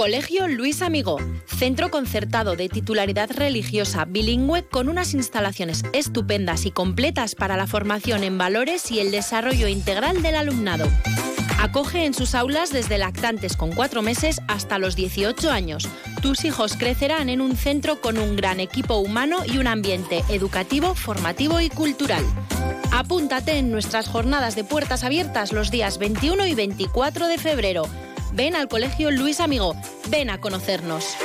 [0.00, 7.34] Colegio Luis Amigo, centro concertado de titularidad religiosa bilingüe con unas instalaciones estupendas y completas
[7.34, 10.88] para la formación en valores y el desarrollo integral del alumnado.
[11.58, 15.86] Acoge en sus aulas desde lactantes con cuatro meses hasta los 18 años.
[16.22, 20.94] Tus hijos crecerán en un centro con un gran equipo humano y un ambiente educativo,
[20.94, 22.24] formativo y cultural.
[22.90, 27.82] Apúntate en nuestras jornadas de puertas abiertas los días 21 y 24 de febrero.
[28.32, 29.74] Ven al Colegio Luis Amigo.
[30.08, 31.16] Ven a conocernos.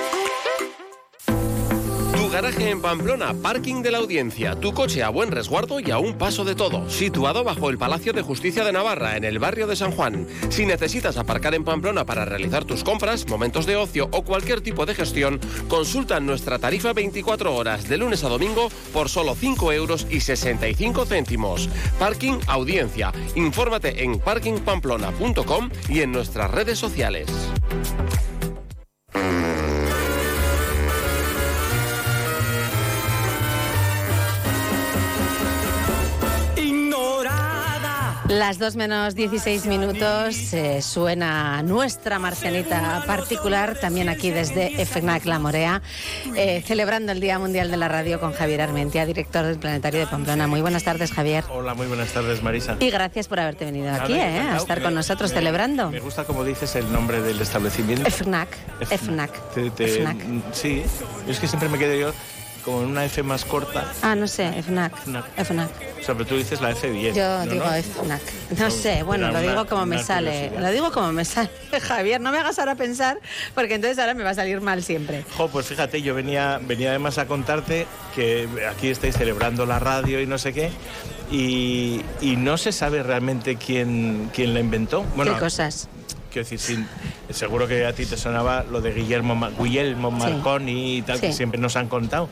[2.25, 5.99] Tu garaje en Pamplona, parking de la audiencia, tu coche a buen resguardo y a
[5.99, 9.67] un paso de todo, situado bajo el Palacio de Justicia de Navarra, en el barrio
[9.67, 10.25] de San Juan.
[10.49, 14.87] Si necesitas aparcar en Pamplona para realizar tus compras, momentos de ocio o cualquier tipo
[14.87, 20.07] de gestión, consulta nuestra tarifa 24 horas de lunes a domingo por solo 5 euros
[20.09, 21.69] y 65 céntimos.
[21.99, 23.13] Parking Audiencia.
[23.35, 27.27] Infórmate en parkingpamplona.com y en nuestras redes sociales.
[38.35, 45.39] Las 2 menos 16 minutos eh, suena nuestra marcianita particular, también aquí desde FNAC La
[45.39, 45.81] Morea,
[46.35, 50.07] eh, celebrando el Día Mundial de la Radio con Javier Armentia, director del Planetario de
[50.07, 50.47] Pamplona.
[50.47, 51.45] Muy buenas tardes, Javier.
[51.49, 52.75] Hola, muy buenas tardes, Marisa.
[52.81, 55.89] Y gracias por haberte venido aquí, eh, a estar con nosotros me- celebrando.
[55.91, 58.09] Me gusta como dices el nombre del establecimiento.
[58.11, 58.49] FNAC.
[58.81, 59.53] FNAC.
[59.53, 60.17] Te- te- FNAC.
[60.25, 60.83] mm, Sí,
[61.29, 62.13] es que siempre me quedo yo
[62.65, 63.85] como en una F más corta.
[64.01, 64.93] Ah, no sé, FNAC.
[65.37, 65.69] FNAC.
[66.01, 67.13] O sea, pero tú dices la F bien.
[67.15, 67.71] Yo ¿no, digo no?
[67.71, 68.21] FNAC.
[68.57, 70.31] No No, sé, bueno, lo una- digo como me sale.
[70.31, 70.61] curiosidad.
[70.61, 71.49] Lo digo como me sale.
[71.81, 73.19] Javier, no me hagas ahora pensar,
[73.53, 75.23] porque entonces ahora me va a salir mal siempre.
[75.37, 77.85] Jo, pues fíjate, yo venía, venía además a contarte
[78.15, 80.71] que aquí estáis celebrando la radio y no sé qué,
[81.31, 85.05] y, y no se sabe realmente quién, quién la inventó.
[85.23, 85.87] ¿Qué cosas?
[86.35, 86.87] Quiero decir, sin-
[87.29, 90.11] seguro que a ti te sonaba lo de Guillermo, Guillermo.
[90.11, 92.27] Marconi y tal, que siempre nos han contado,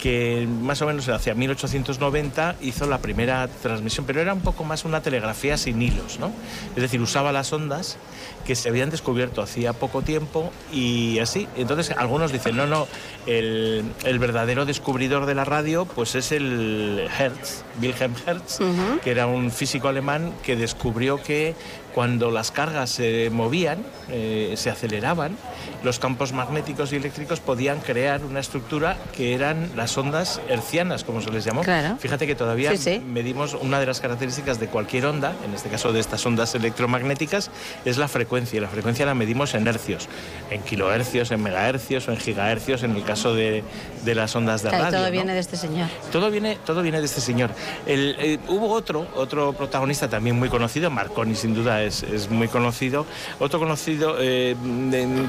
[0.00, 4.84] que más o menos hacia 1890 hizo la primera transmisión, pero era un poco más
[4.84, 6.32] una telegrafía sin hilos, ¿no?
[6.74, 7.98] Es decir, usaba las ondas
[8.44, 11.46] que se habían descubierto hacía poco tiempo y así.
[11.56, 12.88] Entonces, algunos dicen, no, no,
[13.26, 18.58] el, el verdadero descubridor de la radio pues es el Hertz, Wilhelm Hertz,
[19.02, 21.54] que era un físico alemán que descubrió que
[21.94, 23.78] cuando las cargas se movían,
[24.10, 25.34] eh, se aceleraban,
[25.82, 31.22] los campos magnéticos y eléctricos podían crear una estructura que eran las ondas hercianas, como
[31.22, 31.62] se les llamó.
[31.62, 31.96] Claro.
[31.98, 32.98] Fíjate que todavía Sí, sí.
[32.98, 37.50] medimos una de las características de cualquier onda, en este caso de estas ondas electromagnéticas,
[37.86, 38.58] es la frecuencia.
[38.58, 40.06] Y La frecuencia la medimos en hercios,
[40.50, 43.64] en kilohercios, en megahercios o en gigahercios, en el caso de,
[44.04, 44.98] de las ondas de Claro, radio.
[44.98, 45.12] todo ¿no?
[45.12, 45.88] viene de este señor.
[46.12, 47.50] Todo viene, todo viene de este señor.
[47.86, 53.06] Eh, hubo otro, otro protagonista también muy conocido, Marconi sin duda es, es muy conocido.
[53.38, 54.56] Otro conocido eh,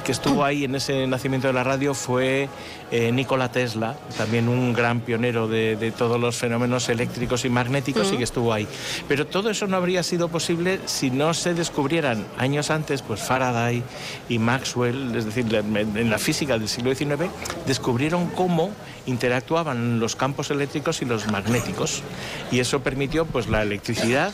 [0.03, 2.49] que estuvo ahí en ese nacimiento de la radio fue
[2.91, 8.11] eh, Nikola Tesla, también un gran pionero de, de todos los fenómenos eléctricos y magnéticos
[8.14, 8.68] y que estuvo ahí.
[9.07, 13.84] Pero todo eso no habría sido posible si no se descubrieran años antes, pues Faraday
[14.30, 17.30] y Maxwell, es decir, en la física del siglo XIX,
[17.65, 18.72] descubrieron cómo
[19.05, 22.03] interactuaban los campos eléctricos y los magnéticos.
[22.51, 24.34] Y eso permitió pues la electricidad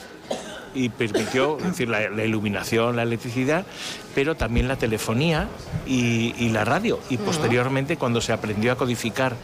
[0.73, 3.65] y permitió es decir, la, la iluminación, la electricidad,
[4.15, 5.47] pero también la telefonía
[5.85, 6.99] y, y la radio.
[7.09, 9.35] Y posteriormente, cuando se aprendió a codificar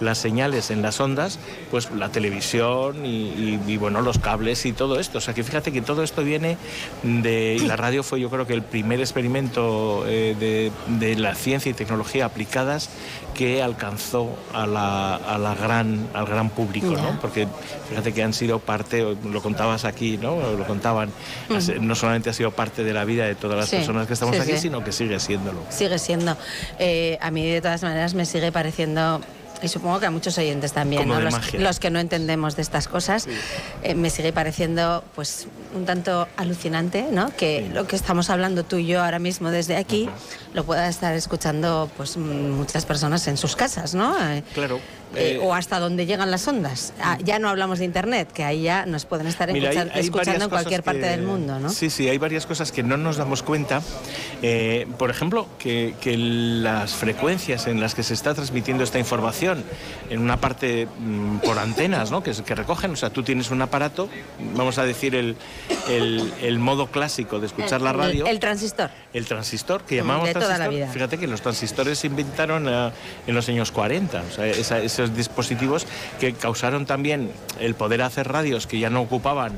[0.00, 1.38] las señales en las ondas,
[1.70, 5.18] pues la televisión y, y- y, bueno, los cables y todo esto.
[5.18, 6.56] O sea que fíjate que todo esto viene
[7.02, 7.56] de...
[7.60, 11.70] Y la radio fue yo creo que el primer experimento eh, de, de la ciencia
[11.70, 12.90] y tecnología aplicadas
[13.34, 16.88] que alcanzó a la, a la gran, al gran público.
[16.90, 17.18] ¿no?
[17.20, 17.46] Porque
[17.88, 20.36] fíjate que han sido parte, lo contabas aquí, ¿no?
[20.56, 21.10] Lo contaban,
[21.80, 24.34] no solamente ha sido parte de la vida de todas las Sí, personas que estamos
[24.36, 24.58] sí, aquí, sí.
[24.58, 25.60] sino que sigue siéndolo.
[25.70, 26.36] Sigue siendo.
[26.80, 29.20] Eh, a mí, de todas maneras, me sigue pareciendo.
[29.62, 31.20] Y supongo que a muchos oyentes también, ¿no?
[31.20, 33.26] los, que no entendemos de estas cosas,
[33.82, 37.34] eh, me sigue pareciendo pues un tanto alucinante, ¿no?
[37.36, 40.08] Que lo que estamos hablando tú y yo ahora mismo desde aquí
[40.54, 44.16] lo pueda estar escuchando pues muchas personas en sus casas, ¿no?
[44.30, 44.80] Eh, Claro.
[45.14, 46.92] Eh, eh, o hasta donde llegan las ondas.
[47.00, 49.90] Ah, ya no hablamos de internet, que ahí ya nos pueden estar Mira, hay- escuchan-
[49.94, 51.68] hay escuchando en cualquier parte que- del mundo, ¿no?
[51.70, 53.82] Sí, sí, hay varias cosas que no nos damos cuenta.
[54.42, 59.64] Eh, por ejemplo, que, que las frecuencias en las que se está transmitiendo esta información,
[60.10, 62.22] en una parte mm, por antenas, ¿no?
[62.22, 64.08] que, que recogen, o sea, tú tienes un aparato,
[64.54, 65.36] vamos a decir el,
[65.88, 68.26] el- el modo clásico de escuchar la radio.
[68.26, 68.90] El, transistor.
[69.12, 70.92] El transistor, que Mm, llamamos de toda la transistor, vida.
[70.92, 75.86] fíjate que los transistores se inventaron en los años 40, o sea, esa- esos dispositivos
[76.20, 77.30] que causaron también
[77.60, 79.52] el poder hacer radios que ya no ocupaban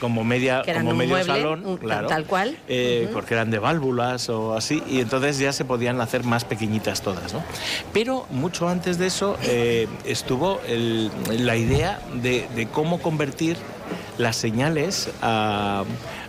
[0.00, 2.56] como media Que eran como un medio mueble, salón, un- claro, tal cual.
[2.68, 7.02] eh, porque eran de válvulas o así, y entonces ya se podían hacer más pequeñitas
[7.02, 7.42] todas, ¿no?
[7.92, 11.10] Pero mucho antes de eso eh, estuvo el-
[11.46, 13.56] la idea de, de cómo convertir
[14.18, 15.84] las señales a,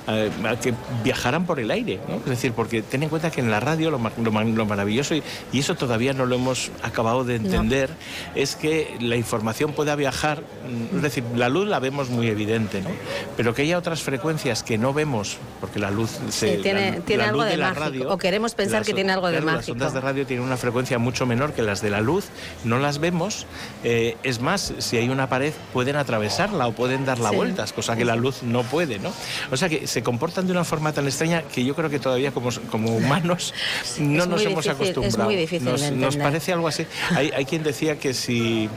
[0.08, 0.74] a- a que
[1.04, 2.16] viajaran por el aire, ¿no?
[2.18, 5.24] Es decir, porque ten en cuenta que en la radio lo, lo lo maravilloso, y,
[5.52, 7.90] y eso todavía no lo hemos acabado de entender,
[8.36, 12.82] es que la información pueda viajar, mm, es decir, la luz la vemos muy evidente,
[12.82, 12.90] ¿no?
[13.38, 16.98] Pero que haya otras frecuencias que no vemos, porque la luz se, Sí, tiene, la-
[17.02, 17.84] tiene la algo luz de, la mágico.
[17.86, 19.72] radio, o queremos pensar las- que tiene algo de claro, Las mágico.
[19.74, 22.26] ondas de radio tienen una frecuencia mucho menor que las de la luz,
[22.64, 23.46] no las vemos.
[23.84, 27.36] eh, es más, si hay una pared pueden atravesarla o pueden dar la Sí.
[27.36, 29.12] vueltas, cosa que la luz no puede, ¿no?
[29.52, 32.32] O sea que se comportan de una forma tan extraña que yo creo que todavía
[32.32, 33.54] como, como humanos
[34.00, 35.26] no es nos hemos difícil- es acostumbrado.
[35.26, 36.24] muy difícil nos, de nos entender.
[36.24, 36.88] parece algo así.
[37.16, 38.70] Hay, hay quien decía que si,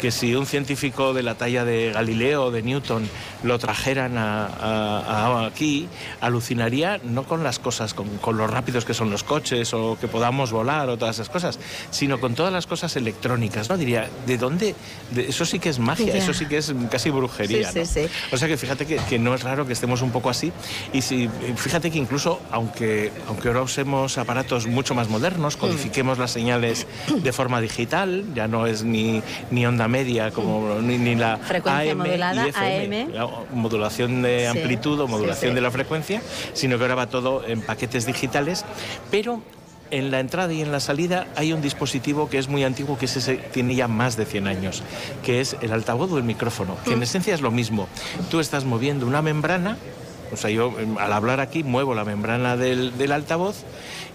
[0.00, 3.08] que si un científico de la talla de Galileo o de Newton
[3.44, 5.86] lo trajeran a, a- a aquí,
[6.20, 10.08] alucinaría no con las cosas, con, con lo rápidos que son los coches o que
[10.08, 11.58] podamos volar o todas esas cosas,
[11.92, 13.68] sino con todas las cosas electrónicas.
[13.68, 13.76] ¿no?
[13.76, 14.74] Diría, ¿de dónde?
[15.12, 17.70] De- eso sí que es magia, eso sí que es casi brujería.
[17.70, 17.86] Sí, ¿no?
[17.86, 18.08] sí, sí.
[18.32, 20.52] O sea que fíjate que, que no es raro que estemos un poco así.
[20.92, 25.12] Y si, fíjate que incluso, aunque, aunque ahora usemos aparatos mucho más Mm.
[25.12, 30.76] modernos, codifiquemos las señales de forma digital, ya no es ni, ni onda media como
[30.80, 31.40] ni, ni la Mm.
[31.40, 33.12] Frecuencia AM modulada, y FM, AM.
[33.14, 35.54] la modulación de Sí, amplitud o sí, modulación sí.
[35.54, 36.22] de la frecuencia,
[36.52, 38.64] sino que ahora va todo en paquetes digitales,
[39.10, 39.42] pero
[39.90, 43.04] en la entrada y en la salida hay un dispositivo que es muy antiguo, que
[43.04, 44.82] es ese, tiene ya más de 100 años,
[45.22, 47.86] que es el altavoz o el micrófono, que en esencia es lo mismo.
[48.30, 49.76] Tú estás moviendo una membrana,
[50.34, 53.56] o sea, yo em, al hablar aquí muevo la membrana del, del altavoz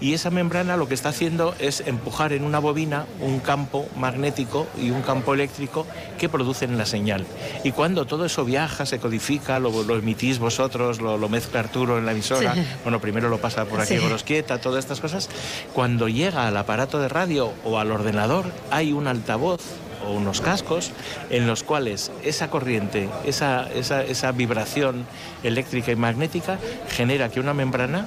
[0.02, 4.66] y esa membrana lo que está haciendo es empujar en una bobina un campo magnético
[4.82, 5.86] y un campo eléctrico
[6.18, 7.26] que producen la señal.
[7.66, 11.98] Y cuando todo eso viaja, se codifica, lo, lo emitís vosotros, lo, lo mezcla Arturo
[11.98, 12.62] en la emisora, Sí.
[12.84, 14.00] bueno, primero lo pasa por aquí Sí.
[14.00, 15.30] Gorosquieta, todas estas cosas,
[15.74, 19.62] cuando llega al aparato de radio o al ordenador hay un altavoz
[20.06, 20.92] o unos cascos
[21.30, 25.06] en los cuales esa corriente, esa, esa, esa vibración
[25.44, 26.58] eléctrica y magnética
[26.90, 28.06] genera que una membrana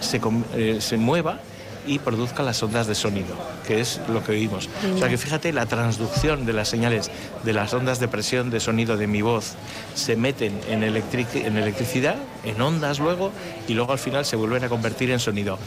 [0.00, 0.20] se,
[0.54, 1.40] eh, se mueva
[1.86, 3.34] y produzca las ondas de sonido,
[3.66, 4.68] que es lo que oímos.
[4.94, 7.10] O sea que fíjate, la transducción de las señales
[7.44, 9.54] de las ondas de presión de sonido de mi voz
[9.94, 13.32] se meten en, electric- en electricidad, en ondas luego,
[13.68, 15.58] y luego al final se vuelven a convertir en sonido.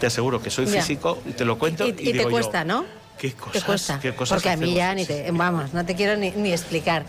[0.00, 2.86] Te aseguro que soy físico, te lo cuento y, Y, y te yo, cuesta, ¿no?
[3.18, 3.64] ¿Qué cosas?
[3.64, 3.98] cuesta.
[4.00, 5.30] qué cosas Porque a mí ya ni te.
[5.32, 7.04] Vamos, no te quiero ni, ni explicar.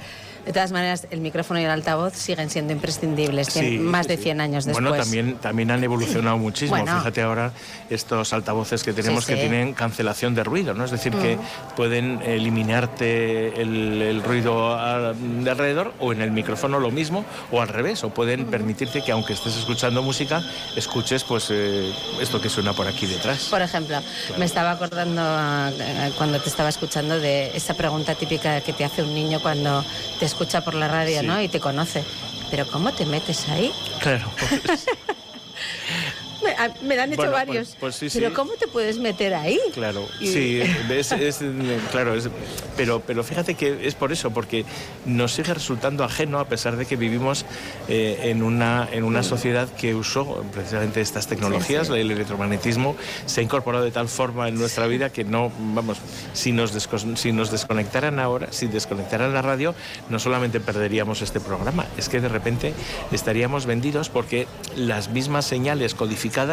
[0.49, 4.17] De todas maneras, el micrófono y el altavoz siguen siendo imprescindibles, cien- Sí, más de
[4.17, 4.23] sí.
[4.23, 4.83] 100 años después.
[4.83, 6.71] Bueno, también, también han evolucionado muchísimo.
[6.75, 6.97] Bueno.
[6.97, 7.51] Fíjate ahora
[7.91, 10.85] estos altavoces que tenemos Sí, que tienen cancelación de ruido, ¿no?
[10.85, 11.75] Es decir, que Mm.
[11.75, 17.61] pueden eliminarte el, el ruido a- de alrededor o en el micrófono lo mismo o
[17.61, 20.41] al revés, o pueden permitirte que aunque estés escuchando música,
[20.75, 23.49] escuches pues eh, esto que suena por aquí detrás.
[23.51, 23.99] Por ejemplo,
[24.39, 25.21] me estaba acordando
[25.79, 29.85] eh, cuando te estaba escuchando de esa pregunta típica que te hace un niño cuando
[30.19, 31.27] te escucha por la radio, Sí.
[31.27, 31.41] ¿no?
[31.41, 32.03] Y te conoce.
[32.49, 33.71] Pero ¿cómo te metes ahí?
[33.99, 34.31] Claro.
[34.51, 34.59] Me,
[36.59, 37.77] a- me han hecho Bueno, pues- varios.
[37.79, 38.35] pues sí, Pero sí.
[38.35, 39.59] ¿cómo te puedes meter ahí?
[39.73, 40.61] Claro, Y- sí,
[40.91, 41.39] es, es-
[41.91, 42.29] claro, es-
[42.77, 44.65] pero, pero fíjate que es por eso, porque
[45.05, 47.45] nos sigue resultando ajeno a pesar de que vivimos
[47.87, 52.95] eh, en, una, en una sociedad que usó precisamente estas tecnologías, Sí, el electromagnetismo
[53.25, 55.97] se ha incorporado de tal forma en nuestra vida que no, vamos,
[56.33, 56.71] si nos,
[57.15, 59.73] si nos desconectaran ahora, si desconectaran la radio,
[60.09, 62.73] no solamente perderíamos este programa, es que de repente
[63.11, 66.48] estaríamos vendidos porque las mismas señales codificadas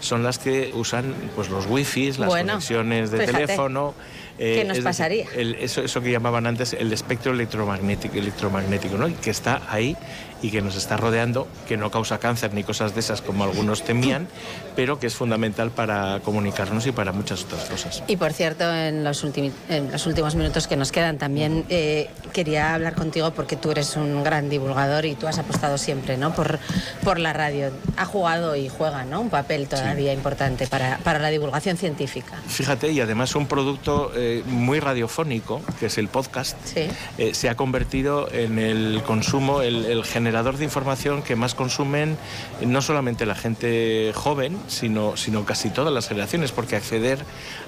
[0.00, 3.38] son las que usan pues los wifis, las Bueno, conexiones de fíjate.
[3.46, 3.94] teléfono.
[4.38, 5.24] eh, ¿Qué nos es decir, pasaría?
[5.36, 9.08] el- eso, eso que llamaban antes el espectro electromagnético, electromagnético ¿no?
[9.20, 9.96] Que está ahí
[10.42, 13.82] y que nos está rodeando, que no causa cáncer ni cosas de esas como algunos
[13.82, 14.28] temían,
[14.76, 18.02] pero que es fundamental para comunicarnos y para muchas otras cosas.
[18.06, 22.74] Y por cierto, en los, en los últimos minutos que nos quedan también eh, quería
[22.74, 26.34] hablar contigo porque tú eres un gran divulgador y tú has apostado siempre ¿no?
[26.34, 26.58] por,
[27.04, 27.70] por la radio.
[27.96, 29.20] Ha jugado y juega ¿no?
[29.20, 32.40] un papel todavía importante para, para la divulgación científica.
[32.48, 37.56] Fíjate, y además un producto eh, muy radiofónico, que es el podcast, eh, se ha
[37.56, 42.16] convertido en el consumo, el, el generador de información que más consumen
[42.60, 47.18] eh, no solamente la gente joven, sino, sino casi todas las generaciones, porque acceder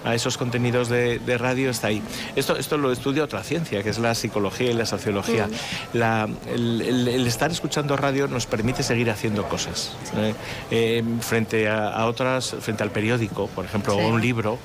[0.04, 2.00] a esos contenidos de, de radio está ahí.
[2.36, 5.48] Esto, esto lo estudia otra ciencia, que es la psicología y la sociología.
[5.92, 9.92] La- el, el- el estar escuchando radio nos permite seguir haciendo cosas.
[10.16, 10.34] ¿eh?
[10.70, 14.00] Eh, frente a, a otras, frente al periódico, por ejemplo, Sí.
[14.00, 14.58] o un libro,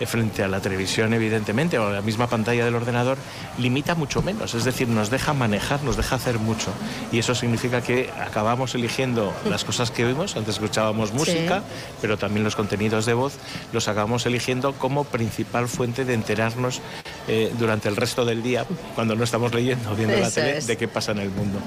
[0.00, 3.16] eh, frente a la televisión, evidentemente, o a la misma pantalla del ordenador,
[3.58, 4.54] limita mucho menos.
[4.54, 6.72] Es decir, nos deja manejar, nos deja hacer mucho.
[7.12, 10.34] Y eso significa que acabamos eligiendo las cosas que oímos.
[10.34, 11.62] Antes escuchábamos música,
[12.00, 13.34] pero también los contenidos de voz
[13.74, 16.80] los acabamos eligiendo como principal fuente de enterarnos
[17.28, 18.64] eh, durante el resto del día,
[18.94, 20.66] cuando no estamos leyendo o viendo la tele, es.
[20.66, 21.58] de qué pasa en el mundo.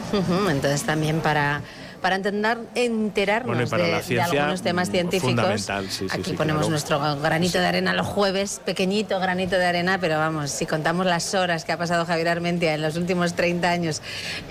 [0.49, 1.62] Entonces también para,
[2.08, 5.62] para entender, enterarnos Bueno, para de, la de ciencia, algunos temas mm, científicos.
[5.90, 6.70] sí, Aquí sí, ponemos claro.
[6.70, 11.34] nuestro granito de arena los jueves, pequeñito granito de arena, pero vamos, si contamos las
[11.34, 14.02] horas que ha pasado Javier Armentia en los últimos 30 años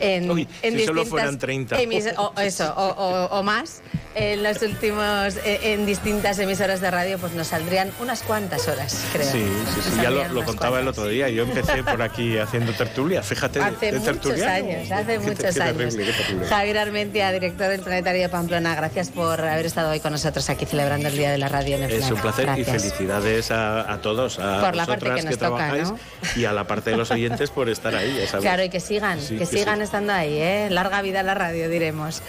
[0.00, 1.78] en, Uy, en si solo fueran 30.
[1.80, 3.80] emis- o, eso, o, o- o más,
[4.14, 9.02] en los últimos, eh, en distintas emisoras de radio, pues nos saldrían unas cuantas horas,
[9.14, 9.24] creo.
[9.30, 11.30] Sí, sí, sí, ya lo, lo contaba el otro día.
[11.30, 13.60] Yo empecé por aquí haciendo tertulia, fíjate.
[13.60, 15.94] Hace de muchos años, hace muchos años.
[15.96, 16.46] terrible.
[16.48, 20.66] Javier Armentia, director del Planetario de Pamplona, gracias por haber estado hoy con nosotros aquí
[20.66, 24.00] celebrando el Día de la Radio en el Es un placer y felicidades a, a
[24.00, 25.98] todos, a Por la parte que nos toca, trabajáis ¿no?
[26.34, 28.42] y a la parte de los oyentes por estar ahí, ya sabes.
[28.42, 29.84] Claro, y que sigan, Sí, que, que sigan sí.
[29.84, 30.68] estando ahí, ¿eh?
[30.70, 32.22] Larga vida a la radio, diremos.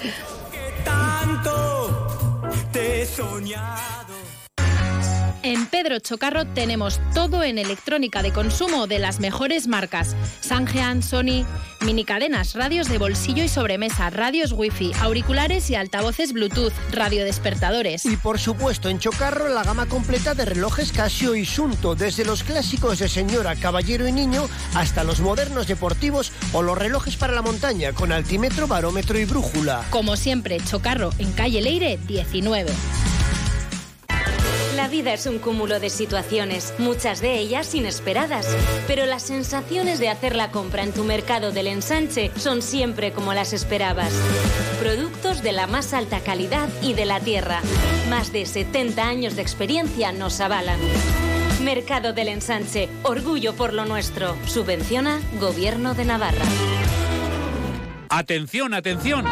[2.72, 4.17] Te he soñado.
[5.48, 10.14] En Pedro Chocarro tenemos todo en electrónica de consumo de las mejores marcas.
[10.42, 11.46] Sangean, Sony,
[11.80, 18.06] minicadenas, radios de bolsillo y sobremesa, radios wifi, auriculares y altavoces Bluetooth, radiodespertadores.
[18.06, 22.44] Y por supuesto, en Chocarro la gama completa de relojes Casio y Sunto, desde los
[22.44, 27.42] clásicos de señora, caballero y niño hasta los modernos deportivos o los relojes para la
[27.42, 29.86] montaña con altímetro, barómetro y brújula.
[29.92, 32.70] Como siempre, Chocarro en calle Leire 19.
[34.78, 38.46] La vida es un cúmulo de situaciones, muchas de ellas inesperadas,
[38.86, 43.34] pero las sensaciones de hacer la compra en tu mercado del ensanche son siempre como
[43.34, 44.14] las esperabas.
[44.80, 47.62] Productos de la más alta calidad y de la tierra.
[48.12, 50.80] Más de 70 años de experiencia nos avalan.
[51.64, 54.38] Mercado del Ensanche, orgullo por lo nuestro.
[54.46, 56.46] Subvenciona Gobierno de Navarra.
[58.10, 59.26] Atención, atención.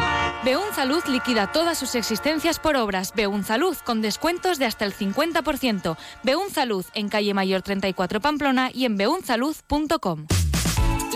[0.43, 3.14] Beunzalud liquida todas sus existencias por obras.
[3.15, 5.97] Beunzalud con descuentos de hasta el 50%.
[6.23, 10.27] Beunzalud en calle Mayor 34 Pamplona y en beunzalud.com.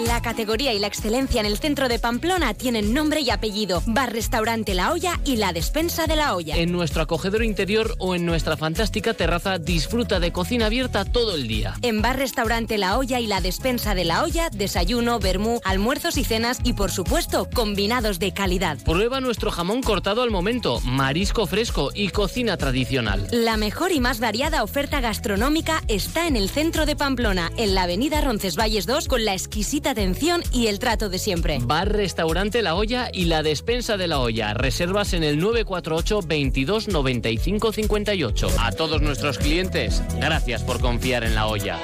[0.06, 3.84] La categoría y la excelencia en el centro de Pamplona tienen nombre y apellido.
[3.86, 6.56] Bar Restaurante La Olla y la Despensa de la Olla.
[6.56, 11.48] En nuestro acogedor interior o en nuestra fantástica terraza disfruta de cocina abierta todo el
[11.48, 11.76] día.
[11.82, 16.24] En Bar Restaurante La Olla y la Despensa de la Olla, desayuno, vermú, almuerzos y
[16.24, 18.78] cenas y por supuesto combinados de calidad.
[18.84, 23.28] Prueba nuestro jamón cortado al momento, marisco fresco y cocina tradicional.
[23.32, 27.84] La mejor y más variada oferta gastronómica está en el centro de Pamplona, en la
[27.84, 31.60] avenida Roncesvalles 2, con la exquisita atención y el trato de siempre.
[31.62, 34.54] Bar Restaurante La Olla y la despensa de La Olla.
[34.54, 38.48] Reservas en el 948 22 95 58.
[38.60, 41.78] A todos nuestros clientes, gracias por confiar en La Olla.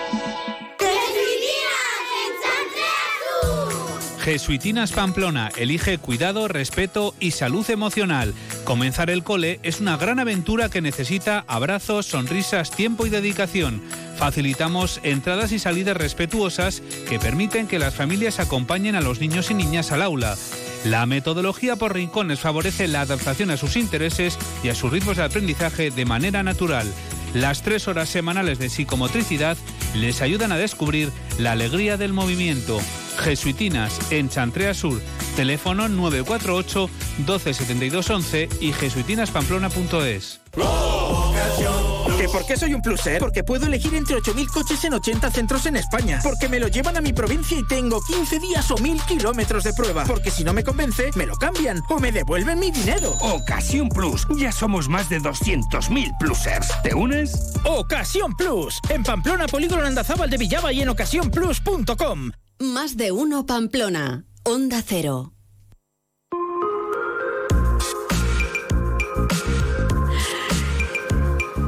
[4.25, 8.33] Jesuitinas Pamplona elige cuidado, respeto y salud emocional.
[8.63, 13.83] Comenzar el cole es una gran aventura que necesita abrazos, sonrisas, tiempo y dedicación.
[14.17, 19.53] Facilitamos entradas y salidas respetuosas que permiten que las familias acompañen a los niños y
[19.53, 20.35] niñas al aula.
[20.85, 25.23] La metodología por rincones favorece la adaptación a sus intereses y a sus ritmos de
[25.23, 26.91] aprendizaje de manera natural.
[27.35, 29.55] Las tres horas semanales de psicomotricidad
[29.93, 32.79] les ayudan a descubrir la alegría del movimiento.
[33.17, 35.01] Jesuitinas en Chantrea Sur,
[35.35, 36.89] teléfono 948
[37.25, 40.41] 12 72 11 y jesuitinaspamplona.es.
[42.17, 43.19] ¿Que por qué soy un pluser?
[43.19, 46.19] Porque puedo elegir entre 8.000 coches en 80 centros en España.
[46.23, 49.73] Porque me lo llevan a mi provincia y tengo 15 días o 1.000 kilómetros de
[49.73, 50.05] prueba.
[50.05, 53.11] Porque si no me convence, me lo cambian o me devuelven mi dinero.
[53.21, 54.25] Ocasión Plus.
[54.37, 56.69] Ya somos más de 200.000 plusers.
[56.83, 57.53] ¿Te unes?
[57.65, 58.79] Ocasión Plus.
[58.89, 62.31] En Pamplona, Polígono Andazábal de Villaba y en ocasiónplus.com.
[62.59, 64.23] Más de uno Pamplona.
[64.43, 65.33] Onda Cero.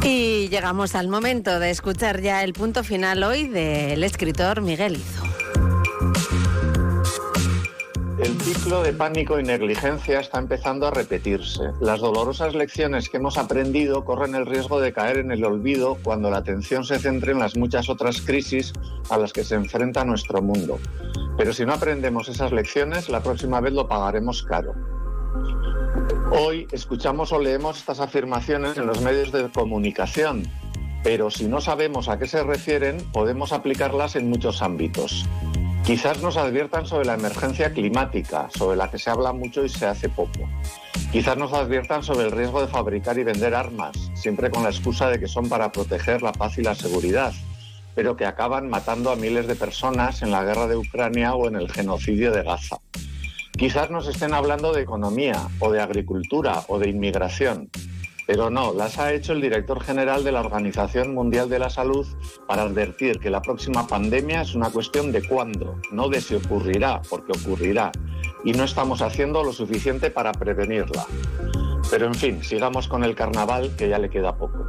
[0.02, 5.37] Y llegamos al momento de escuchar ya el punto final hoy del escritor Miguel Izo.
[8.20, 11.62] El ciclo de pánico y negligencia está empezando a repetirse.
[11.80, 16.32] Las dolorosas lecciones que hemos aprendido corren el riesgo de caer en el olvido cuando
[16.32, 18.74] la atención se centre en las muchas otras crisis
[19.12, 20.80] a las que se enfrenta nuestro mundo.
[21.38, 24.74] Pero si no aprendemos esas lecciones, la próxima vez lo pagaremos caro.
[26.32, 30.42] Hoy escuchamos o leemos estas afirmaciones en los medios de comunicación,
[31.04, 35.24] pero si no sabemos a qué se refieren, podemos aplicarlas en muchos ámbitos.
[35.88, 39.86] Quizás nos adviertan sobre la emergencia climática, sobre la que se habla mucho y se
[39.86, 40.42] hace poco.
[41.14, 45.10] Quizás nos adviertan sobre el riesgo de fabricar y vender armas, siempre con la excusa
[45.10, 47.32] de que son para proteger la paz y la seguridad,
[47.96, 51.56] pero que acaban matando a miles de personas en la guerra de Ucrania o en
[51.56, 52.80] el genocidio de Gaza.
[53.54, 57.70] Quizás nos estén hablando de economía o de agricultura o de inmigración,
[58.28, 62.06] pero no, las ha hecho el director general de la Organización Mundial de la Salud
[62.46, 67.02] para advertir que la próxima pandemia es una cuestión de cuándo, no de si ocurrirá,
[67.10, 67.90] porque ocurrirá,
[68.44, 71.06] y no estamos haciendo lo suficiente para prevenirla.
[71.90, 74.66] Pero en fin, sigamos con el carnaval, que ya le queda poco.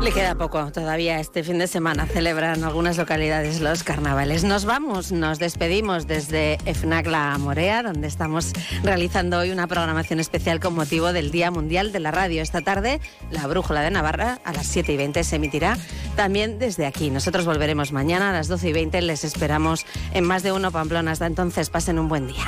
[0.00, 1.18] Le queda poco todavía.
[1.18, 4.44] Este fin de semana celebran algunas localidades los carnavales.
[4.44, 8.52] Nos vamos, nos despedimos desde FNAC La Morea, donde estamos
[8.84, 12.42] realizando hoy una programación especial con motivo del Día Mundial de la Radio.
[12.42, 13.00] Esta tarde,
[13.32, 15.76] la Brújula de Navarra, a las 7 y 20, se emitirá
[16.14, 17.10] también desde aquí.
[17.10, 19.02] Nosotros volveremos mañana a las 12 y 20.
[19.02, 19.84] Les esperamos
[20.14, 21.10] en más de uno Pamplona.
[21.10, 22.46] Hasta entonces, pasen un buen día.